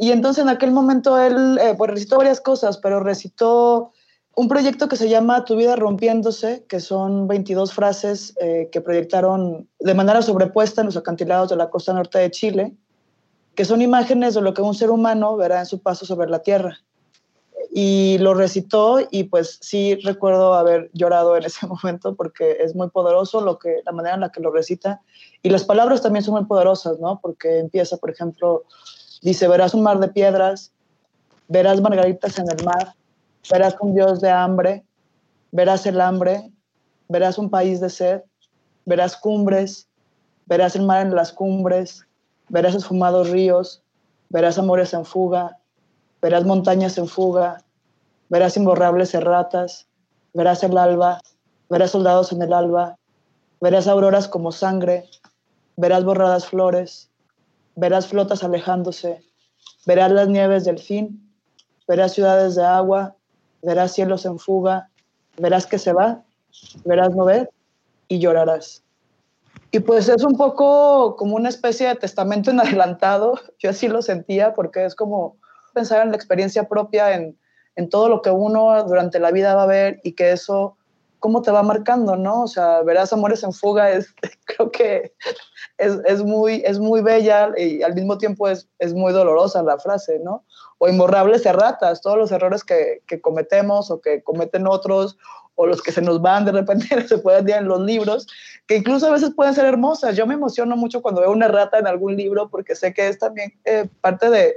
y, 0.00 0.10
entonces 0.10 0.42
en 0.42 0.48
aquel 0.48 0.72
momento 0.72 1.20
él, 1.20 1.58
eh, 1.62 1.74
pues 1.78 1.90
recitó 1.90 2.16
varias 2.16 2.40
cosas, 2.40 2.78
pero 2.78 3.00
recitó 3.00 3.92
un 4.34 4.48
proyecto 4.48 4.88
que 4.88 4.96
se 4.96 5.08
llama 5.08 5.44
Tu 5.44 5.56
vida 5.56 5.76
rompiéndose, 5.76 6.64
que 6.68 6.80
son 6.80 7.28
22 7.28 7.72
frases 7.72 8.34
eh, 8.40 8.68
que 8.72 8.80
proyectaron 8.80 9.68
de 9.78 9.94
manera 9.94 10.20
sobrepuesta 10.22 10.80
en 10.80 10.86
los 10.86 10.96
acantilados 10.96 11.48
de 11.50 11.56
la 11.56 11.70
costa 11.70 11.92
norte 11.92 12.18
de 12.18 12.30
Chile, 12.30 12.72
que 13.54 13.64
son 13.64 13.82
imágenes 13.82 14.34
de 14.34 14.40
lo 14.40 14.52
que 14.52 14.62
un 14.62 14.74
ser 14.74 14.90
humano 14.90 15.36
verá 15.36 15.60
en 15.60 15.66
su 15.66 15.80
paso 15.80 16.04
sobre 16.04 16.28
la 16.28 16.40
tierra. 16.40 16.78
Y 17.70 18.18
lo 18.18 18.34
recitó 18.34 18.98
y 19.10 19.24
pues 19.24 19.58
sí 19.60 19.96
recuerdo 19.96 20.54
haber 20.54 20.90
llorado 20.94 21.36
en 21.36 21.44
ese 21.44 21.66
momento 21.68 22.14
porque 22.14 22.58
es 22.60 22.74
muy 22.74 22.88
poderoso 22.88 23.40
lo 23.40 23.58
que, 23.58 23.82
la 23.84 23.92
manera 23.92 24.14
en 24.14 24.22
la 24.22 24.30
que 24.30 24.40
lo 24.40 24.50
recita 24.50 25.00
y 25.42 25.50
las 25.50 25.64
palabras 25.64 26.02
también 26.02 26.24
son 26.24 26.34
muy 26.34 26.44
poderosas, 26.44 26.98
¿no? 26.98 27.20
Porque 27.20 27.58
empieza, 27.58 27.96
por 27.96 28.10
ejemplo, 28.10 28.64
dice, 29.22 29.46
verás 29.48 29.74
un 29.74 29.82
mar 29.82 29.98
de 29.98 30.08
piedras, 30.08 30.72
verás 31.46 31.80
margaritas 31.80 32.38
en 32.38 32.46
el 32.50 32.64
mar, 32.64 32.94
verás 33.50 33.76
un 33.80 33.94
dios 33.94 34.20
de 34.20 34.30
hambre, 34.30 34.84
verás 35.52 35.86
el 35.86 36.00
hambre, 36.00 36.50
verás 37.08 37.38
un 37.38 37.50
país 37.50 37.80
de 37.80 37.90
sed, 37.90 38.22
verás 38.84 39.16
cumbres, 39.16 39.88
verás 40.46 40.74
el 40.76 40.82
mar 40.82 41.06
en 41.06 41.14
las 41.14 41.32
cumbres, 41.32 42.06
verás 42.48 42.74
esfumados 42.74 43.30
ríos, 43.30 43.82
verás 44.28 44.58
amores 44.58 44.92
en 44.92 45.04
fuga, 45.04 45.57
verás 46.20 46.44
montañas 46.44 46.98
en 46.98 47.08
fuga, 47.08 47.62
verás 48.28 48.56
imborrables 48.56 49.14
erratas, 49.14 49.86
verás 50.34 50.62
el 50.62 50.76
alba, 50.76 51.20
verás 51.68 51.90
soldados 51.90 52.32
en 52.32 52.42
el 52.42 52.52
alba, 52.52 52.96
verás 53.60 53.86
auroras 53.86 54.28
como 54.28 54.52
sangre, 54.52 55.08
verás 55.76 56.04
borradas 56.04 56.46
flores, 56.46 57.10
verás 57.76 58.06
flotas 58.06 58.42
alejándose, 58.42 59.24
verás 59.86 60.10
las 60.12 60.28
nieves 60.28 60.64
del 60.64 60.78
fin, 60.78 61.32
verás 61.86 62.12
ciudades 62.12 62.54
de 62.54 62.64
agua, 62.64 63.16
verás 63.62 63.92
cielos 63.92 64.24
en 64.26 64.38
fuga, 64.38 64.90
verás 65.36 65.66
que 65.66 65.78
se 65.78 65.92
va, 65.92 66.22
verás 66.84 67.14
no 67.14 67.24
ver 67.24 67.50
y 68.08 68.18
llorarás. 68.18 68.82
Y 69.70 69.80
pues 69.80 70.08
es 70.08 70.24
un 70.24 70.36
poco 70.36 71.16
como 71.16 71.36
una 71.36 71.48
especie 71.50 71.88
de 71.88 71.94
testamento 71.94 72.50
en 72.50 72.60
adelantado, 72.60 73.38
yo 73.58 73.70
así 73.70 73.88
lo 73.88 74.02
sentía 74.02 74.54
porque 74.54 74.84
es 74.84 74.94
como 74.94 75.36
pensar 75.78 76.02
en 76.02 76.10
la 76.10 76.16
experiencia 76.16 76.68
propia, 76.68 77.14
en, 77.14 77.38
en 77.76 77.88
todo 77.88 78.08
lo 78.08 78.20
que 78.22 78.30
uno 78.30 78.82
durante 78.82 79.20
la 79.20 79.30
vida 79.30 79.54
va 79.54 79.62
a 79.62 79.66
ver 79.66 80.00
y 80.02 80.12
que 80.12 80.32
eso 80.32 80.76
cómo 81.20 81.42
te 81.42 81.50
va 81.50 81.62
marcando, 81.62 82.16
¿no? 82.16 82.42
O 82.42 82.48
sea, 82.48 82.82
verás 82.82 83.12
Amores 83.12 83.42
en 83.42 83.52
Fuga, 83.52 83.90
es, 83.90 84.14
creo 84.46 84.70
que 84.70 85.12
es, 85.78 85.98
es, 86.04 86.22
muy, 86.22 86.62
es 86.64 86.78
muy 86.78 87.00
bella 87.00 87.50
y 87.56 87.82
al 87.82 87.94
mismo 87.94 88.18
tiempo 88.18 88.48
es, 88.48 88.68
es 88.78 88.94
muy 88.94 89.12
dolorosa 89.12 89.62
la 89.62 89.78
frase, 89.78 90.18
¿no? 90.18 90.44
O 90.78 90.88
Imborrables 90.88 91.46
erratas, 91.46 92.00
todos 92.02 92.16
los 92.16 92.32
errores 92.32 92.64
que, 92.64 93.02
que, 93.06 93.20
cometemos 93.20 93.90
o 93.90 94.00
que 94.00 94.22
cometen 94.22 94.66
otros 94.66 95.16
o 95.56 95.66
los 95.66 95.82
que 95.82 95.90
se 95.90 96.02
nos 96.02 96.22
van 96.22 96.44
de 96.44 96.52
repente 96.52 96.86
se 97.08 97.18
pueden 97.18 97.44
ver 97.44 97.58
en 97.58 97.68
los 97.68 97.80
libros, 97.80 98.26
que 98.66 98.76
incluso 98.76 99.06
a 99.06 99.12
veces 99.12 99.32
pueden 99.34 99.54
ser 99.54 99.66
hermosas. 99.66 100.16
Yo 100.16 100.26
me 100.26 100.34
emociono 100.34 100.76
mucho 100.76 101.02
cuando 101.02 101.20
veo 101.20 101.32
una 101.32 101.46
errata 101.46 101.78
en 101.78 101.86
algún 101.86 102.16
libro 102.16 102.48
porque 102.48 102.76
sé 102.76 102.94
que 102.94 103.08
es 103.08 103.18
también 103.18 103.52
eh, 103.64 103.88
parte 104.00 104.30
de, 104.30 104.56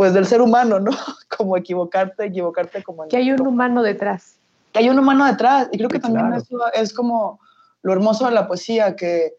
pues, 0.00 0.14
del 0.14 0.26
ser 0.26 0.40
humano, 0.40 0.80
¿no? 0.80 0.92
Como 1.36 1.56
equivocarte, 1.56 2.24
equivocarte 2.24 2.82
como... 2.82 3.06
Que 3.08 3.18
hay 3.18 3.32
un 3.32 3.46
humano 3.46 3.82
detrás 3.82 4.40
que 4.72 4.78
hay 4.78 4.88
un 4.88 4.98
humano 4.98 5.26
detrás. 5.26 5.68
Y 5.72 5.78
creo 5.78 5.88
que 5.88 5.98
también 5.98 6.32
eso 6.32 6.58
es 6.74 6.92
como 6.92 7.40
lo 7.82 7.92
hermoso 7.92 8.26
de 8.26 8.32
la 8.32 8.46
poesía, 8.46 8.96
que 8.96 9.34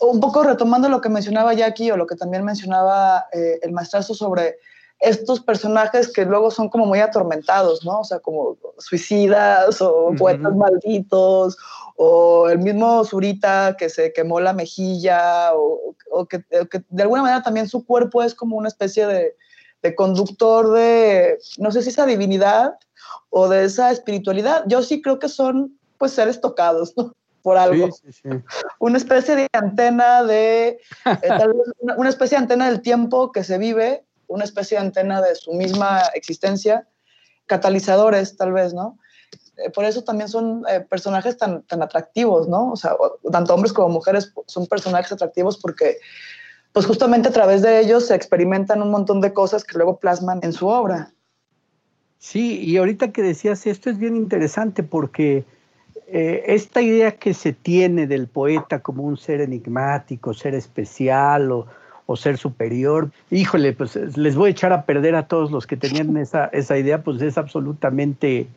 un 0.00 0.20
poco 0.20 0.42
retomando 0.42 0.88
lo 0.88 1.00
que 1.00 1.08
mencionaba 1.08 1.52
Jackie 1.52 1.90
o 1.90 1.96
lo 1.96 2.06
que 2.06 2.14
también 2.14 2.44
mencionaba 2.44 3.26
eh, 3.32 3.58
el 3.62 3.72
maestrazo 3.72 4.14
sobre 4.14 4.56
estos 5.00 5.40
personajes 5.40 6.12
que 6.12 6.24
luego 6.24 6.50
son 6.50 6.68
como 6.68 6.86
muy 6.86 7.00
atormentados, 7.00 7.84
¿no? 7.84 8.00
O 8.00 8.04
sea, 8.04 8.20
como 8.20 8.56
suicidas 8.78 9.80
o 9.80 10.14
poetas 10.16 10.54
malditos 10.54 11.56
o 11.96 12.48
el 12.48 12.58
mismo 12.58 13.04
Zurita 13.04 13.76
que 13.78 13.88
se 13.88 14.12
quemó 14.12 14.40
la 14.40 14.52
mejilla 14.52 15.52
o, 15.54 16.26
que, 16.26 16.42
que, 16.70 16.82
de 16.88 17.02
alguna 17.02 17.22
manera 17.22 17.42
también 17.42 17.68
su 17.68 17.84
cuerpo 17.84 18.22
es 18.22 18.34
como 18.34 18.56
una 18.56 18.68
especie 18.68 19.06
de, 19.06 19.34
de 19.82 19.94
conductor 19.94 20.72
de, 20.72 21.38
no 21.58 21.70
sé 21.72 21.82
si 21.82 21.88
esa 21.90 22.06
divinidad 22.06 22.74
o 23.30 23.48
de 23.48 23.64
esa 23.64 23.90
espiritualidad. 23.90 24.64
Yo 24.66 24.82
sí 24.82 25.00
creo 25.00 25.18
que 25.18 25.28
son 25.28 25.78
pues 25.98 26.12
seres 26.12 26.40
tocados, 26.40 26.94
¿no? 26.96 27.14
Por 27.42 27.56
algo. 27.56 27.88
Una 28.78 28.98
especie 28.98 29.34
de 29.34 29.48
antena 29.52 30.22
de, 30.24 30.68
eh, 30.68 30.78
una, 31.96 32.08
especie 32.08 32.36
de 32.36 32.42
antena 32.42 32.68
del 32.68 32.82
tiempo 32.82 33.32
que 33.32 33.44
se 33.44 33.56
vive, 33.56 34.04
una 34.26 34.44
especie 34.44 34.76
de 34.76 34.84
antena 34.84 35.22
de 35.22 35.34
su 35.34 35.52
misma 35.52 36.02
existencia, 36.14 36.86
catalizadores 37.46 38.36
tal 38.36 38.52
vez, 38.52 38.74
¿no? 38.74 38.98
Eh, 39.56 39.70
por 39.70 39.84
eso 39.84 40.02
también 40.04 40.28
son 40.28 40.64
eh, 40.68 40.80
personajes 40.80 41.36
tan, 41.36 41.62
tan 41.62 41.82
atractivos, 41.82 42.46
¿no? 42.46 42.72
O 42.72 42.76
sea, 42.76 42.94
tanto 43.32 43.54
hombres 43.54 43.72
como 43.72 43.88
mujeres 43.88 44.32
son 44.46 44.66
personajes 44.66 45.12
atractivos 45.12 45.58
porque 45.58 45.98
pues 46.72 46.86
justamente 46.86 47.28
a 47.28 47.32
través 47.32 47.62
de 47.62 47.80
ellos 47.80 48.06
se 48.06 48.14
experimentan 48.14 48.82
un 48.82 48.90
montón 48.90 49.20
de 49.20 49.32
cosas 49.32 49.64
que 49.64 49.76
luego 49.76 49.98
plasman 49.98 50.40
en 50.42 50.52
su 50.52 50.68
obra. 50.68 51.12
Sí, 52.18 52.60
y 52.60 52.76
ahorita 52.76 53.12
que 53.12 53.22
decías 53.22 53.66
esto 53.66 53.90
es 53.90 53.98
bien 53.98 54.14
interesante 54.14 54.82
porque 54.82 55.44
eh, 56.06 56.44
esta 56.46 56.82
idea 56.82 57.12
que 57.12 57.34
se 57.34 57.52
tiene 57.52 58.06
del 58.06 58.28
poeta 58.28 58.80
como 58.80 59.04
un 59.04 59.16
ser 59.16 59.40
enigmático, 59.40 60.34
ser 60.34 60.54
especial 60.54 61.50
o, 61.52 61.66
ser 62.16 62.38
superior, 62.38 63.12
híjole, 63.30 63.72
pues 63.72 63.94
les 63.94 64.34
voy 64.34 64.48
a 64.48 64.50
echar 64.50 64.72
a 64.72 64.84
perder 64.84 65.14
a 65.14 65.28
todos 65.28 65.52
los 65.52 65.64
que 65.64 65.76
tenían 65.76 66.16
esa, 66.16 66.46
esa 66.46 66.76
idea, 66.76 67.04
pues 67.04 67.22
es 67.22 67.38
absolutamente 67.38 68.48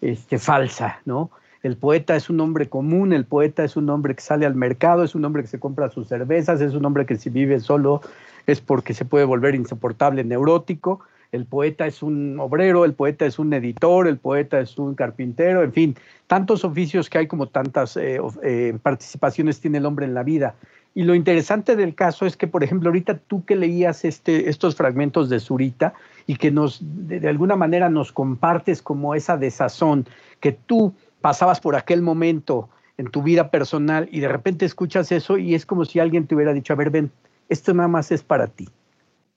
este, 0.00 0.38
falsa, 0.38 1.02
¿no? 1.04 1.30
El 1.64 1.78
poeta 1.78 2.14
es 2.14 2.28
un 2.28 2.40
hombre 2.40 2.68
común, 2.68 3.14
el 3.14 3.24
poeta 3.24 3.64
es 3.64 3.74
un 3.74 3.88
hombre 3.88 4.14
que 4.14 4.20
sale 4.20 4.44
al 4.44 4.54
mercado, 4.54 5.02
es 5.02 5.14
un 5.14 5.24
hombre 5.24 5.40
que 5.40 5.48
se 5.48 5.58
compra 5.58 5.88
sus 5.88 6.06
cervezas, 6.08 6.60
es 6.60 6.74
un 6.74 6.84
hombre 6.84 7.06
que 7.06 7.16
si 7.16 7.30
vive 7.30 7.58
solo 7.58 8.02
es 8.46 8.60
porque 8.60 8.92
se 8.92 9.06
puede 9.06 9.24
volver 9.24 9.54
insoportable, 9.54 10.22
neurótico, 10.24 11.00
el 11.32 11.46
poeta 11.46 11.86
es 11.86 12.02
un 12.02 12.38
obrero, 12.38 12.84
el 12.84 12.92
poeta 12.92 13.24
es 13.24 13.38
un 13.38 13.54
editor, 13.54 14.06
el 14.06 14.18
poeta 14.18 14.60
es 14.60 14.76
un 14.76 14.94
carpintero, 14.94 15.62
en 15.62 15.72
fin, 15.72 15.96
tantos 16.26 16.66
oficios 16.66 17.08
que 17.08 17.16
hay 17.16 17.26
como 17.26 17.48
tantas 17.48 17.96
eh, 17.96 18.20
eh, 18.42 18.78
participaciones 18.82 19.58
tiene 19.58 19.78
el 19.78 19.86
hombre 19.86 20.04
en 20.04 20.12
la 20.12 20.22
vida. 20.22 20.56
Y 20.94 21.02
lo 21.02 21.14
interesante 21.14 21.74
del 21.76 21.94
caso 21.94 22.24
es 22.24 22.36
que, 22.36 22.46
por 22.46 22.62
ejemplo, 22.62 22.90
ahorita 22.90 23.18
tú 23.18 23.44
que 23.44 23.56
leías 23.56 24.04
este, 24.04 24.48
estos 24.48 24.76
fragmentos 24.76 25.28
de 25.28 25.40
Zurita 25.40 25.94
y 26.26 26.36
que 26.36 26.52
nos, 26.52 26.78
de, 26.82 27.26
alguna 27.28 27.56
manera 27.56 27.90
nos 27.90 28.12
compartes 28.12 28.80
como 28.80 29.14
esa 29.16 29.36
desazón, 29.36 30.06
que 30.38 30.52
tú 30.52 30.94
pasabas 31.24 31.58
por 31.58 31.74
aquel 31.74 32.02
momento 32.02 32.68
en 32.98 33.06
tu 33.06 33.22
vida 33.22 33.50
personal 33.50 34.10
y 34.12 34.20
de 34.20 34.28
repente 34.28 34.66
escuchas 34.66 35.10
eso 35.10 35.38
y 35.38 35.54
es 35.54 35.64
como 35.64 35.86
si 35.86 35.98
alguien 35.98 36.26
te 36.26 36.34
hubiera 36.34 36.52
dicho, 36.52 36.74
a 36.74 36.76
ver, 36.76 36.90
ven, 36.90 37.10
esto 37.48 37.72
nada 37.72 37.88
más 37.88 38.12
es 38.12 38.22
para 38.22 38.46
ti, 38.46 38.68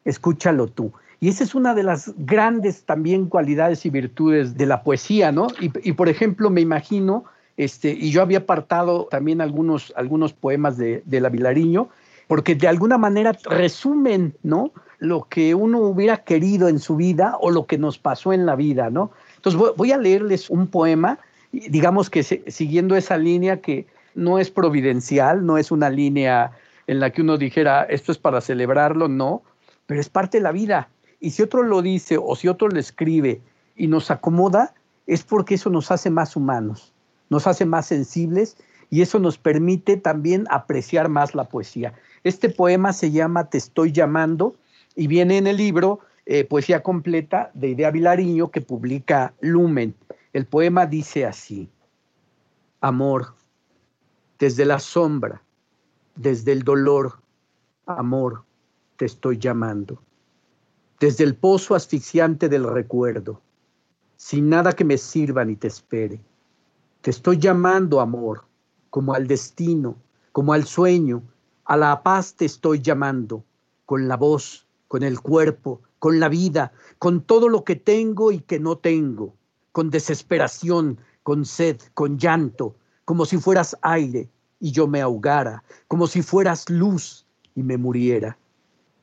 escúchalo 0.04 0.68
tú. 0.68 0.92
Y 1.22 1.30
esa 1.30 1.46
es 1.46 1.56
una 1.56 1.74
de 1.74 1.84
las 1.84 2.14
grandes 2.18 2.84
también 2.84 3.28
cualidades 3.28 3.86
y 3.86 3.90
virtudes 3.90 4.58
de 4.58 4.66
la 4.66 4.84
poesía, 4.84 5.32
¿no? 5.32 5.48
Y, 5.62 5.72
y 5.82 5.94
por 5.94 6.10
ejemplo, 6.10 6.50
me 6.50 6.60
imagino 6.60 7.24
este, 7.56 7.92
y 7.92 8.12
yo 8.12 8.22
había 8.22 8.40
apartado 8.40 9.08
también 9.10 9.40
algunos, 9.40 9.94
algunos 9.96 10.34
poemas 10.34 10.76
de, 10.76 11.04
de 11.06 11.22
la 11.22 11.30
Vilariño, 11.30 11.88
porque 12.28 12.54
de 12.56 12.68
alguna 12.68 12.98
manera 12.98 13.32
resumen, 13.46 14.36
¿no? 14.44 14.74
Lo 15.00 15.30
que 15.30 15.56
uno 15.56 15.80
hubiera 15.80 16.18
querido 16.18 16.68
en 16.68 16.80
su 16.80 16.98
vida 16.98 17.38
o 17.40 17.50
lo 17.50 17.66
que 17.66 17.78
nos 17.78 17.98
pasó 17.98 18.34
en 18.34 18.46
la 18.46 18.58
vida, 18.58 18.90
¿no? 18.90 19.12
Entonces 19.38 19.76
voy, 19.78 19.94
a 19.94 19.98
leerles 19.98 20.50
un 20.50 20.68
poema, 20.68 21.20
digamos 21.70 22.10
que 22.10 22.24
siguiendo 22.24 22.96
esa 22.96 23.18
línea 23.18 23.62
que 23.62 23.88
no 24.16 24.40
es 24.40 24.52
providencial, 24.52 25.46
no 25.46 25.58
es 25.58 25.72
una 25.72 25.90
línea 25.90 26.52
en 26.88 27.00
la 27.00 27.12
que 27.12 27.22
uno 27.22 27.38
dijera, 27.38 27.84
esto 27.84 28.12
es 28.12 28.18
para 28.18 28.42
celebrarlo, 28.42 29.08
no, 29.08 29.44
pero 29.86 30.00
es 30.00 30.10
parte 30.10 30.38
de 30.38 30.44
la 30.44 30.52
vida. 30.52 30.90
Y 31.20 31.32
si 31.32 31.44
otro 31.44 31.64
lo 31.64 31.82
dice 31.82 32.18
o 32.22 32.36
si 32.36 32.48
otro 32.48 32.68
lo 32.68 32.80
escribe 32.80 33.42
y 33.76 33.88
nos 33.88 34.12
acomoda, 34.12 34.74
es 35.06 35.24
porque 35.24 35.56
eso 35.56 35.70
nos 35.70 35.92
hace 35.92 36.10
más 36.10 36.36
humanos 36.36 36.94
nos 37.30 37.48
hace 37.48 37.66
más 37.66 37.88
sensibles 37.88 38.58
y 38.90 39.02
eso 39.02 39.20
nos 39.20 39.38
permite 39.38 39.98
también 39.98 40.46
apreciar 40.50 41.10
más 41.10 41.36
la 41.36 41.46
poesía. 41.46 41.94
Este 42.24 42.50
poema 42.50 42.94
se 42.94 43.12
llama 43.12 43.50
Te 43.50 43.58
estoy 43.58 43.92
llamando 43.92 44.56
y 44.96 45.08
viene 45.08 45.38
en 45.38 45.48
el 45.48 45.58
libro 45.58 46.00
eh, 46.26 46.44
Poesía 46.44 46.84
completa 46.84 47.52
de 47.54 47.70
Idea 47.70 47.92
Vilariño 47.92 48.50
que 48.50 48.62
publica 48.62 49.34
Lumen. 49.42 49.94
El 50.38 50.46
poema 50.46 50.86
dice 50.86 51.26
así, 51.26 51.68
amor, 52.80 53.34
desde 54.38 54.66
la 54.66 54.78
sombra, 54.78 55.42
desde 56.16 56.52
el 56.52 56.62
dolor, 56.62 57.22
amor, 57.88 58.44
te 58.98 59.06
estoy 59.06 59.40
llamando. 59.40 60.00
Desde 61.00 61.24
el 61.24 61.36
pozo 61.36 61.74
asfixiante 61.74 62.50
del 62.50 62.66
recuerdo, 62.66 63.42
sin 64.16 64.48
nada 64.48 64.74
que 64.74 64.86
me 64.86 65.00
sirva 65.00 65.44
ni 65.44 65.56
te 65.56 65.70
espere 65.70 66.22
te 67.02 67.10
estoy 67.10 67.40
llamando, 67.40 68.00
amor, 68.00 68.44
como 68.92 69.16
al 69.16 69.26
destino, 69.26 69.98
como 70.34 70.54
al 70.54 70.66
sueño, 70.66 71.24
a 71.66 71.78
la 71.78 72.04
paz 72.04 72.36
te 72.36 72.46
estoy 72.46 72.80
llamando, 72.80 73.44
con 73.88 74.08
la 74.08 74.18
voz, 74.18 74.68
con 74.88 75.02
el 75.02 75.20
cuerpo, 75.20 75.82
con 75.98 76.20
la 76.20 76.30
vida, 76.30 76.74
con 77.00 77.22
todo 77.22 77.50
lo 77.50 77.64
que 77.64 77.76
tengo 77.76 78.32
y 78.32 78.42
que 78.42 78.60
no 78.60 78.78
tengo, 78.78 79.37
con 79.78 79.92
desesperación, 79.92 80.98
con 81.22 81.46
sed, 81.46 81.78
con 81.94 82.18
llanto, 82.18 82.74
como 83.06 83.28
si 83.28 83.38
fueras 83.38 83.78
aire 83.84 84.28
y 84.60 84.72
yo 84.72 84.88
me 84.88 85.02
ahogara, 85.02 85.64
como 85.88 86.08
si 86.08 86.24
fueras 86.24 86.68
luz 86.68 87.28
y 87.54 87.62
me 87.62 87.78
muriera. 87.78 88.40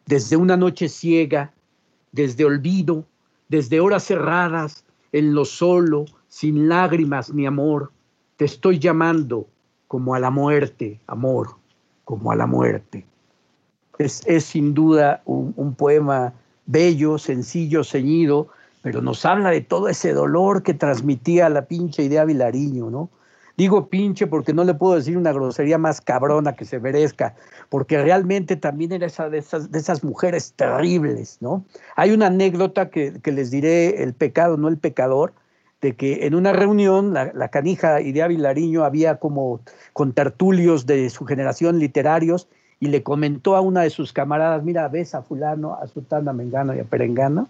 Desde 0.07 0.37
una 0.37 0.57
noche 0.57 0.89
ciega, 0.89 1.53
desde 2.11 2.45
olvido, 2.45 3.05
desde 3.49 3.79
horas 3.79 4.03
cerradas, 4.03 4.85
en 5.13 5.33
lo 5.33 5.45
solo, 5.45 6.07
sin 6.27 6.69
lágrimas 6.69 7.33
ni 7.33 7.47
amor, 7.47 7.93
te 8.37 8.45
estoy 8.45 8.81
llamando 8.81 9.47
como 9.87 10.17
a 10.17 10.19
la 10.19 10.31
muerte, 10.31 11.01
amor, 11.07 11.51
como 12.05 12.33
a 12.33 12.35
la 12.35 12.49
muerte. 12.49 13.07
Es, 13.99 14.25
sin 14.41 14.75
duda 14.75 15.23
un, 15.25 15.77
poema 15.77 16.35
bello, 16.67 17.17
sencillo, 17.17 17.85
ceñido, 17.85 18.49
pero 18.85 19.01
nos 19.01 19.25
habla 19.25 19.49
de 19.49 19.63
todo 19.63 19.89
ese 19.89 20.13
dolor 20.13 20.63
que 20.63 20.75
transmitía 20.75 21.49
la 21.49 21.65
pinche 21.65 22.03
idea 22.03 22.27
Vilariño, 22.27 22.91
¿no? 22.91 23.09
Digo 23.57 23.89
pinche 23.89 24.27
porque 24.27 24.53
no 24.53 24.63
le 24.63 24.75
puedo 24.75 24.97
decir 24.97 25.17
una 25.17 25.33
grosería 25.33 25.79
más 25.79 26.03
cabrona 26.03 26.55
que 26.55 26.67
se 26.67 26.79
merezca, 26.79 27.35
porque 27.71 28.03
realmente 28.03 28.57
también 28.57 28.93
era 28.93 29.07
esa 29.07 29.31
de, 29.31 29.39
esas, 29.39 29.71
de 29.71 29.79
esas 29.79 30.05
mujeres 30.05 30.53
terribles, 30.53 31.39
¿no? 31.41 31.65
Hay 31.97 32.11
una 32.11 32.27
anécdota 32.27 32.91
que, 32.91 33.23
que 33.23 33.33
les 33.33 33.51
diré, 33.51 34.03
el 34.03 34.13
pecado, 34.13 34.59
no 34.59 34.69
el 34.69 34.77
pecador, 34.77 35.33
de 35.81 35.97
que 35.97 36.27
en 36.27 36.35
una 36.35 36.53
reunión 36.53 37.15
la, 37.15 37.49
canija 37.49 38.03
Idea 38.03 38.29
Vilariño 38.29 38.85
había 38.85 39.17
como 39.17 39.61
con 39.95 40.13
tertulios 40.13 40.85
de 40.85 41.09
su 41.09 41.25
generación 41.25 41.79
literarios 41.79 42.49
y 42.81 42.89
le 42.89 43.03
comentó 43.03 43.57
a 43.57 43.63
una 43.63 43.81
de 43.81 43.89
sus 43.89 44.13
camaradas, 44.13 44.63
mira, 44.63 44.87
ves 44.89 45.15
a 45.15 45.23
fulano, 45.23 45.73
a 45.73 45.87
sutana, 45.87 46.35
mengano 46.35 46.75
y 46.75 46.81
a 46.81 46.85
perengano, 46.85 47.49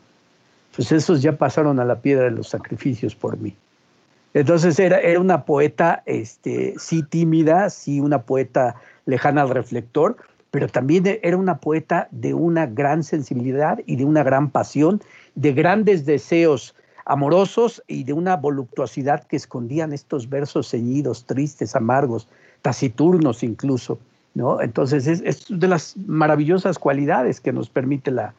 pues 0.75 0.93
esos 0.93 1.23
ya 1.23 1.37
pasaron 1.37 1.81
a 1.81 1.85
la 1.85 2.01
piedra 2.01 2.25
de 2.25 2.31
los 2.33 2.49
sacrificios 2.49 3.15
por 3.15 3.39
mí. 3.39 3.55
Entonces 4.35 4.79
era, 4.79 4.99
era 4.99 5.21
una 5.21 5.45
poeta, 5.45 6.03
este, 6.07 6.75
sí 6.77 7.03
tímida, 7.03 7.71
sí 7.71 8.01
una 8.01 8.23
poeta 8.23 8.75
lejana 9.07 9.43
al 9.43 9.51
reflector, 9.51 10.17
pero 10.51 10.69
también 10.69 11.19
era 11.23 11.37
una 11.37 11.59
poeta 11.59 12.09
de 12.11 12.35
una 12.35 12.67
gran 12.67 13.03
sensibilidad 13.03 13.79
y 13.87 13.97
de 13.97 14.05
una 14.05 14.23
gran 14.23 14.51
pasión, 14.51 15.01
de 15.35 15.53
grandes 15.53 16.07
deseos 16.07 16.75
amorosos 17.05 17.83
y 17.87 18.05
de 18.05 18.13
una 18.13 18.37
voluptuosidad 18.37 19.25
que 19.25 19.37
escondían 19.37 19.93
estos 19.93 20.29
versos 20.29 20.71
ceñidos, 20.71 21.25
tristes, 21.27 21.77
amargos, 21.77 22.29
taciturnos 22.63 23.43
incluso. 23.43 23.99
¿no? 24.35 24.61
Entonces 24.61 25.07
es, 25.07 25.47
de 25.49 25.69
las 25.69 25.97
maravillosas 25.97 26.79
cualidades 26.79 27.41
que 27.41 27.53
nos 27.53 27.69
permite 27.69 28.11
la, 28.11 28.35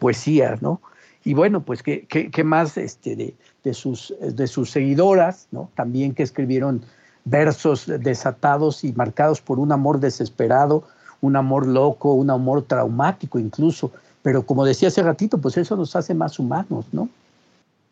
poesía. 0.00 0.56
¿no? 0.60 0.80
Y 1.24 1.34
bueno, 1.34 1.62
pues 1.62 1.82
qué, 1.82 2.06
qué, 2.06 2.44
más 2.44 2.76
este, 2.76 3.16
de, 3.16 3.34
de, 3.62 3.74
sus, 3.74 4.14
de 4.20 4.46
sus 4.46 4.70
seguidoras, 4.70 5.48
¿no? 5.50 5.70
también 5.74 6.14
que 6.14 6.22
escribieron 6.22 6.84
versos 7.24 7.86
desatados 7.86 8.84
y 8.84 8.92
marcados 8.92 9.40
por 9.40 9.58
un 9.58 9.72
amor 9.72 10.00
desesperado, 10.00 10.84
un 11.22 11.36
amor 11.36 11.66
loco, 11.66 12.12
un 12.12 12.30
amor 12.30 12.62
traumático 12.62 13.38
incluso. 13.38 13.90
Pero 14.22 14.44
como 14.44 14.64
decía 14.64 14.88
hace 14.88 15.02
ratito, 15.02 15.38
pues 15.38 15.56
eso 15.56 15.76
nos 15.76 15.96
hace 15.96 16.14
más 16.14 16.38
humanos, 16.38 16.86
¿no? 16.92 17.08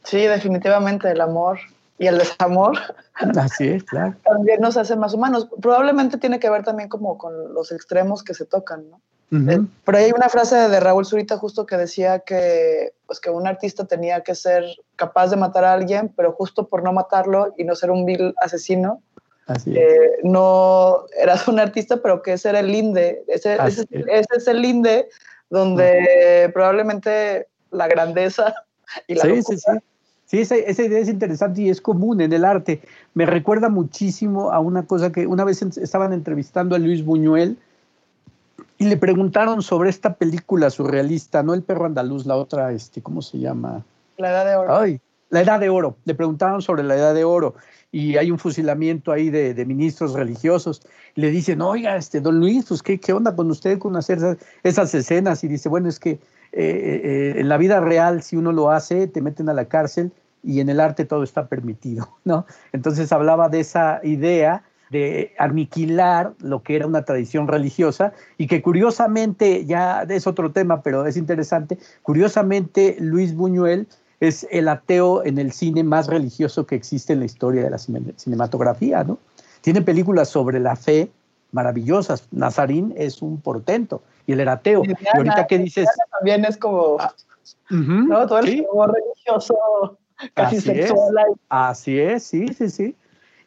Sí, 0.04 0.18
definitivamente 0.18 1.10
el 1.10 1.20
amor 1.20 1.58
y 1.98 2.06
el 2.06 2.18
desamor. 2.18 2.78
Así 3.38 3.68
es, 3.68 3.84
claro. 3.84 4.14
También 4.24 4.60
nos 4.60 4.76
hace 4.76 4.96
más 4.96 5.14
humanos. 5.14 5.48
Probablemente 5.60 6.18
tiene 6.18 6.40
que 6.40 6.50
ver 6.50 6.64
también 6.64 6.88
como 6.88 7.16
con 7.16 7.54
los 7.54 7.72
extremos 7.72 8.22
que 8.22 8.34
se 8.34 8.44
tocan, 8.44 8.90
¿no? 8.90 9.00
Eh, 9.32 9.60
pero 9.84 9.98
hay 9.98 10.12
una 10.12 10.28
frase 10.28 10.56
de 10.68 10.78
Raúl 10.78 11.06
Zurita 11.06 11.38
justo 11.38 11.64
que 11.64 11.78
decía 11.78 12.18
que, 12.18 12.92
pues, 13.06 13.18
que 13.18 13.30
un 13.30 13.46
artista 13.46 13.86
tenía 13.86 14.22
que 14.22 14.34
ser 14.34 14.64
capaz 14.96 15.28
de 15.28 15.36
matar 15.36 15.64
a 15.64 15.72
alguien, 15.72 16.12
pero 16.14 16.32
justo 16.32 16.68
por 16.68 16.82
no 16.82 16.92
matarlo 16.92 17.54
y 17.56 17.64
no 17.64 17.74
ser 17.74 17.90
un 17.90 18.04
vil 18.04 18.34
asesino, 18.42 19.00
Así 19.46 19.74
eh, 19.76 20.18
no 20.22 21.04
eras 21.18 21.48
un 21.48 21.58
artista, 21.58 21.96
pero 22.02 22.22
que 22.22 22.34
ese 22.34 22.50
era 22.50 22.60
el 22.60 22.70
linde. 22.70 23.24
Ese, 23.26 23.56
ese, 23.66 23.86
es 24.06 24.46
el 24.46 24.60
linde 24.60 25.08
donde 25.48 26.50
probablemente 26.52 27.48
la 27.70 27.88
grandeza 27.88 28.54
y 29.06 29.14
la 29.14 29.22
sí, 29.22 29.42
sí, 29.42 29.56
sí. 29.56 29.72
Sí, 30.26 30.40
esa, 30.40 30.56
idea 30.56 30.98
es 30.98 31.08
interesante 31.08 31.60
y 31.60 31.68
es 31.68 31.82
común 31.82 32.22
en 32.22 32.32
el 32.32 32.46
arte. 32.46 32.80
Me 33.12 33.26
recuerda 33.26 33.68
muchísimo 33.68 34.50
a 34.50 34.60
una 34.60 34.86
cosa 34.86 35.12
que 35.12 35.26
una 35.26 35.44
vez 35.44 35.60
estaban 35.60 36.14
entrevistando 36.14 36.74
a 36.74 36.78
Luis 36.78 37.04
Buñuel 37.04 37.58
y 38.82 38.84
le 38.84 38.96
preguntaron 38.96 39.62
sobre 39.62 39.90
esta 39.90 40.14
película 40.14 40.68
surrealista, 40.68 41.44
no 41.44 41.54
El 41.54 41.62
perro 41.62 41.86
andaluz, 41.86 42.26
la 42.26 42.34
otra, 42.34 42.72
este, 42.72 43.00
¿cómo 43.00 43.22
se 43.22 43.38
llama? 43.38 43.84
La 44.16 44.30
Edad 44.30 44.44
de 44.44 44.56
Oro. 44.56 44.76
Ay, 44.76 45.00
la 45.30 45.42
Edad 45.42 45.60
de 45.60 45.68
Oro. 45.68 45.96
Le 46.04 46.16
preguntaron 46.16 46.60
sobre 46.62 46.82
la 46.82 46.96
Edad 46.96 47.14
de 47.14 47.22
Oro 47.22 47.54
y 47.92 48.16
hay 48.16 48.32
un 48.32 48.40
fusilamiento 48.40 49.12
ahí 49.12 49.30
de, 49.30 49.54
ministros 49.66 50.14
religiosos. 50.14 50.82
le 51.14 51.30
dicen, 51.30 51.62
oiga, 51.62 51.94
este, 51.94 52.20
don 52.20 52.40
Luis, 52.40 52.64
pues, 52.66 52.82
¿qué, 52.82 52.98
qué 52.98 53.12
onda 53.12 53.36
con 53.36 53.48
usted 53.52 53.78
con 53.78 53.94
hacer 53.94 54.18
esas, 54.18 54.38
esas 54.64 54.92
escenas? 54.96 55.44
Y 55.44 55.48
dice, 55.48 55.68
bueno, 55.68 55.88
es 55.88 56.00
que 56.00 56.10
eh, 56.10 56.18
eh, 56.52 57.34
en 57.36 57.48
la 57.48 57.58
vida 57.58 57.78
real, 57.78 58.24
si 58.24 58.34
uno 58.34 58.50
lo 58.50 58.72
hace, 58.72 59.06
te 59.06 59.22
meten 59.22 59.48
a 59.48 59.54
la 59.54 59.66
cárcel 59.66 60.10
y 60.42 60.58
en 60.58 60.70
el 60.70 60.80
arte 60.80 61.04
todo 61.04 61.22
está 61.22 61.46
permitido, 61.46 62.08
¿no? 62.24 62.46
Entonces 62.72 63.12
hablaba 63.12 63.48
de 63.48 63.60
esa 63.60 64.00
idea 64.02 64.64
de 64.92 65.34
aniquilar 65.38 66.34
lo 66.40 66.62
que 66.62 66.76
era 66.76 66.86
una 66.86 67.04
tradición 67.04 67.48
religiosa 67.48 68.12
y 68.38 68.46
que 68.46 68.62
curiosamente, 68.62 69.64
ya 69.64 70.02
es 70.02 70.26
otro 70.26 70.52
tema, 70.52 70.82
pero 70.82 71.06
es 71.06 71.16
interesante, 71.16 71.78
curiosamente 72.02 72.96
Luis 73.00 73.34
Buñuel 73.34 73.88
es 74.20 74.46
el 74.50 74.68
ateo 74.68 75.24
en 75.24 75.38
el 75.38 75.50
cine 75.50 75.82
más 75.82 76.06
religioso 76.06 76.66
que 76.66 76.76
existe 76.76 77.14
en 77.14 77.20
la 77.20 77.24
historia 77.24 77.64
de 77.64 77.70
la 77.70 77.78
cinematografía, 77.78 79.02
¿no? 79.02 79.18
Tiene 79.62 79.82
películas 79.82 80.28
sobre 80.28 80.60
la 80.60 80.76
fe 80.76 81.10
maravillosas. 81.50 82.28
Nazarín 82.30 82.94
es 82.96 83.22
un 83.22 83.40
portento 83.40 84.02
y 84.26 84.32
él 84.32 84.40
era 84.40 84.52
ateo. 84.52 84.84
Y, 84.84 84.94
ahorita 85.16 85.46
que 85.46 85.58
dices... 85.58 85.88
También 86.12 86.44
es 86.44 86.56
como... 86.56 86.98
Ah, 87.00 87.12
¿no? 87.70 88.26
Todo 88.26 88.40
el 88.40 88.46
religioso, 88.46 89.98
casi 90.34 90.56
Así 90.56 90.66
sexual. 90.66 91.14
Es. 91.32 91.38
Así 91.48 91.98
es, 91.98 92.22
sí, 92.22 92.48
sí, 92.48 92.70
sí. 92.70 92.94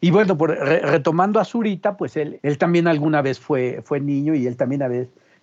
Y 0.06 0.12
bueno, 0.12 0.38
por, 0.38 0.50
retomando 0.50 1.40
a 1.40 1.44
Zurita, 1.44 1.96
pues 1.96 2.16
él, 2.16 2.38
él 2.44 2.58
también 2.58 2.86
alguna 2.86 3.22
vez 3.22 3.40
fue, 3.40 3.82
fue 3.82 3.98
niño 3.98 4.36
y 4.36 4.46
él 4.46 4.56
también 4.56 4.80
a 4.84 4.88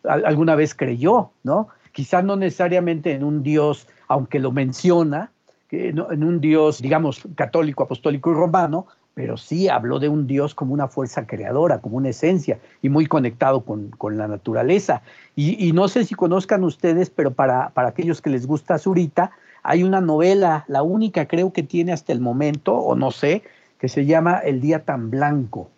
alguna 0.08 0.56
vez 0.56 0.74
creyó, 0.74 1.32
¿no? 1.44 1.68
Quizás 1.92 2.24
no 2.24 2.38
necesariamente 2.38 3.12
en 3.12 3.26
un 3.26 3.44
Dios, 3.44 3.90
aunque 4.08 4.40
lo 4.40 4.54
menciona, 4.54 5.32
en 5.70 6.00
un 6.00 6.40
Dios, 6.40 6.82
digamos, 6.82 7.24
católico, 7.36 7.84
apostólico 7.84 8.32
y 8.32 8.36
romano, 8.36 8.88
pero 9.14 9.36
sí 9.36 9.68
habló 9.68 10.00
de 10.00 10.08
un 10.08 10.28
Dios 10.28 10.56
como 10.56 10.74
una 10.74 10.88
fuerza 10.88 11.28
creadora, 11.28 11.80
como 11.80 11.98
una 11.98 12.10
esencia 12.10 12.58
y 12.82 12.88
muy 12.88 13.06
conectado 13.08 13.66
con, 13.66 13.92
la 14.18 14.30
naturaleza. 14.30 15.02
Y, 15.36 15.74
no 15.74 15.90
sé 15.90 16.06
si 16.06 16.16
conozcan 16.16 16.64
ustedes, 16.64 17.10
pero 17.10 17.32
para, 17.32 17.72
para 17.72 17.90
aquellos 17.90 18.22
que 18.22 18.30
les 18.30 18.48
gusta 18.48 18.80
Zurita, 18.80 19.32
hay 19.62 19.84
una 19.84 20.00
novela, 20.00 20.64
la 20.70 20.84
única 20.84 21.28
creo 21.28 21.52
que 21.52 21.64
tiene 21.64 21.92
hasta 21.92 22.14
el 22.14 22.22
momento, 22.22 22.76
o 22.76 22.96
no 22.96 23.12
sé, 23.12 23.44
que 23.84 23.90
se 23.90 24.06
llama 24.06 24.38
El 24.38 24.62
Día 24.62 24.86
tan 24.86 25.10
Blanco 25.10 25.70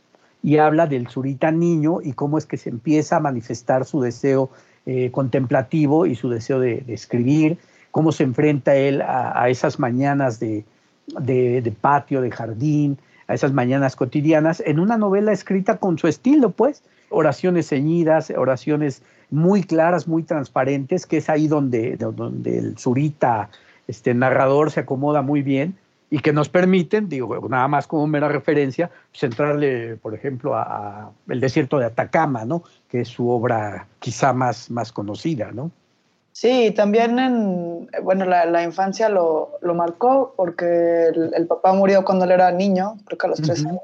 y 0.43 0.57
habla 0.57 0.85
del 0.85 1.07
Zurita 1.07 1.49
niño 1.49 2.01
y 2.03 2.13
cómo 2.13 2.37
es 2.37 2.45
que 2.45 2.55
se 2.55 2.69
empieza 2.69 3.15
a 3.15 3.19
manifestar 3.19 3.83
su 3.83 3.99
deseo 3.99 4.51
eh, 4.85 5.09
contemplativo 5.09 6.05
y 6.05 6.13
su 6.13 6.29
deseo 6.29 6.59
de, 6.59 6.83
escribir, 6.87 7.57
cómo 7.89 8.11
se 8.11 8.21
enfrenta 8.21 8.75
él 8.75 9.01
a, 9.01 9.49
esas 9.49 9.79
mañanas 9.79 10.39
de, 10.39 10.65
de, 11.19 11.75
patio, 11.81 12.21
de 12.21 12.29
jardín, 12.29 12.99
a 13.27 13.33
esas 13.33 13.53
mañanas 13.53 13.95
cotidianas, 13.95 14.61
en 14.63 14.79
una 14.79 14.99
novela 14.99 15.31
escrita 15.31 15.77
con 15.77 15.97
su 15.97 16.07
estilo, 16.07 16.51
pues, 16.51 16.83
oraciones 17.09 17.69
ceñidas, 17.69 18.31
oraciones 18.37 19.01
muy 19.31 19.63
claras, 19.63 20.07
muy 20.07 20.21
transparentes, 20.21 21.07
que 21.07 21.17
es 21.17 21.27
ahí 21.27 21.47
donde, 21.47 21.97
donde 21.97 22.59
el 22.59 22.77
Zurita 22.77 23.49
este 23.87 24.13
narrador 24.13 24.69
se 24.69 24.81
acomoda 24.81 25.23
muy 25.23 25.41
bien 25.41 25.75
y 26.09 26.19
que 26.19 26.33
nos 26.33 26.49
permiten, 26.49 27.09
digo, 27.09 27.47
nada 27.49 27.67
más 27.67 27.87
como 27.87 28.07
mera 28.07 28.27
referencia, 28.27 28.91
centrarle, 29.13 29.87
pues, 29.87 29.99
por 30.01 30.15
ejemplo, 30.15 30.55
a, 30.55 31.11
El 31.27 31.39
desierto 31.39 31.77
de 31.79 31.85
Atacama, 31.85 32.45
¿no? 32.45 32.63
Que 32.87 33.01
es 33.01 33.07
su 33.07 33.29
obra 33.29 33.87
quizá 33.99 34.33
más, 34.33 34.69
más 34.69 34.91
conocida, 34.91 35.51
¿no? 35.51 35.71
Sí, 36.31 36.71
también 36.75 37.17
en, 37.17 37.89
bueno, 38.03 38.25
la, 38.25 38.63
infancia 38.63 39.07
lo, 39.07 39.51
lo, 39.61 39.73
marcó 39.73 40.33
porque 40.35 41.07
el, 41.07 41.47
papá 41.47 41.73
murió 41.73 42.03
cuando 42.03 42.25
él 42.25 42.31
era 42.31 42.51
niño, 42.51 42.97
creo 43.05 43.17
que 43.17 43.25
a 43.25 43.29
los 43.29 43.41
tres 43.41 43.65
años, 43.65 43.79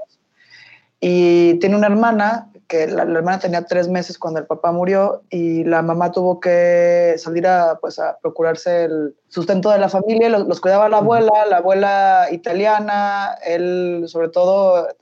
y 0.99 1.55
tiene 1.55 1.77
una 1.77 1.87
hermana 1.87 2.49
que 2.71 2.87
la, 2.87 3.03
hermana 3.03 3.37
tenía 3.37 3.65
tres 3.65 3.89
meses 3.89 4.17
cuando 4.17 4.39
el 4.39 4.45
papá 4.45 4.71
murió 4.71 5.23
y 5.29 5.65
la 5.65 5.81
mamá 5.81 6.13
tuvo 6.13 6.39
que 6.39 7.15
salir 7.17 7.45
a, 7.45 7.77
pues, 7.81 7.99
a 7.99 8.17
procurarse 8.21 8.85
el 8.85 9.13
sustento 9.27 9.69
de 9.71 9.77
la 9.77 9.89
familia, 9.89 10.29
los, 10.29 10.61
cuidaba 10.61 10.87
la 10.87 10.99
abuela, 10.99 11.45
la 11.49 11.57
abuela 11.57 12.27
italiana, 12.31 13.35
él 13.45 14.05
sobre 14.07 14.29
todo 14.29 14.87
eh, 14.87 14.93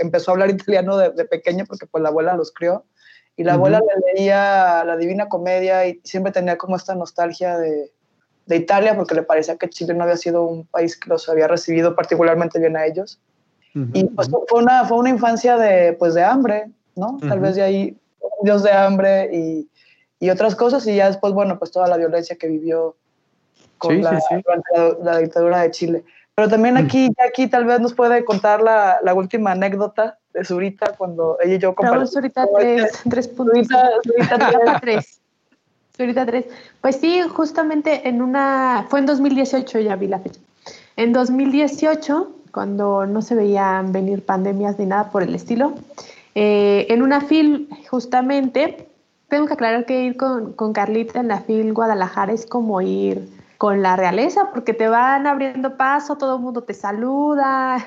empezó 0.00 0.32
a 0.32 0.34
hablar 0.34 0.50
italiano 0.58 0.96
de, 0.96 1.24
pequeño 1.24 1.66
porque 1.66 1.86
pues 1.86 2.02
la 2.02 2.08
abuela 2.08 2.34
los 2.34 2.50
crió 2.50 2.84
y 3.36 3.44
la 3.44 3.54
abuela 3.54 3.78
le 3.78 4.12
leía 4.14 4.82
la 4.84 4.96
Divina 4.96 5.28
Comedia 5.28 5.86
y 5.86 6.00
siempre 6.02 6.32
tenía 6.32 6.58
como 6.58 6.74
esta 6.74 6.96
nostalgia 6.96 7.58
de, 7.58 7.92
de 8.46 8.56
Italia 8.56 8.96
porque 8.96 9.14
le 9.14 9.22
parecía 9.22 9.56
que 9.56 9.70
Chile 9.70 9.94
no 9.94 10.02
había 10.02 10.16
sido 10.16 10.42
un 10.42 10.66
país 10.66 10.98
que 10.98 11.10
los 11.10 11.28
había 11.28 11.46
recibido 11.46 11.94
particularmente 11.94 12.58
bien 12.58 12.76
a 12.76 12.86
ellos. 12.86 13.20
Y 13.92 14.04
pues 14.04 14.30
fue 14.48 14.62
una, 14.62 14.84
fue 14.84 14.98
una 14.98 15.10
infancia 15.10 15.56
de, 15.56 15.94
pues, 15.94 16.14
de 16.14 16.22
hambre, 16.22 16.70
¿no? 16.96 17.18
Tal 17.20 17.40
vez 17.40 17.56
de 17.56 17.62
ahí 17.62 17.96
Dios 18.42 18.62
de 18.62 18.72
hambre 18.72 19.30
y, 19.32 19.68
y, 20.20 20.30
otras 20.30 20.54
cosas, 20.54 20.86
y 20.86 20.96
ya 20.96 21.08
después, 21.08 21.32
bueno, 21.32 21.58
pues 21.58 21.70
toda 21.70 21.88
la 21.88 21.96
violencia 21.96 22.36
que 22.36 22.48
vivió 22.48 22.96
con 23.78 24.02
la, 24.02 24.20
La, 25.02 25.18
dictadura 25.18 25.62
de 25.62 25.70
Chile. 25.70 26.04
Pero 26.34 26.48
también 26.48 26.76
aquí, 26.76 27.10
aquí 27.28 27.46
tal 27.46 27.64
vez 27.64 27.80
nos 27.80 27.94
puede 27.94 28.24
contar 28.24 28.60
la, 28.60 28.98
la 29.02 29.14
última 29.14 29.52
anécdota 29.52 30.18
de 30.32 30.44
Zurita 30.44 30.94
cuando 30.96 31.38
ella 31.42 31.54
y 31.54 31.58
yo 31.58 31.74
compartimos. 31.74 32.12
Zurita 32.12 32.46
3, 32.58 33.02
3 33.08 33.30
Zurita, 33.36 33.90
Zurita 34.02 34.80
3. 34.80 35.20
Zurita 35.96 36.26
3. 36.26 36.44
Pues 36.80 36.96
sí, 36.96 37.22
justamente 37.22 38.08
en 38.08 38.20
una, 38.20 38.86
fue 38.88 38.98
en 38.98 39.06
2018, 39.06 39.78
ya 39.80 39.96
vi 39.96 40.08
la 40.08 40.18
fecha. 40.18 40.40
En 40.96 41.12
2018, 41.12 42.32
cuando 42.52 43.06
no 43.06 43.22
se 43.22 43.34
veían 43.34 43.92
venir 43.92 44.24
pandemias 44.24 44.78
ni 44.78 44.86
nada 44.86 45.10
por 45.10 45.22
el 45.22 45.34
estilo, 45.34 45.74
eh, 46.34 46.86
en 46.90 47.02
una 47.02 47.20
FIL, 47.20 47.68
justamente, 47.90 48.88
tengo 49.28 49.46
que 49.46 49.54
aclarar 49.54 49.86
que 49.86 50.02
ir 50.02 50.16
con, 50.16 50.72
Carlita 50.72 51.20
en 51.20 51.28
la 51.28 51.40
FIL 51.40 51.72
Guadalajara 51.72 52.32
es 52.32 52.46
como 52.46 52.80
ir 52.80 53.28
con 53.58 53.82
la 53.82 53.96
realeza, 53.96 54.50
porque 54.52 54.74
te 54.74 54.88
van 54.88 55.26
abriendo 55.26 55.76
paso, 55.76 56.16
todo 56.16 56.36
el 56.36 56.42
mundo 56.42 56.62
te 56.62 56.74
saluda. 56.74 57.86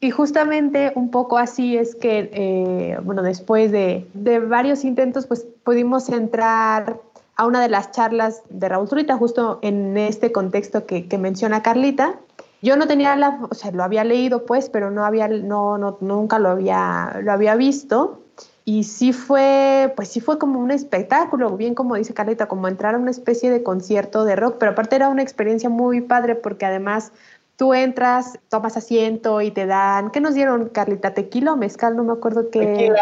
Y 0.00 0.10
justamente 0.10 0.92
un 0.96 1.10
poco 1.10 1.38
así 1.38 1.76
es 1.76 1.94
que, 1.94 2.30
eh, 2.32 2.98
bueno, 3.02 3.22
después 3.22 3.70
de, 3.70 4.06
varios 4.48 4.84
intentos, 4.84 5.26
pues 5.26 5.46
pudimos 5.62 6.08
entrar 6.08 7.00
a 7.36 7.46
una 7.46 7.60
de 7.60 7.68
las 7.68 7.90
charlas 7.92 8.42
de 8.48 8.68
Raúl 8.68 8.88
Zurita, 8.88 9.16
justo 9.16 9.58
en 9.62 9.96
este 9.96 10.32
contexto 10.32 10.86
que 10.86 11.18
menciona 11.18 11.62
Carlita. 11.62 12.18
Yo 12.64 12.78
no 12.78 12.86
tenía 12.86 13.14
la, 13.14 13.40
o 13.50 13.54
sea, 13.54 13.72
lo 13.72 13.84
había 13.84 14.04
leído 14.04 14.46
pues, 14.46 14.70
pero 14.70 14.90
no 14.90 15.04
había, 15.04 15.28
no, 15.28 15.76
no, 15.76 15.98
nunca 16.00 16.38
lo 16.38 16.48
había, 16.48 17.20
lo 17.22 17.30
había 17.30 17.56
visto. 17.56 18.22
Y 18.64 18.84
sí 18.84 19.12
fue, 19.12 19.92
pues 19.94 20.08
sí 20.08 20.20
fue 20.20 20.38
como 20.38 20.58
un 20.60 20.70
espectáculo, 20.70 21.58
bien 21.58 21.74
como 21.74 21.96
dice 21.96 22.14
Carlita, 22.14 22.48
como 22.48 22.66
entrar 22.66 22.94
a 22.94 22.98
una 22.98 23.10
especie 23.10 23.50
de 23.50 23.62
concierto 23.62 24.24
de 24.24 24.34
rock, 24.34 24.56
pero 24.58 24.72
aparte 24.72 24.96
era 24.96 25.10
una 25.10 25.20
experiencia 25.20 25.68
muy 25.68 26.00
padre 26.00 26.36
porque 26.36 26.64
además 26.64 27.12
tú 27.56 27.74
entras, 27.74 28.38
tomas 28.48 28.78
asiento 28.78 29.42
y 29.42 29.50
te 29.50 29.66
dan, 29.66 30.10
¿qué 30.10 30.22
nos 30.22 30.32
dieron, 30.32 30.70
Carlita? 30.70 31.12
¿Tequila 31.12 31.52
o 31.52 31.56
mezcal? 31.58 31.94
No 31.94 32.04
me 32.04 32.14
acuerdo 32.14 32.48
qué. 32.48 32.94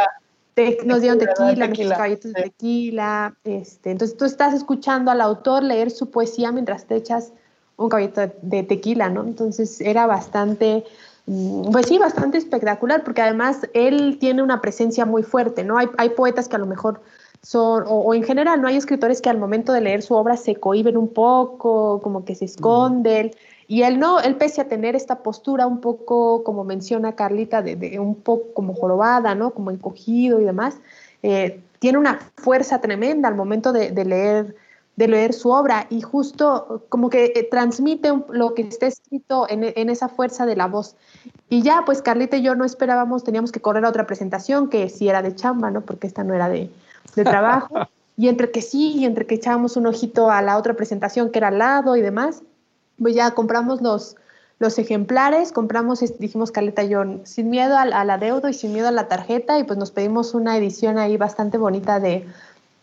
Tequila. 0.55 0.87
nos 0.87 1.03
dieron 1.03 1.21
tequila, 1.21 1.69
tequila 1.69 1.95
caballitos 1.95 2.33
de 2.33 2.43
tequila. 2.43 3.37
Este, 3.45 3.93
entonces 3.93 4.17
tú 4.17 4.25
estás 4.25 4.55
escuchando 4.55 5.13
al 5.13 5.21
autor 5.21 5.63
leer 5.63 5.93
su 5.93 6.11
poesía 6.11 6.51
mientras 6.51 6.87
te 6.87 6.97
echas 6.97 7.33
un 7.77 7.89
caballito 7.89 8.21
de, 8.43 8.63
tequila, 8.63 9.09
¿no? 9.09 9.23
Entonces 9.23 9.81
era 9.81 10.07
bastante, 10.07 10.85
mm, 11.27 11.71
pues 11.71 11.87
sí, 11.87 11.99
bastante 11.99 12.39
espectacular, 12.39 13.05
porque 13.05 13.23
además 13.23 13.69
él 13.75 14.19
tiene 14.21 14.43
una 14.43 14.61
presencia 14.61 15.05
muy 15.05 15.23
fuerte, 15.23 15.65
¿no? 15.65 15.77
Hay, 15.79 16.09
poetas 16.11 16.49
que 16.49 16.57
a 16.57 16.59
lo 16.59 16.67
mejor 16.67 17.01
son, 17.43 17.85
o, 17.87 18.15
en 18.15 18.23
general, 18.23 18.61
no 18.61 18.69
hay 18.69 18.77
escritores 18.77 19.21
que 19.21 19.31
al 19.31 19.39
momento 19.39 19.73
de 19.73 19.81
leer 19.81 20.03
su 20.03 20.15
obra 20.15 20.37
se 20.37 20.57
cohiben 20.57 20.97
un 20.97 21.09
poco, 21.09 22.01
como 22.03 22.25
que 22.25 22.35
se 22.35 22.45
esconden. 22.45 23.33
Y 23.67 23.83
él 23.83 23.99
no, 23.99 24.21
él 24.21 24.37
pese 24.37 24.61
a 24.61 24.69
tener 24.69 24.95
esta 24.95 25.23
postura 25.23 25.67
un 25.67 25.81
poco, 25.81 26.45
como 26.45 26.63
menciona 26.63 27.15
Carlita, 27.15 27.63
de, 27.63 27.99
un 27.99 28.17
poco 28.17 28.53
como 28.55 28.75
jorobada, 28.75 29.35
¿no? 29.35 29.53
Como 29.53 29.71
encogido 29.71 30.41
y 30.41 30.45
demás, 30.45 30.77
eh, 31.23 31.61
tiene 31.79 31.99
una 31.99 32.21
fuerza 32.37 32.81
tremenda 32.81 33.29
al 33.29 33.35
momento 33.35 33.73
de, 33.73 33.91
de 33.91 34.05
leer 34.05 34.57
de 34.97 35.09
leer 35.09 35.33
su 35.33 35.51
obra 35.51 35.87
y 35.89 36.03
justo 36.03 36.85
como 36.89 37.09
que 37.09 37.33
eh, 37.35 37.49
transmite 37.51 38.13
lo 38.29 38.55
que 38.55 38.63
está 38.63 38.87
escrito 38.87 39.47
en, 39.49 39.89
esa 39.89 40.09
fuerza 40.09 40.45
de 40.45 40.57
la 40.57 40.67
voz. 40.67 40.97
Y 41.49 41.63
ya, 41.63 41.83
pues 41.87 42.03
Carlita 42.03 42.37
y 42.37 42.43
yo 42.43 42.55
no 42.55 42.65
esperábamos, 42.65 43.25
teníamos 43.25 43.53
que 43.53 43.61
correr 43.61 43.85
a 43.85 43.89
otra 43.89 44.07
presentación 44.07 44.69
que 44.69 44.89
sí 44.89 45.09
era 45.09 45.23
de 45.23 45.35
chamba, 45.35 45.71
¿no? 45.71 45.81
Porque 45.81 46.07
esta 46.07 46.25
no 46.25 46.35
era 46.35 46.49
de, 46.49 46.71
trabajo. 47.15 47.75
y 48.17 48.29
entre 48.29 48.51
que 48.51 48.61
sí 48.61 48.93
y 48.99 49.07
entre 49.07 49.27
que 49.27 49.37
echábamos 49.37 49.77
un 49.77 49.87
ojito 49.87 50.31
a 50.31 50.43
la 50.43 50.59
otra 50.59 50.75
presentación 50.75 51.31
que 51.31 51.39
era 51.39 51.49
al 51.49 51.59
lado 51.59 51.97
y 51.97 52.03
demás, 52.03 52.43
pues 53.01 53.15
ya 53.15 53.31
compramos 53.33 53.81
los, 53.81 54.17
los 54.59 54.79
ejemplares, 54.79 55.53
compramos, 55.53 56.01
dijimos 56.19 56.53
Carlita 56.53 56.85
y 56.85 56.91
yo, 56.91 57.03
sin 57.25 57.49
miedo 57.49 57.79
al, 57.79 57.95
al 57.95 58.11
adeudo 58.11 58.51
y 58.51 58.55
sin 58.55 58.75
miedo 58.75 58.89
a 58.89 58.93
la 58.93 59.09
tarjeta 59.09 59.59
y 59.59 59.65
pues 59.65 59.79
nos 59.79 59.91
pedimos 59.91 60.35
una 60.35 60.59
edición 60.59 60.99
ahí 60.99 61.17
bastante 61.17 61.57
bonita 61.57 61.99
de 61.99 62.27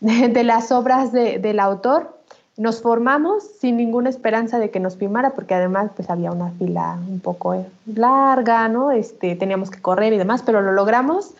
de, 0.00 0.44
las 0.44 0.72
obras 0.72 1.12
del 1.12 1.60
autor. 1.60 2.18
Nos 2.56 2.82
formamos 2.82 3.42
sin 3.58 3.76
ninguna 3.76 4.10
esperanza 4.10 4.58
de 4.58 4.70
que 4.70 4.80
nos 4.80 4.96
firmara, 4.96 5.30
porque 5.30 5.54
además 5.54 5.92
pues 5.96 6.10
había 6.10 6.30
una 6.30 6.50
fila 6.52 6.98
un 7.08 7.20
poco 7.20 7.54
eh, 7.54 7.64
larga, 7.86 8.68
¿no? 8.68 8.90
Este, 8.90 9.34
teníamos 9.34 9.70
que 9.70 9.80
correr 9.80 10.12
y 10.12 10.18
demás, 10.18 10.42
pero 10.44 10.60
lo 10.60 10.72
logramos. 10.72 11.34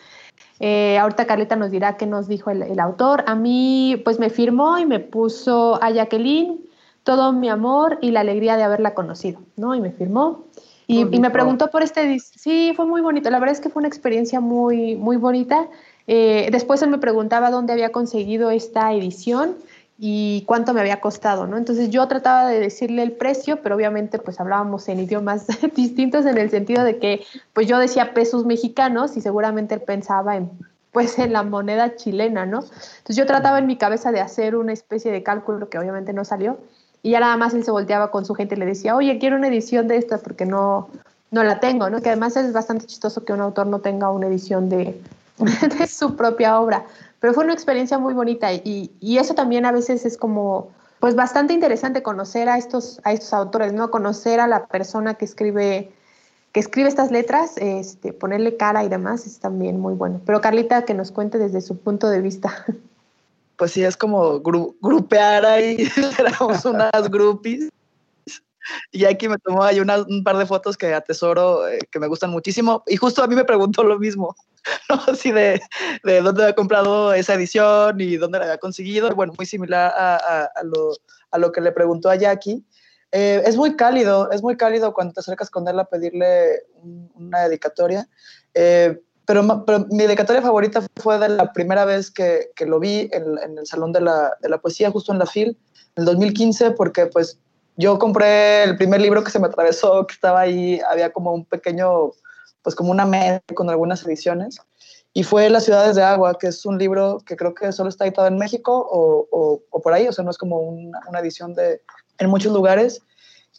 Eh, 0.59 0.97
ahorita 0.97 1.25
Carlita 1.25 1.55
nos 1.55 1.69
dirá 1.69 1.97
qué 1.97 2.07
nos 2.07 2.27
dijo 2.27 2.49
el, 2.49 2.79
autor. 2.79 3.23
A 3.27 3.35
mí 3.35 4.01
pues 4.03 4.19
me 4.19 4.29
firmó 4.29 4.79
y 4.79 4.85
me 4.85 4.99
puso 4.99 5.81
a 5.83 5.91
Jacqueline 5.91 6.59
todo 7.03 7.33
mi 7.33 7.49
amor 7.49 7.97
y 8.01 8.11
la 8.11 8.21
alegría 8.21 8.57
de 8.57 8.63
haberla 8.63 8.93
conocido, 8.93 9.41
¿no? 9.57 9.75
Y 9.75 9.81
me 9.81 9.91
firmó. 9.91 10.45
Y, 10.87 11.01
y, 11.01 11.19
me 11.19 11.29
preguntó 11.29 11.69
por 11.69 11.83
este, 11.83 12.19
sí, 12.19 12.73
fue 12.75 12.85
muy 12.85 13.01
bonito, 13.01 13.29
la 13.29 13.39
verdad 13.39 13.55
es 13.55 13.61
que 13.61 13.69
fue 13.69 13.79
una 13.79 13.87
experiencia 13.87 14.41
muy, 14.41 14.95
muy 14.95 15.15
bonita 15.15 15.67
eh, 16.07 16.49
después 16.51 16.81
él 16.81 16.89
me 16.89 16.97
preguntaba 16.97 17.51
dónde 17.51 17.73
había 17.73 17.91
conseguido 17.91 18.51
esta 18.51 18.91
edición 18.93 19.55
y 20.03 20.43
cuánto 20.47 20.73
me 20.73 20.81
había 20.81 20.99
costado, 20.99 21.45
¿no? 21.45 21.57
Entonces 21.57 21.91
yo 21.91 22.07
trataba 22.07 22.47
de 22.47 22.59
decirle 22.59 23.03
el 23.03 23.11
precio, 23.11 23.61
pero 23.61 23.75
obviamente 23.75 24.17
pues 24.17 24.39
hablábamos 24.39 24.89
en 24.89 24.99
idiomas 24.99 25.45
distintos 25.75 26.25
en 26.25 26.37
el 26.39 26.49
sentido 26.49 26.83
de 26.83 26.97
que 26.97 27.23
pues 27.53 27.67
yo 27.67 27.77
decía 27.77 28.13
pesos 28.13 28.45
mexicanos 28.45 29.15
y 29.15 29.21
seguramente 29.21 29.75
él 29.75 29.81
pensaba 29.81 30.37
en 30.37 30.49
pues 30.91 31.17
en 31.19 31.33
la 31.33 31.43
moneda 31.43 31.95
chilena, 31.95 32.45
¿no? 32.45 32.59
Entonces 32.61 33.15
yo 33.15 33.25
trataba 33.25 33.59
en 33.59 33.67
mi 33.67 33.77
cabeza 33.77 34.11
de 34.11 34.19
hacer 34.19 34.55
una 34.55 34.73
especie 34.73 35.11
de 35.11 35.23
cálculo 35.23 35.69
que 35.69 35.77
obviamente 35.77 36.13
no 36.13 36.25
salió 36.25 36.57
y 37.01 37.11
ya 37.11 37.19
nada 37.19 37.37
más 37.37 37.53
él 37.53 37.63
se 37.63 37.71
volteaba 37.71 38.11
con 38.11 38.25
su 38.25 38.35
gente 38.35 38.55
y 38.55 38.57
le 38.57 38.65
decía, 38.65 38.95
oye, 38.95 39.17
quiero 39.17 39.37
una 39.37 39.47
edición 39.47 39.87
de 39.87 39.97
esta 39.97 40.17
porque 40.17 40.45
no, 40.45 40.89
no 41.31 41.43
la 41.43 41.59
tengo, 41.59 41.89
¿no? 41.89 42.01
Que 42.01 42.09
además 42.09 42.35
es 42.35 42.51
bastante 42.53 42.85
chistoso 42.85 43.23
que 43.23 43.33
un 43.33 43.41
autor 43.41 43.67
no 43.67 43.79
tenga 43.79 44.11
una 44.11 44.27
edición 44.27 44.67
de, 44.67 45.01
de 45.79 45.87
su 45.87 46.15
propia 46.15 46.59
obra. 46.59 46.85
Pero 47.19 47.33
fue 47.33 47.43
una 47.43 47.53
experiencia 47.53 47.97
muy 47.97 48.13
bonita 48.13 48.51
y, 48.53 48.91
y, 48.99 49.17
eso 49.17 49.33
también 49.35 49.65
a 49.65 49.71
veces 49.71 50.05
es 50.05 50.17
como, 50.17 50.69
pues 50.99 51.15
bastante 51.15 51.53
interesante 51.53 52.01
conocer 52.01 52.49
a 52.49 52.57
estos, 52.57 52.99
a 53.03 53.13
estos 53.13 53.33
autores, 53.33 53.73
¿no? 53.73 53.91
Conocer 53.91 54.39
a 54.39 54.47
la 54.47 54.65
persona 54.65 55.13
que 55.15 55.25
escribe, 55.25 55.91
que 56.51 56.59
escribe 56.59 56.89
estas 56.89 57.11
letras, 57.11 57.53
este, 57.57 58.13
ponerle 58.13 58.57
cara 58.57 58.83
y 58.83 58.89
demás 58.89 59.27
es 59.27 59.39
también 59.39 59.79
muy 59.79 59.93
bueno. 59.93 60.21
Pero 60.25 60.41
Carlita, 60.41 60.83
que 60.83 60.93
nos 60.93 61.11
cuente 61.11 61.37
desde 61.37 61.61
su 61.61 61.77
punto 61.77 62.09
de 62.09 62.21
vista. 62.21 62.65
Pues 63.57 63.73
sí, 63.73 63.83
es 63.83 63.95
como 63.95 64.39
grupear 64.39 65.45
ahí, 65.45 65.87
éramos 66.17 66.65
unas 66.65 67.11
groupies 67.11 67.69
y 68.91 69.05
aquí 69.05 69.27
me 69.27 69.37
tomó 69.37 69.63
ahí 69.63 69.79
un 69.79 70.23
par 70.23 70.37
de 70.37 70.45
fotos 70.45 70.77
que 70.77 70.93
atesoro, 70.93 71.67
eh, 71.67 71.79
que 71.91 71.99
me 71.99 72.07
gustan 72.07 72.29
muchísimo. 72.29 72.83
Y 72.87 72.97
justo 72.97 73.23
a 73.23 73.27
mí 73.27 73.35
me 73.35 73.45
preguntó 73.45 73.83
lo 73.83 73.99
mismo, 73.99 74.35
¿no? 74.89 75.01
Así 75.07 75.31
de, 75.31 75.61
de 76.03 76.21
dónde 76.21 76.43
había 76.43 76.55
comprado 76.55 77.13
esa 77.13 77.33
edición 77.33 77.99
y 77.99 78.17
dónde 78.17 78.39
la 78.39 78.45
había 78.45 78.57
conseguido. 78.57 79.13
Bueno, 79.15 79.33
muy 79.37 79.45
similar 79.45 79.93
a, 79.95 80.49
a, 80.55 80.63
lo, 80.63 80.93
a 81.31 81.37
lo, 81.37 81.51
que 81.51 81.61
le 81.61 81.71
preguntó 81.71 82.09
a 82.09 82.15
Jackie. 82.15 82.63
Eh, 83.11 83.43
es 83.45 83.57
muy 83.57 83.75
cálido, 83.75 84.31
es 84.31 84.41
muy 84.41 84.55
cálido 84.55 84.93
cuando 84.93 85.13
te 85.13 85.19
acercas 85.19 85.49
con 85.49 85.67
él 85.67 85.79
a 85.79 85.85
pedirle 85.85 86.63
una 87.15 87.41
dedicatoria. 87.41 88.07
Eh, 88.53 88.97
pero, 89.25 89.65
pero, 89.65 89.85
mi 89.89 90.03
dedicatoria 90.03 90.41
favorita 90.41 90.81
fue 90.97 91.19
de 91.19 91.29
la 91.29 91.53
primera 91.53 91.85
vez 91.85 92.09
que, 92.09 92.51
que 92.55 92.65
lo 92.65 92.79
vi 92.79 93.09
en, 93.11 93.37
en, 93.37 93.57
el 93.57 93.67
Salón 93.67 93.91
de 93.91 94.01
la, 94.01 94.33
de 94.41 94.49
la 94.49 94.57
Poesía, 94.59 94.91
justo 94.91 95.11
en 95.11 95.19
la 95.19 95.25
FIL, 95.25 95.49
en 95.49 96.01
el 96.01 96.05
2015, 96.05 96.71
porque 96.71 97.05
pues 97.05 97.37
yo 97.77 97.97
compré 97.99 98.63
el 98.63 98.77
primer 98.77 99.01
libro 99.01 99.23
que 99.23 99.31
se 99.31 99.39
me 99.39 99.47
atravesó, 99.47 100.05
que 100.07 100.13
estaba 100.13 100.41
ahí, 100.41 100.79
había 100.89 101.11
como 101.11 101.33
un 101.33 101.45
pequeño, 101.45 102.11
pues 102.61 102.75
como 102.75 102.91
una 102.91 103.05
media 103.05 103.41
con 103.53 103.69
algunas 103.69 104.05
ediciones, 104.05 104.57
y 105.13 105.23
fue 105.23 105.49
Las 105.49 105.65
ciudades 105.65 105.97
de 105.97 106.03
agua, 106.03 106.37
que 106.37 106.47
es 106.47 106.65
un 106.65 106.77
libro 106.77 107.19
que 107.25 107.35
creo 107.35 107.53
que 107.53 107.71
solo 107.73 107.89
está 107.89 108.05
editado 108.05 108.27
en 108.27 108.37
México 108.37 108.87
o, 108.89 109.61
por 109.83 109.93
ahí, 109.93 110.07
o 110.07 110.13
sea, 110.13 110.23
no 110.23 110.31
es 110.31 110.37
como 110.37 110.59
una, 110.59 110.99
una, 111.09 111.19
edición 111.19 111.53
de, 111.53 111.81
en 112.17 112.29
muchos 112.29 112.53
lugares, 112.53 113.01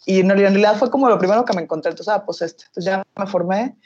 y 0.06 0.20
en 0.20 0.30
realidad 0.30 0.76
fue 0.76 0.90
como 0.90 1.08
lo 1.08 1.18
primero 1.18 1.44
que 1.44 1.54
me 1.54 1.62
encontré, 1.62 1.90
entonces, 1.90 2.12
ah, 2.12 2.24
pues 2.24 2.40
este, 2.42 2.64
entonces 2.64 2.84
ya 2.84 3.02
me 3.16 3.26
formé, 3.26 3.76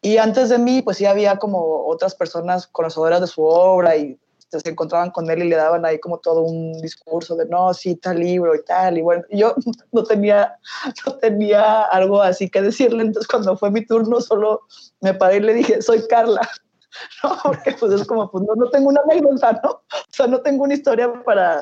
y 0.00 0.18
antes 0.18 0.48
de 0.48 0.58
mí, 0.58 0.82
pues 0.82 0.96
sí 0.98 1.06
había 1.06 1.36
como 1.38 1.86
otras 1.86 2.14
personas 2.14 2.66
conocedoras 2.68 3.20
de 3.20 3.26
su 3.26 3.42
obra 3.42 3.96
y 3.96 4.18
se 4.50 4.70
encontraban 4.70 5.10
con 5.10 5.30
él 5.30 5.42
y 5.42 5.48
le 5.48 5.56
daban 5.56 5.84
ahí 5.84 5.98
como 6.00 6.18
todo 6.18 6.42
un 6.42 6.72
discurso 6.80 7.36
de 7.36 7.46
no, 7.46 7.74
sí, 7.74 7.96
tal 7.96 8.18
libro 8.18 8.54
y 8.54 8.64
tal. 8.64 8.98
Y 8.98 9.02
bueno, 9.02 9.22
yo 9.30 9.54
no 9.92 10.04
tenía, 10.04 10.56
no 11.06 11.14
tenía 11.16 11.82
algo 11.82 12.22
así 12.22 12.48
que 12.48 12.62
decirle. 12.62 13.02
Entonces, 13.02 13.28
cuando 13.28 13.56
fue 13.56 13.70
mi 13.70 13.84
turno, 13.84 14.20
solo 14.20 14.62
me 15.00 15.14
paré 15.14 15.36
y 15.36 15.40
le 15.40 15.54
dije, 15.54 15.82
soy 15.82 16.06
Carla. 16.08 16.40
No, 17.22 17.36
porque 17.44 17.76
pues 17.78 17.92
es 17.92 18.04
como, 18.06 18.28
pues 18.28 18.44
no, 18.44 18.54
no 18.56 18.70
tengo 18.70 18.88
una 18.88 19.02
anécdota, 19.02 19.60
¿no? 19.62 19.70
O 19.70 20.10
sea, 20.10 20.26
no 20.26 20.40
tengo 20.40 20.64
una 20.64 20.74
historia 20.74 21.22
para, 21.22 21.60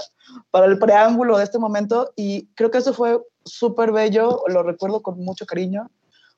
para 0.50 0.66
el 0.66 0.78
preámbulo 0.78 1.36
de 1.36 1.44
este 1.44 1.58
momento. 1.58 2.12
Y 2.16 2.46
creo 2.54 2.70
que 2.70 2.78
eso 2.78 2.94
fue 2.94 3.20
súper 3.44 3.92
bello, 3.92 4.42
lo 4.46 4.62
recuerdo 4.62 5.02
con 5.02 5.18
mucho 5.18 5.44
cariño, 5.44 5.90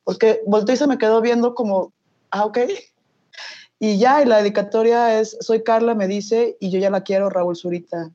porque 0.04 0.42
volteé 0.46 0.74
y 0.74 0.78
se 0.78 0.86
me 0.86 0.98
quedó 0.98 1.20
viendo 1.20 1.54
como, 1.54 1.92
ah, 2.30 2.46
ok, 2.46 2.58
y 3.78 3.98
ya, 3.98 4.22
y 4.22 4.26
la 4.26 4.38
dedicatoria 4.38 5.20
es, 5.20 5.36
soy 5.40 5.62
Carla, 5.62 5.94
me 5.94 6.08
dice, 6.08 6.56
y 6.60 6.70
yo 6.70 6.78
ya 6.78 6.90
la 6.90 7.02
quiero, 7.02 7.30
Raúl 7.30 7.56
Zurita. 7.56 8.10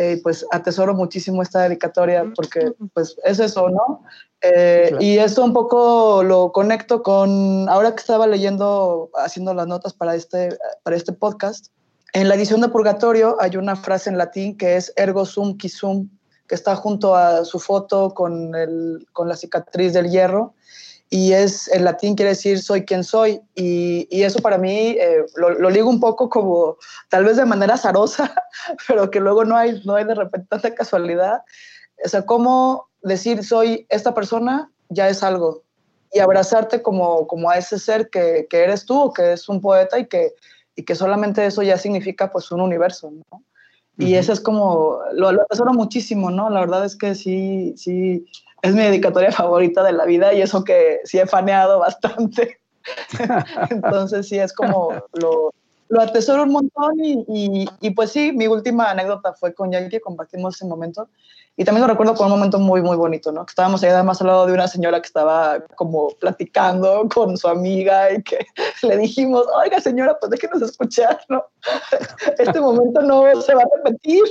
Eh, 0.00 0.20
pues 0.22 0.46
atesoro 0.52 0.94
muchísimo 0.94 1.42
esta 1.42 1.62
dedicatoria 1.62 2.24
porque 2.36 2.72
pues 2.94 3.16
es 3.24 3.40
eso, 3.40 3.68
¿no? 3.68 4.04
Eh, 4.42 4.94
y 5.00 5.18
eso 5.18 5.44
un 5.44 5.52
poco 5.52 6.22
lo 6.22 6.52
conecto 6.52 7.02
con, 7.02 7.68
ahora 7.68 7.90
que 7.90 8.00
estaba 8.00 8.28
leyendo, 8.28 9.10
haciendo 9.16 9.54
las 9.54 9.66
notas 9.66 9.94
para 9.94 10.14
este, 10.14 10.56
para 10.84 10.94
este 10.94 11.12
podcast, 11.12 11.72
en 12.12 12.28
la 12.28 12.36
edición 12.36 12.60
de 12.60 12.68
Purgatorio 12.68 13.38
hay 13.40 13.56
una 13.56 13.74
frase 13.74 14.08
en 14.08 14.18
latín 14.18 14.56
que 14.56 14.76
es 14.76 14.92
ergo 14.94 15.26
sum 15.26 15.58
qui 15.58 15.68
sum, 15.68 16.08
que 16.46 16.54
está 16.54 16.76
junto 16.76 17.16
a 17.16 17.44
su 17.44 17.58
foto 17.58 18.14
con, 18.14 18.54
el, 18.54 19.04
con 19.12 19.28
la 19.28 19.36
cicatriz 19.36 19.94
del 19.94 20.10
hierro 20.10 20.54
y 21.10 21.32
es 21.32 21.68
en 21.68 21.84
latín 21.84 22.14
quiere 22.14 22.30
decir 22.30 22.60
soy 22.60 22.84
quien 22.84 23.02
soy 23.02 23.40
y, 23.54 24.06
y 24.10 24.22
eso 24.24 24.40
para 24.40 24.58
mí 24.58 24.96
eh, 24.98 25.24
lo, 25.36 25.50
lo, 25.50 25.70
ligo 25.70 25.88
un 25.88 26.00
poco 26.00 26.28
como 26.28 26.76
tal 27.08 27.24
vez 27.24 27.36
de 27.36 27.46
manera 27.46 27.74
azarosa, 27.74 28.34
pero 28.88 29.10
que 29.10 29.20
luego 29.20 29.44
no 29.44 29.56
hay, 29.56 29.80
no 29.84 29.94
hay 29.94 30.04
de 30.04 30.14
repente 30.14 30.46
tanta 30.50 30.74
casualidad. 30.74 31.42
O 32.04 32.08
sea, 32.08 32.26
cómo 32.26 32.88
decir 33.02 33.44
soy 33.44 33.86
esta 33.88 34.14
persona 34.14 34.70
ya 34.90 35.08
es 35.08 35.22
algo 35.22 35.62
y 36.12 36.20
abrazarte 36.20 36.82
como, 36.82 37.26
como 37.26 37.50
a 37.50 37.58
ese 37.58 37.78
ser 37.78 38.10
que, 38.10 38.46
que 38.48 38.64
eres 38.64 38.84
tú, 38.84 39.12
que 39.12 39.32
es 39.32 39.48
un 39.48 39.60
poeta 39.60 39.98
y 39.98 40.06
que, 40.06 40.34
y 40.74 40.84
que 40.84 40.94
solamente 40.94 41.44
eso 41.44 41.62
ya 41.62 41.76
significa 41.76 42.30
pues 42.30 42.50
un 42.50 42.60
universo, 42.60 43.10
¿no? 43.10 43.42
Y 44.00 44.14
eso 44.14 44.32
es 44.32 44.40
como, 44.40 45.00
lo, 45.12 45.32
lo 45.32 45.42
atesoro 45.42 45.72
muchísimo, 45.72 46.30
¿no? 46.30 46.48
La 46.50 46.60
verdad 46.60 46.84
es 46.84 46.94
que 46.94 47.16
sí, 47.16 47.74
sí, 47.76 48.24
es 48.62 48.74
mi 48.74 48.82
dedicatoria 48.82 49.32
favorita 49.32 49.82
de 49.82 49.92
la 49.92 50.04
vida 50.04 50.32
y 50.32 50.42
eso 50.42 50.64
que 50.64 51.00
sí 51.04 51.18
he 51.18 51.26
faneado 51.26 51.78
bastante. 51.78 52.58
Entonces 53.70 54.28
sí 54.28 54.38
es 54.38 54.52
como 54.52 54.92
lo, 55.12 55.52
lo 55.88 56.00
atesoro 56.00 56.44
un 56.44 56.52
montón 56.52 56.94
y, 57.00 57.68
y, 57.80 57.90
pues 57.90 58.12
sí, 58.12 58.32
mi 58.32 58.46
última 58.46 58.90
anécdota 58.90 59.32
fue 59.34 59.54
con 59.54 59.72
Yankee, 59.72 60.00
compartimos 60.00 60.56
ese 60.56 60.66
momento 60.66 61.08
y 61.56 61.64
también 61.64 61.82
lo 61.82 61.92
recuerdo 61.92 62.14
con 62.14 62.26
un 62.26 62.32
momento 62.32 62.60
muy, 62.60 62.82
muy 62.82 62.96
bonito, 62.96 63.32
¿no? 63.32 63.44
Que 63.44 63.50
estábamos 63.50 63.82
ahí 63.82 63.90
además 63.90 64.20
al 64.20 64.28
lado 64.28 64.46
de 64.46 64.52
una 64.52 64.68
señora 64.68 65.00
que 65.00 65.06
estaba 65.06 65.58
como 65.74 66.10
platicando 66.20 67.08
con 67.12 67.36
su 67.36 67.48
amiga 67.48 68.12
y 68.12 68.22
que 68.22 68.46
le 68.82 68.96
dijimos, 68.96 69.44
oiga 69.60 69.80
señora, 69.80 70.16
pues 70.20 70.30
déjenos 70.30 70.62
escuchar, 70.62 71.20
¿no? 71.28 71.44
Este 72.38 72.60
momento 72.60 73.02
no 73.02 73.24
se 73.42 73.54
va 73.54 73.62
a 73.62 73.76
repetir. 73.76 74.22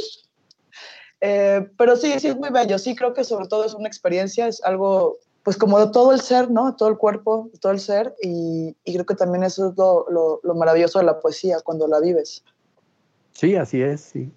Eh, 1.22 1.68
pero 1.78 1.96
sí, 1.96 2.20
sí 2.20 2.28
es 2.28 2.38
muy 2.38 2.50
bello. 2.50 2.78
Sí 2.78 2.96
creo 2.96 3.14
que 3.14 3.24
sobre 3.24 3.48
todo 3.48 3.66
es 3.66 3.74
una 3.74 3.88
experiencia, 3.88 4.48
es 4.48 4.64
algo, 4.64 5.18
pues 5.44 5.58
como 5.58 5.92
todo 5.92 6.14
el 6.14 6.22
ser, 6.22 6.52
¿no? 6.52 6.76
Todo 6.76 6.90
el 6.90 6.98
cuerpo, 6.98 7.50
todo 7.60 7.72
el 7.72 7.80
ser. 7.80 8.14
Y, 8.22 8.76
creo 8.86 9.06
que 9.06 9.16
también 9.16 9.44
eso 9.44 9.70
es 9.70 9.78
lo, 9.78 10.06
lo, 10.10 10.40
lo, 10.44 10.56
maravilloso 10.56 11.00
de 11.00 11.06
la 11.06 11.20
poesía, 11.20 11.58
cuando 11.64 11.88
la 11.88 12.00
vives. 12.00 12.44
Sí, 13.32 13.56
así 13.56 13.82
es, 13.82 14.02
sí. 14.02 14.32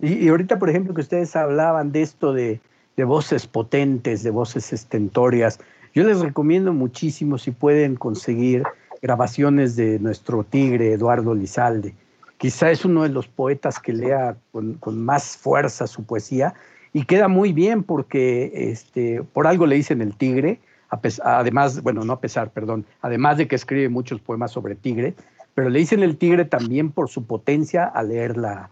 Y, 0.00 0.24
y 0.24 0.28
ahorita, 0.28 0.58
por 0.58 0.70
ejemplo, 0.70 0.94
que 0.94 1.00
ustedes 1.02 1.34
hablaban 1.36 1.92
de 1.92 2.02
esto 2.02 2.32
de, 2.32 2.60
de 2.96 3.04
voces 3.04 3.46
potentes, 3.46 4.22
de 4.22 4.30
voces 4.30 4.72
estentorias, 4.72 5.58
yo 5.94 6.02
les 6.02 6.20
recomiendo 6.20 6.72
muchísimo 6.72 7.38
si 7.38 7.52
pueden 7.52 7.94
conseguir 7.94 8.64
grabaciones 9.00 9.76
de 9.76 9.98
nuestro 10.00 10.42
tigre 10.42 10.92
Eduardo 10.92 11.34
Lizalde 11.34 11.94
quizá 12.38 12.70
es 12.70 12.84
uno 12.84 13.02
de 13.02 13.08
los 13.08 13.28
poetas 13.28 13.78
que 13.78 13.92
lea 13.92 14.36
con, 14.52 14.78
más 14.98 15.36
fuerza 15.36 15.86
su 15.86 16.04
poesía 16.04 16.54
y 16.92 17.04
queda 17.04 17.28
muy 17.28 17.52
bien 17.52 17.82
porque 17.82 18.70
este, 18.70 19.22
por 19.32 19.46
algo 19.46 19.66
le 19.66 19.76
dicen 19.76 20.00
el 20.00 20.16
tigre, 20.16 20.60
además, 21.22 21.82
bueno, 21.82 22.04
no 22.04 22.14
a 22.14 22.20
pesar, 22.20 22.50
perdón, 22.50 22.84
además 23.02 23.38
de 23.38 23.48
que 23.48 23.56
escribe 23.56 23.88
muchos 23.88 24.20
poemas 24.20 24.52
sobre 24.52 24.74
tigre, 24.74 25.14
pero 25.54 25.70
le 25.70 25.78
dicen 25.78 26.02
el 26.02 26.16
tigre 26.16 26.44
también 26.44 26.90
por 26.90 27.08
su 27.08 27.24
potencia 27.24 27.84
a 27.84 28.02
leer 28.02 28.36
la, 28.36 28.70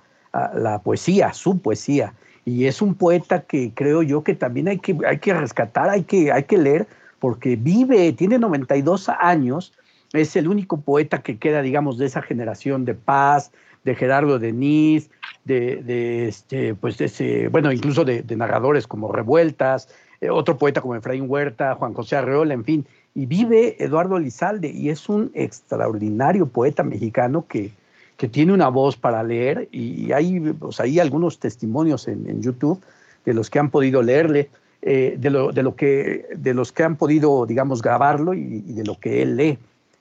la 0.55 0.81
poesía, 0.83 1.33
su 1.33 1.59
poesía. 1.59 2.15
Y 2.45 2.67
es 2.67 2.83
un 2.83 2.95
poeta 2.95 3.43
que 3.43 3.73
creo 3.75 4.03
yo 4.03 4.25
que 4.25 4.35
también 4.35 4.69
hay 4.69 4.79
que, 4.79 4.97
hay 5.07 5.19
que 5.19 5.33
rescatar, 5.33 5.91
hay 5.91 6.03
que, 6.03 6.33
hay 6.33 6.45
que 6.45 6.59
leer, 6.59 6.87
porque 7.21 7.55
vive, 7.55 8.13
tiene 8.13 8.39
92 8.39 9.09
años, 9.09 9.73
es 10.13 10.37
el 10.37 10.49
único 10.49 10.81
poeta 10.81 11.23
que 11.23 11.39
queda, 11.39 11.63
digamos, 11.63 11.99
de 11.99 12.07
esa 12.07 12.23
generación 12.23 12.85
de 12.85 12.95
paz, 12.95 13.53
de 13.85 13.95
Gerardo 13.95 14.39
Denis, 14.39 15.11
de, 15.45 16.29
este, 16.29 16.75
pues 16.75 16.99
de 16.99 17.07
ese, 17.07 17.49
bueno, 17.49 17.73
incluso 17.73 18.05
de, 18.05 18.25
narradores 18.37 18.87
como 18.87 19.11
Revueltas, 19.11 19.89
eh, 20.21 20.31
otro 20.31 20.57
poeta 20.57 20.81
como 20.81 20.95
Efraín 20.95 21.25
Huerta, 21.29 21.75
Juan 21.75 21.95
José 21.95 22.17
Arreola, 22.17 22.55
en 22.55 22.65
fin. 22.65 22.87
Y 23.15 23.27
vive 23.27 23.83
Eduardo 23.83 24.19
Lizalde 24.19 24.71
y 24.71 24.89
es 24.89 25.09
un 25.09 25.31
extraordinario 25.35 26.47
poeta 26.47 26.83
mexicano 26.83 27.47
que, 27.49 27.73
que 28.17 28.29
tiene 28.29 28.53
una 28.53 28.69
voz 28.69 28.97
para 28.97 29.23
leer 29.23 29.69
y 29.73 30.13
hay, 30.13 30.41
pues, 30.41 30.81
hay 30.81 31.01
algunos 31.01 31.39
testimonios 31.39 32.09
en, 32.09 32.41
YouTube 32.41 32.81
de 33.25 33.35
los 33.35 33.51
que 33.51 33.59
han 33.59 33.71
podido 33.71 34.03
leerle. 34.03 34.49
Eh, 34.85 35.17
de, 35.17 35.31
lo, 35.31 35.77
que, 35.77 36.27
de 36.35 36.55
los 36.55 36.73
que 36.73 36.83
han 36.83 36.97
podido, 36.97 37.47
digamos, 37.47 37.83
grabarlo 37.83 38.35
y 38.35 38.63
de 38.63 38.83
lo 38.83 38.99
que 38.99 39.23
él 39.23 39.37
lee. 39.37 39.57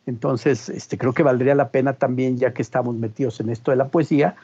Entonces, 0.05 0.69
este, 0.69 0.97
creo 0.97 1.13
que 1.13 1.23
valdría 1.23 1.55
la 1.55 1.69
pena 1.69 1.93
también, 1.93 2.37
ya 2.37 2.53
que 2.53 2.61
estamos 2.61 2.95
metidos 2.95 3.39
en 3.39 3.49
esto 3.49 3.71
de 3.71 3.77
la 3.77 3.87
poesía, 3.87 4.35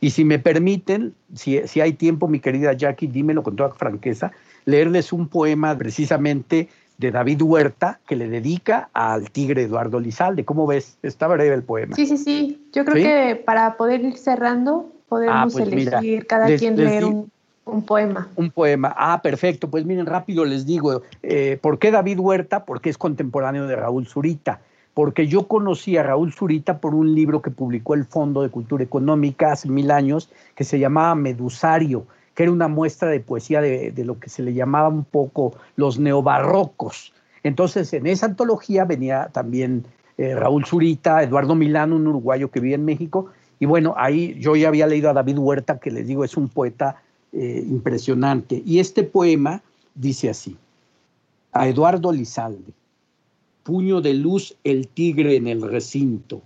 y 0.00 0.10
si 0.10 0.24
me 0.24 0.38
permiten, 0.38 1.14
si, 1.34 1.60
si 1.68 1.80
hay 1.80 1.92
tiempo, 1.92 2.26
mi 2.26 2.40
querida 2.40 2.72
Jackie, 2.72 3.06
dímelo 3.06 3.42
con 3.42 3.54
toda 3.54 3.70
franqueza, 3.70 4.32
leerles 4.64 5.12
un 5.12 5.28
poema 5.28 5.76
precisamente 5.78 6.68
de 6.98 7.10
David 7.10 7.42
Huerta 7.42 8.00
que 8.06 8.16
le 8.16 8.28
dedica 8.28 8.88
al 8.92 9.30
tigre 9.30 9.62
Eduardo 9.62 10.00
Lizalde. 10.00 10.44
¿Cómo 10.44 10.66
ves? 10.66 10.98
Está 11.02 11.28
breve 11.28 11.54
el 11.54 11.62
poema. 11.62 11.94
Sí, 11.94 12.06
sí, 12.06 12.16
sí. 12.16 12.66
Yo 12.72 12.84
creo 12.84 12.96
¿Sí? 12.96 13.02
que 13.02 13.42
para 13.44 13.76
poder 13.76 14.04
ir 14.04 14.16
cerrando, 14.16 14.90
podemos 15.08 15.36
ah, 15.36 15.48
pues 15.52 15.66
elegir 15.68 16.00
mira, 16.00 16.24
cada 16.26 16.48
les, 16.48 16.60
quien 16.60 16.76
les 16.76 16.86
leer 16.86 17.04
un... 17.04 17.30
Un 17.64 17.82
poema. 17.82 18.28
Un 18.34 18.50
poema. 18.50 18.92
Ah, 18.96 19.20
perfecto. 19.22 19.70
Pues 19.70 19.86
miren, 19.86 20.06
rápido 20.06 20.44
les 20.44 20.66
digo, 20.66 21.02
eh, 21.22 21.60
¿por 21.62 21.78
qué 21.78 21.92
David 21.92 22.18
Huerta? 22.18 22.64
Porque 22.64 22.90
es 22.90 22.98
contemporáneo 22.98 23.68
de 23.68 23.76
Raúl 23.76 24.08
Zurita. 24.08 24.60
Porque 24.94 25.26
yo 25.26 25.48
conocí 25.48 25.96
a 25.96 26.02
Raúl 26.02 26.32
Zurita 26.32 26.78
por 26.78 26.94
un 26.94 27.14
libro 27.14 27.40
que 27.40 27.50
publicó 27.50 27.94
el 27.94 28.04
Fondo 28.04 28.42
de 28.42 28.50
Cultura 28.50 28.84
Económica 28.84 29.52
hace 29.52 29.68
mil 29.68 29.90
años, 29.90 30.30
que 30.54 30.64
se 30.64 30.78
llamaba 30.78 31.14
Medusario, 31.14 32.06
que 32.34 32.42
era 32.44 32.52
una 32.52 32.68
muestra 32.68 33.08
de 33.08 33.20
poesía 33.20 33.60
de, 33.60 33.92
lo 34.04 34.18
que 34.18 34.28
se 34.28 34.42
le 34.42 34.54
llamaba 34.54 34.88
un 34.88 35.04
poco 35.04 35.54
los 35.76 35.98
neobarrocos. 35.98 37.12
Entonces, 37.42 37.92
en 37.92 38.06
esa 38.06 38.26
antología 38.26 38.84
venía 38.84 39.30
también 39.32 39.84
eh, 40.18 40.34
Raúl 40.34 40.64
Zurita, 40.66 41.22
Eduardo 41.22 41.54
Milano, 41.54 41.96
un 41.96 42.06
uruguayo 42.06 42.50
que 42.50 42.60
vive 42.60 42.74
en 42.74 42.84
México, 42.84 43.30
y 43.62 43.64
bueno, 43.66 43.94
ahí 43.96 44.36
yo 44.40 44.56
ya 44.56 44.66
había 44.66 44.88
leído 44.88 45.08
a 45.08 45.12
David 45.12 45.38
Huerta, 45.38 45.78
que 45.78 45.92
les 45.92 46.06
digo, 46.06 46.24
es 46.24 46.36
un 46.36 46.48
poeta 46.48 46.96
eh, 47.32 47.64
impresionante. 47.64 48.60
Y 48.66 48.80
este 48.80 49.04
poema 49.04 49.62
dice 49.94 50.30
así, 50.30 50.56
a 51.52 51.68
Eduardo 51.68 52.10
Lizalde, 52.10 52.72
puño 53.62 54.00
de 54.00 54.14
luz 54.14 54.54
el 54.64 54.88
tigre 54.88 55.36
en 55.36 55.46
el 55.46 55.62
recinto. 55.62 56.42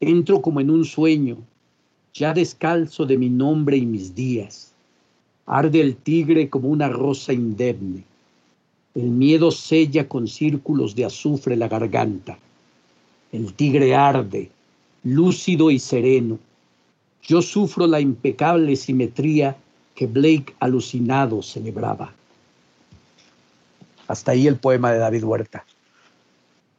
Entro 0.00 0.40
como 0.42 0.60
en 0.60 0.70
un 0.70 0.84
sueño, 0.84 1.38
ya 2.12 2.32
descalzo 2.32 3.06
de 3.06 3.18
mi 3.18 3.28
nombre 3.28 3.76
y 3.76 3.86
mis 3.86 4.14
días. 4.14 4.72
Arde 5.46 5.80
el 5.80 5.96
tigre 5.96 6.48
como 6.48 6.68
una 6.68 6.88
rosa 6.88 7.32
indemne. 7.32 8.04
El 8.94 9.06
miedo 9.06 9.50
sella 9.50 10.08
con 10.08 10.28
círculos 10.28 10.94
de 10.94 11.04
azufre 11.04 11.56
la 11.56 11.68
garganta. 11.68 12.38
El 13.32 13.52
tigre 13.52 13.94
arde, 13.94 14.50
lúcido 15.02 15.70
y 15.70 15.80
sereno. 15.80 16.38
Yo 17.22 17.42
sufro 17.42 17.86
la 17.86 18.00
impecable 18.00 18.76
simetría 18.76 19.56
que 19.94 20.06
Blake 20.06 20.54
alucinado 20.60 21.42
celebraba. 21.42 22.12
Hasta 24.06 24.32
ahí 24.32 24.46
el 24.46 24.56
poema 24.56 24.92
de 24.92 24.98
David 24.98 25.24
Huerta. 25.24 25.64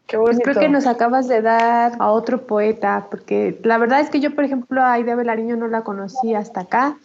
Qué 0.08 0.18
pues 0.18 0.38
creo 0.44 0.60
que 0.60 0.70
nos 0.70 0.86
acabas 0.86 1.28
de 1.28 1.42
dar 1.42 1.94
a 2.00 2.12
otro 2.12 2.46
poeta, 2.46 3.08
porque 3.10 3.60
la 3.64 3.78
verdad 3.78 4.02
es 4.02 4.10
que 4.10 4.20
yo, 4.20 4.36
por 4.36 4.44
ejemplo, 4.44 4.82
a 4.82 4.94
Aida 4.94 5.16
Belariño 5.16 5.56
no 5.56 5.68
la 5.68 5.84
conocí 5.84 6.36
hasta 6.36 6.62
acá. 6.62 6.98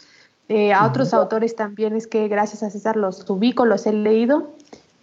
Eh, 0.49 0.73
a 0.73 0.85
otros 0.85 1.15
autores 1.15 1.57
también 1.57 1.97
es 1.97 2.07
que 2.07 2.29
gracias 2.29 2.63
a 2.63 2.71
César 2.71 2.97
los 2.97 3.29
ubico, 3.31 3.65
los 3.65 3.87
he 3.87 3.93
leído. 3.93 4.51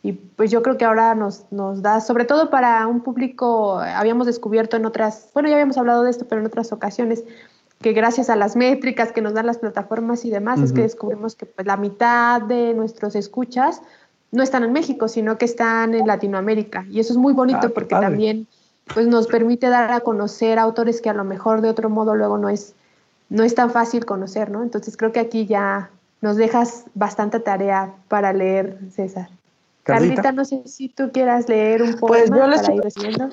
Y 0.04 0.14
pues 0.14 0.52
yo 0.52 0.62
creo 0.62 0.78
que 0.78 0.86
ahora 0.86 1.16
nos, 1.16 1.46
nos 1.52 1.82
da, 1.82 2.00
sobre 2.00 2.26
todo 2.26 2.50
para 2.50 2.86
un 2.86 3.02
público, 3.02 3.80
habíamos 3.80 4.28
descubierto 4.28 4.78
en 4.78 4.86
otras, 4.86 5.30
bueno, 5.34 5.50
ya 5.50 5.56
habíamos 5.56 5.78
hablado 5.78 6.04
de 6.04 6.12
esto, 6.12 6.26
pero 6.28 6.42
en 6.42 6.48
otras 6.48 6.72
ocasiones, 6.72 7.24
que 7.82 7.94
gracias 7.94 8.30
a 8.30 8.36
las 8.36 8.56
métricas 8.56 9.12
que 9.12 9.22
nos 9.22 9.34
dan 9.34 9.46
las 9.46 9.58
plataformas 9.58 10.24
y 10.26 10.30
demás, 10.30 10.62
es 10.62 10.72
que 10.72 10.82
descubrimos 10.82 11.36
que 11.36 11.46
pues, 11.46 11.66
la 11.66 11.78
mitad 11.78 12.42
de 12.42 12.74
nuestros 12.74 13.16
escuchas 13.16 13.82
no 14.32 14.44
están 14.44 14.64
en 14.64 14.74
México, 14.74 15.08
sino 15.08 15.38
que 15.38 15.46
están 15.46 15.94
en 15.94 16.08
Latinoamérica. 16.08 16.86
Y 16.90 17.00
eso 17.00 17.14
es 17.14 17.18
muy 17.18 17.34
bonito 17.34 17.68
ah, 17.68 17.72
porque 17.74 17.96
también 17.96 18.48
pues, 18.94 19.08
nos 19.08 19.28
permite 19.28 19.68
dar 19.68 19.92
a 19.92 20.02
conocer 20.02 20.60
autores 20.60 21.02
que 21.02 21.10
a 21.10 21.14
lo 21.14 21.24
mejor 21.24 21.62
de 21.62 21.70
otro 21.70 21.90
modo 21.90 22.16
luego 22.16 22.38
no 22.38 22.50
es, 22.50 22.74
no 23.30 23.44
es 23.44 23.56
tan 23.56 23.72
fácil 23.72 24.06
conocer, 24.06 24.52
¿no? 24.52 24.64
Entonces 24.64 24.98
creo 24.98 25.12
que 25.12 25.20
aquí 25.20 25.46
ya 25.46 25.90
nos 26.22 26.36
dejas 26.36 26.86
bastante 26.94 27.40
tarea 27.40 27.94
para 28.08 28.34
leer, 28.34 28.80
César. 28.92 29.30
Carlita, 29.84 30.34
no 30.34 30.44
sé 30.44 30.64
si 30.66 30.90
tú 30.90 31.12
quieras 31.14 31.48
leer 31.48 31.82
un 31.82 31.96
pues, 31.98 32.30
poema 32.30 32.56
para 32.56 32.74
ir 32.74 32.82
recibiendo 32.82 33.30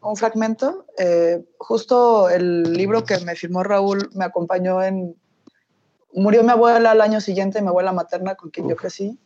un 0.00 0.16
fragmento. 0.16 0.86
Eh, 0.98 1.44
justo 1.58 2.28
el 2.28 2.62
libro 2.72 3.04
que 3.04 3.18
me 3.20 3.34
firmó 3.34 3.62
Raúl 3.62 4.10
me 4.14 4.24
acompañó 4.24 4.82
en... 4.82 5.16
Murió 6.12 6.42
mi 6.42 6.50
abuela 6.50 6.92
al 6.92 7.00
año 7.00 7.20
siguiente, 7.20 7.60
mi 7.60 7.68
abuela 7.68 7.92
materna 7.92 8.34
con 8.34 8.50
quien 8.50 8.68
yo 8.68 8.76
crecí. 8.76 9.18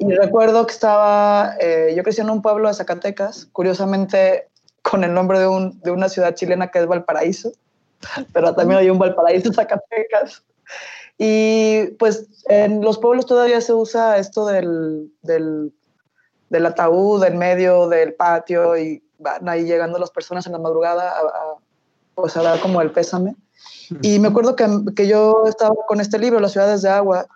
Y 0.00 0.10
recuerdo 0.14 0.66
que 0.66 0.72
estaba, 0.72 1.56
eh, 1.60 1.92
yo 1.94 2.02
crecí 2.02 2.22
en 2.22 2.30
un 2.30 2.40
pueblo 2.40 2.68
de 2.68 2.74
Zacatecas, 2.74 3.46
curiosamente 3.52 4.48
con 4.80 5.04
el 5.04 5.12
nombre 5.12 5.38
de, 5.38 5.46
un, 5.46 5.78
de, 5.82 5.90
una 5.90 6.08
ciudad 6.08 6.34
chilena 6.34 6.70
que 6.70 6.78
es 6.78 6.86
Valparaíso, 6.86 7.52
pero 8.32 8.54
también 8.54 8.80
hay 8.80 8.88
un 8.88 8.98
Valparaíso 8.98 9.52
Zacatecas. 9.52 10.42
Y 11.18 11.88
pues 11.98 12.28
en 12.48 12.80
los 12.80 12.96
pueblos 12.96 13.26
todavía 13.26 13.60
se 13.60 13.74
usa 13.74 14.16
esto 14.16 14.46
del, 14.46 15.12
del, 15.20 15.70
del 16.48 16.64
ataúd 16.64 17.22
en 17.24 17.36
medio 17.36 17.86
del 17.86 18.14
patio 18.14 18.78
y 18.78 19.04
van 19.18 19.46
ahí 19.50 19.64
llegando 19.64 19.98
las 19.98 20.10
personas 20.10 20.46
en 20.46 20.52
la 20.52 20.58
madrugada 20.58 21.10
a, 21.10 21.56
pues 22.14 22.38
a 22.38 22.42
dar 22.42 22.58
como 22.60 22.80
el 22.80 22.90
pésame. 22.90 23.36
Y 24.00 24.18
me 24.18 24.28
acuerdo 24.28 24.56
que, 24.56 24.66
que, 24.96 25.06
yo 25.06 25.44
estaba 25.46 25.74
con 25.86 26.00
este 26.00 26.18
libro, 26.18 26.40
Las 26.40 26.52
ciudades 26.52 26.80
de 26.80 26.88
agua. 26.88 27.26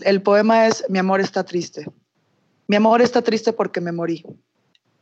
El 0.00 0.20
poema 0.20 0.66
es 0.66 0.84
Mi 0.88 0.98
amor 0.98 1.20
está 1.20 1.44
triste. 1.44 1.86
Mi 2.68 2.76
amor 2.76 3.00
está 3.00 3.22
triste 3.22 3.54
porque 3.54 3.80
me 3.80 3.92
morí. 3.92 4.26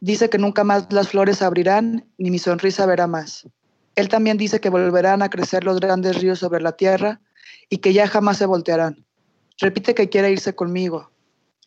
Dice 0.00 0.30
que 0.30 0.38
nunca 0.38 0.62
más 0.62 0.86
las 0.92 1.08
flores 1.08 1.42
abrirán, 1.42 2.06
ni 2.16 2.30
mi 2.30 2.38
sonrisa 2.38 2.86
verá 2.86 3.08
más. 3.08 3.48
Él 3.96 4.08
también 4.08 4.38
dice 4.38 4.60
que 4.60 4.70
volverán 4.70 5.20
a 5.20 5.30
crecer 5.30 5.64
los 5.64 5.80
grandes 5.80 6.22
ríos 6.22 6.38
sobre 6.38 6.60
la 6.60 6.72
tierra 6.72 7.20
y 7.68 7.78
que 7.78 7.92
ya 7.92 8.06
jamás 8.06 8.36
se 8.36 8.46
voltearán. 8.46 9.04
Repite 9.58 9.96
que 9.96 10.08
quiere 10.08 10.30
irse 10.30 10.54
conmigo. 10.54 11.10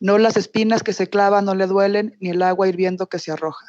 No 0.00 0.16
las 0.16 0.38
espinas 0.38 0.82
que 0.82 0.94
se 0.94 1.10
clavan 1.10 1.44
no 1.44 1.54
le 1.54 1.66
duelen, 1.66 2.16
ni 2.18 2.30
el 2.30 2.40
agua 2.40 2.66
hirviendo 2.66 3.06
que 3.08 3.18
se 3.18 3.32
arroja. 3.32 3.66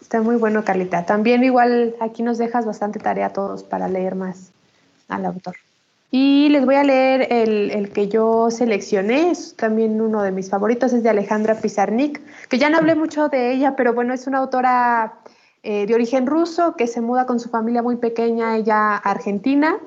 Está 0.00 0.22
muy 0.22 0.36
bueno, 0.36 0.64
Carlita. 0.64 1.04
También 1.04 1.42
igual 1.42 1.96
aquí 2.00 2.22
nos 2.22 2.38
dejas 2.38 2.64
bastante 2.64 3.00
tarea 3.00 3.26
a 3.26 3.32
todos 3.32 3.64
para 3.64 3.88
leer 3.88 4.14
más 4.14 4.52
al 5.08 5.26
autor. 5.26 5.56
Y 6.14 6.50
les 6.50 6.66
voy 6.66 6.74
a 6.74 6.84
leer 6.84 7.26
el, 7.30 7.90
que 7.90 8.06
yo 8.06 8.50
seleccioné, 8.50 9.30
es 9.30 9.56
también 9.56 9.98
uno 9.98 10.22
de 10.22 10.30
mis 10.30 10.50
favoritos, 10.50 10.92
es 10.92 11.02
de 11.02 11.08
Alejandra 11.08 11.54
Pizarnik, 11.54 12.20
que 12.50 12.58
ya 12.58 12.68
no 12.68 12.76
hablé 12.76 12.94
mucho 12.94 13.30
de 13.30 13.50
ella, 13.50 13.76
pero 13.76 13.94
bueno, 13.94 14.12
es 14.12 14.26
una 14.26 14.36
autora 14.36 15.14
eh, 15.62 15.86
de 15.86 15.94
origen 15.94 16.26
ruso 16.26 16.76
que 16.76 16.86
se 16.86 17.00
muda 17.00 17.24
con 17.24 17.40
su 17.40 17.48
familia 17.48 17.82
muy 17.82 17.96
pequeña, 17.96 18.58
ella 18.58 18.90
a 18.92 18.98
Argentina. 18.98 19.78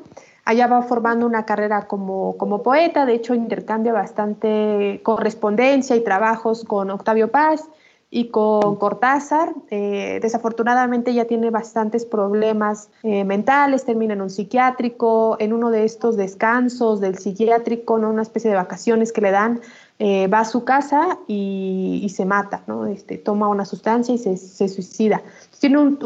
Allá 0.45 0.65
va 0.65 0.81
formando 0.81 1.27
una 1.27 1.45
carrera 1.45 1.85
como, 1.85 2.37
como 2.37 2.63
poeta, 2.63 3.05
de 3.05 3.13
hecho 3.13 3.35
intercambia 3.35 3.93
bastante 3.93 5.01
correspondencia 5.03 5.95
y 5.95 6.03
trabajos 6.03 6.65
con 6.65 6.89
Octavio 6.89 7.29
Paz 7.29 7.69
y 8.09 8.29
con 8.29 8.75
Cortázar. 8.77 9.53
Eh, 9.69 10.19
desafortunadamente 10.21 11.13
ya 11.13 11.25
tiene 11.25 11.49
bastantes 11.49 12.05
problemas 12.05 12.89
eh, 13.03 13.23
mentales, 13.25 13.85
termina 13.85 14.13
en 14.13 14.21
un 14.21 14.29
psiquiátrico, 14.29 15.37
en 15.39 15.53
uno 15.53 15.71
de 15.71 15.83
estos 15.83 16.15
descansos 16.15 17.01
del 17.01 17.17
psiquiátrico, 17.17 17.97
¿no? 17.97 18.09
una 18.09 18.21
especie 18.21 18.49
de 18.49 18.55
vacaciones 18.55 19.11
que 19.11 19.21
le 19.21 19.31
dan, 19.31 19.61
eh, 19.99 20.27
va 20.27 20.39
a 20.39 20.45
su 20.45 20.63
casa 20.63 21.19
y, 21.27 22.07
se 22.13 22.25
mata, 22.25 22.63
¿no? 22.67 22.85
este, 22.85 23.17
toma 23.17 23.49
una 23.49 23.65
sustancia 23.65 24.13
y 24.13 24.17
se, 24.17 24.67
suicida. 24.69 25.21
Tiene 25.59 25.79
un, 25.79 25.97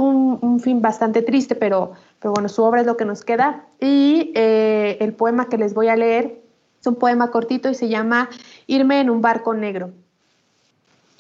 un, 0.42 0.60
fin 0.60 0.82
bastante 0.82 1.22
triste, 1.22 1.54
pero, 1.54 1.92
pero 2.20 2.34
bueno, 2.34 2.50
su 2.50 2.64
obra 2.64 2.82
es 2.82 2.88
lo 2.88 2.98
que 2.98 3.06
nos 3.06 3.24
queda. 3.24 3.66
Y 3.80 4.32
el 4.36 5.14
poema 5.14 5.50
que 5.50 5.58
les 5.58 5.74
voy 5.74 5.90
a 5.90 5.96
leer 5.96 6.42
es 6.80 6.88
un 6.88 6.96
poema 6.96 7.30
cortito 7.30 7.70
y 7.70 7.76
se 7.76 7.90
llama 7.90 8.30
Irme 8.68 9.02
en 9.02 9.10
un 9.10 9.22
barco 9.22 9.54
negro. 9.54 9.92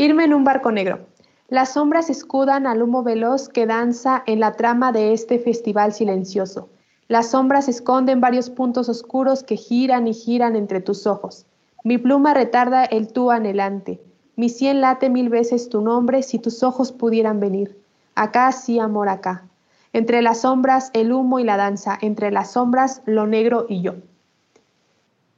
Irme 0.01 0.23
en 0.23 0.33
un 0.33 0.45
barco 0.45 0.71
negro. 0.71 1.07
Las 1.49 1.73
sombras 1.73 2.09
escudan 2.09 2.67
al 2.67 2.81
humo 2.81 3.03
veloz 3.03 3.49
que 3.49 3.65
danza 3.65 4.23
en 4.27 4.39
la 4.39 4.53
trama 4.53 4.93
de 4.93 5.11
este 5.11 5.39
festival 5.39 5.91
silencioso. 5.91 6.69
Las 7.09 7.31
sombras 7.31 7.67
esconden 7.67 8.21
varios 8.21 8.49
puntos 8.49 8.87
oscuros 8.87 9.43
que 9.43 9.57
giran 9.57 10.07
y 10.07 10.13
giran 10.13 10.55
entre 10.55 10.79
tus 10.79 11.05
ojos. 11.05 11.45
Mi 11.83 11.97
pluma 11.97 12.33
retarda 12.33 12.85
el 12.85 13.11
tú 13.11 13.29
anhelante. 13.29 14.01
Mi 14.37 14.47
sien 14.47 14.79
late 14.79 15.09
mil 15.09 15.27
veces 15.27 15.67
tu 15.67 15.81
nombre 15.81 16.23
si 16.23 16.39
tus 16.39 16.63
ojos 16.63 16.93
pudieran 16.93 17.41
venir. 17.41 17.77
Acá 18.15 18.53
sí, 18.53 18.79
amor, 18.79 19.09
acá. 19.09 19.49
Entre 19.91 20.21
las 20.21 20.39
sombras, 20.39 20.91
el 20.93 21.11
humo 21.11 21.39
y 21.39 21.43
la 21.43 21.57
danza. 21.57 21.97
Entre 21.99 22.31
las 22.31 22.53
sombras, 22.53 23.01
lo 23.03 23.27
negro 23.27 23.65
y 23.67 23.81
yo. 23.81 23.95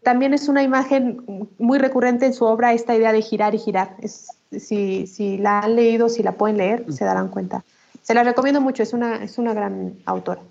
También 0.04 0.36
es 0.36 0.48
una 0.50 0.62
imagen 0.62 1.50
muy 1.58 1.80
recurrente 1.80 2.28
en 2.28 2.36
su 2.36 2.46
obra 2.46 2.74
esta 2.74 2.96
idea 2.96 3.12
de 3.12 3.24
girar 3.24 3.56
y 3.56 3.58
girar. 3.58 3.96
Es 4.02 4.28
si, 4.60 5.08
si 5.08 5.38
la 5.38 5.60
han 5.60 5.76
leído, 5.76 6.10
si 6.10 6.24
la 6.24 6.34
pueden 6.34 6.58
leer, 6.58 6.86
se 6.92 7.06
darán 7.06 7.30
cuenta. 7.30 7.64
Se 8.02 8.14
la 8.14 8.24
recomiendo 8.24 8.62
mucho, 8.62 8.84
es 8.84 8.94
una, 8.94 9.24
es 9.24 9.38
una 9.38 9.54
gran 9.54 9.96
autora. 10.06 10.42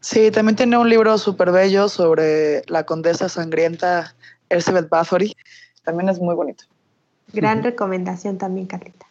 Sí, 0.00 0.30
también 0.30 0.56
tiene 0.56 0.78
un 0.78 0.88
libro 0.88 1.18
súper 1.18 1.50
bello 1.50 1.88
sobre 1.88 2.62
la 2.66 2.84
condesa 2.84 3.28
sangrienta 3.28 4.14
Elizabeth 4.48 4.88
Bathory. 4.88 5.34
También 5.84 6.08
es 6.08 6.20
muy 6.20 6.34
bonito. 6.34 6.64
Gran 7.32 7.62
recomendación 7.62 8.38
también, 8.38 8.66
Carlita. 8.66 9.06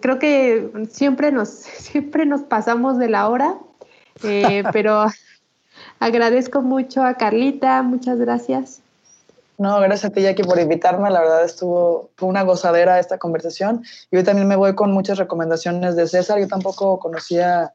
Creo 0.00 0.18
que 0.18 0.70
siempre 0.90 1.32
nos, 1.32 1.48
siempre 1.50 2.26
nos 2.26 2.42
pasamos 2.42 2.98
de 2.98 3.08
la 3.08 3.28
hora, 3.28 3.56
eh, 4.22 4.62
pero 4.72 5.06
agradezco 6.00 6.62
mucho 6.62 7.02
a 7.02 7.14
Carlita, 7.14 7.82
muchas 7.82 8.18
gracias. 8.18 8.81
No, 9.58 9.78
gracias 9.80 10.10
a 10.10 10.14
ti, 10.14 10.22
Jackie, 10.22 10.44
por 10.44 10.58
invitarme. 10.58 11.10
La 11.10 11.20
verdad 11.20 11.44
estuvo 11.44 12.10
fue 12.16 12.28
una 12.28 12.42
gozadera 12.42 12.98
esta 12.98 13.18
conversación. 13.18 13.84
Y 14.10 14.16
hoy 14.16 14.24
también 14.24 14.48
me 14.48 14.56
voy 14.56 14.74
con 14.74 14.92
muchas 14.92 15.18
recomendaciones 15.18 15.94
de 15.94 16.08
César. 16.08 16.38
Yo 16.40 16.48
tampoco 16.48 16.98
conocía 16.98 17.72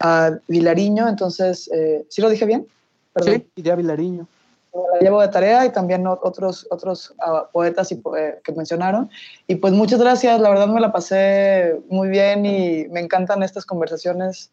a 0.00 0.38
Vilariño, 0.48 1.08
entonces, 1.08 1.70
eh, 1.72 2.04
¿sí 2.08 2.20
lo 2.20 2.28
dije 2.28 2.44
bien? 2.44 2.66
Perdón. 3.12 3.34
Sí, 3.34 3.60
idea 3.60 3.74
Vilariño. 3.74 4.26
la 4.72 5.00
llevo 5.00 5.20
de 5.20 5.28
tarea 5.28 5.64
y 5.64 5.70
también 5.70 6.06
otros, 6.06 6.66
otros 6.70 7.14
uh, 7.18 7.50
poetas 7.52 7.92
y, 7.92 8.02
eh, 8.16 8.40
que 8.42 8.52
mencionaron. 8.52 9.08
Y 9.46 9.56
pues 9.56 9.72
muchas 9.72 10.00
gracias, 10.00 10.40
la 10.40 10.50
verdad 10.50 10.66
me 10.66 10.80
la 10.80 10.92
pasé 10.92 11.80
muy 11.88 12.08
bien 12.08 12.44
y 12.44 12.86
me 12.88 13.00
encantan 13.00 13.42
estas 13.42 13.64
conversaciones 13.64 14.50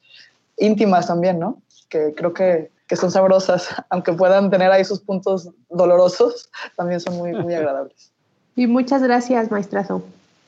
íntimas 0.57 1.07
también, 1.07 1.39
¿no? 1.39 1.61
Que 1.89 2.13
creo 2.15 2.33
que, 2.33 2.69
que 2.91 2.97
son 2.97 3.09
sabrosas, 3.09 3.69
aunque 3.89 4.11
puedan 4.11 4.49
tener 4.49 4.69
ahí 4.69 4.83
sus 4.83 4.99
puntos 4.99 5.49
dolorosos, 5.69 6.49
también 6.75 6.99
son 6.99 7.15
muy, 7.15 7.31
muy 7.31 7.53
agradables. 7.53 8.11
Y 8.57 8.67
muchas 8.67 9.01
gracias, 9.01 9.49
maestrazo. 9.49 10.03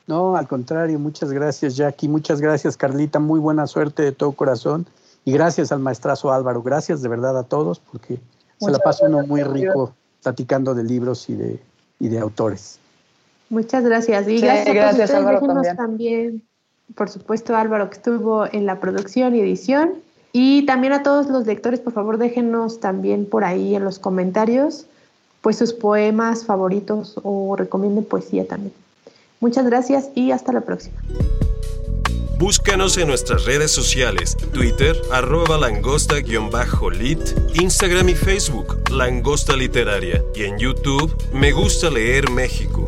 No, 0.08 0.36
al 0.36 0.46
contrario, 0.46 1.00
muchas 1.00 1.32
gracias, 1.32 1.78
Jackie. 1.78 2.10
Muchas 2.10 2.42
gracias, 2.42 2.76
Carlita. 2.76 3.20
Muy 3.20 3.40
buena 3.40 3.66
suerte 3.66 4.04
de 4.04 4.12
todo 4.12 4.34
corazón. 4.34 4.86
Y 5.24 5.32
gracias 5.32 5.72
al 5.72 5.80
maestrazo 5.80 6.34
Álvaro. 6.34 6.62
Gracias 6.62 7.02
de 7.02 7.08
verdad 7.08 7.38
a 7.38 7.44
todos, 7.44 7.80
porque 7.80 8.20
se 8.58 8.70
la 8.70 8.80
pasa 8.80 9.06
uno 9.08 9.26
muy 9.26 9.42
rico 9.44 9.94
platicando 10.22 10.76
de 10.76 10.84
libros 10.84 11.30
y 11.30 11.36
de, 11.36 11.62
y 12.02 12.10
de 12.10 12.20
autores. 12.20 12.78
Muchas 13.48 13.86
gracias. 13.86 14.28
Y 14.28 14.42
gracias, 14.42 15.12
a 15.12 15.18
Álvaro 15.18 15.40
también. 15.40 15.78
también. 15.78 16.44
Por 16.94 17.08
supuesto, 17.08 17.56
Álvaro, 17.56 17.90
que 17.90 17.96
estuvo 17.96 18.46
en 18.52 18.66
la 18.66 18.82
producción 18.82 19.34
y 19.34 19.40
edición. 19.40 20.04
Y 20.34 20.66
también 20.66 20.92
a 20.92 21.04
todos 21.04 21.28
los 21.28 21.46
lectores, 21.46 21.80
por 21.80 21.94
favor, 21.94 22.18
déjenos 22.18 22.82
también 22.82 23.26
por 23.26 23.46
ahí 23.46 23.76
en 23.76 23.86
los 23.86 24.00
comentarios 24.00 24.88
pues 25.44 25.58
sus 25.58 25.74
poemas 25.74 26.46
favoritos 26.46 27.20
o 27.22 27.56
recomienden 27.58 28.06
poesía 28.06 28.48
también. 28.48 28.74
Muchas 29.42 29.66
gracias 29.66 30.10
y 30.16 30.32
hasta 30.32 30.54
la 30.54 30.62
próxima. 30.62 30.96
Búscanos 32.40 32.98
en 32.98 33.08
nuestras 33.10 33.46
redes 33.46 33.70
sociales, 33.70 34.38
Twitter, 34.54 34.96
arroba 35.12 35.58
langosta-lit, 35.58 37.20
Instagram 37.56 38.10
y 38.10 38.16
Facebook, 38.16 38.90
Langosta 38.90 39.56
Literaria, 39.56 40.24
y 40.34 40.44
en 40.44 40.58
YouTube, 40.58 41.14
Me 41.34 41.52
Gusta 41.52 41.90
Leer 41.90 42.30
México. 42.32 42.88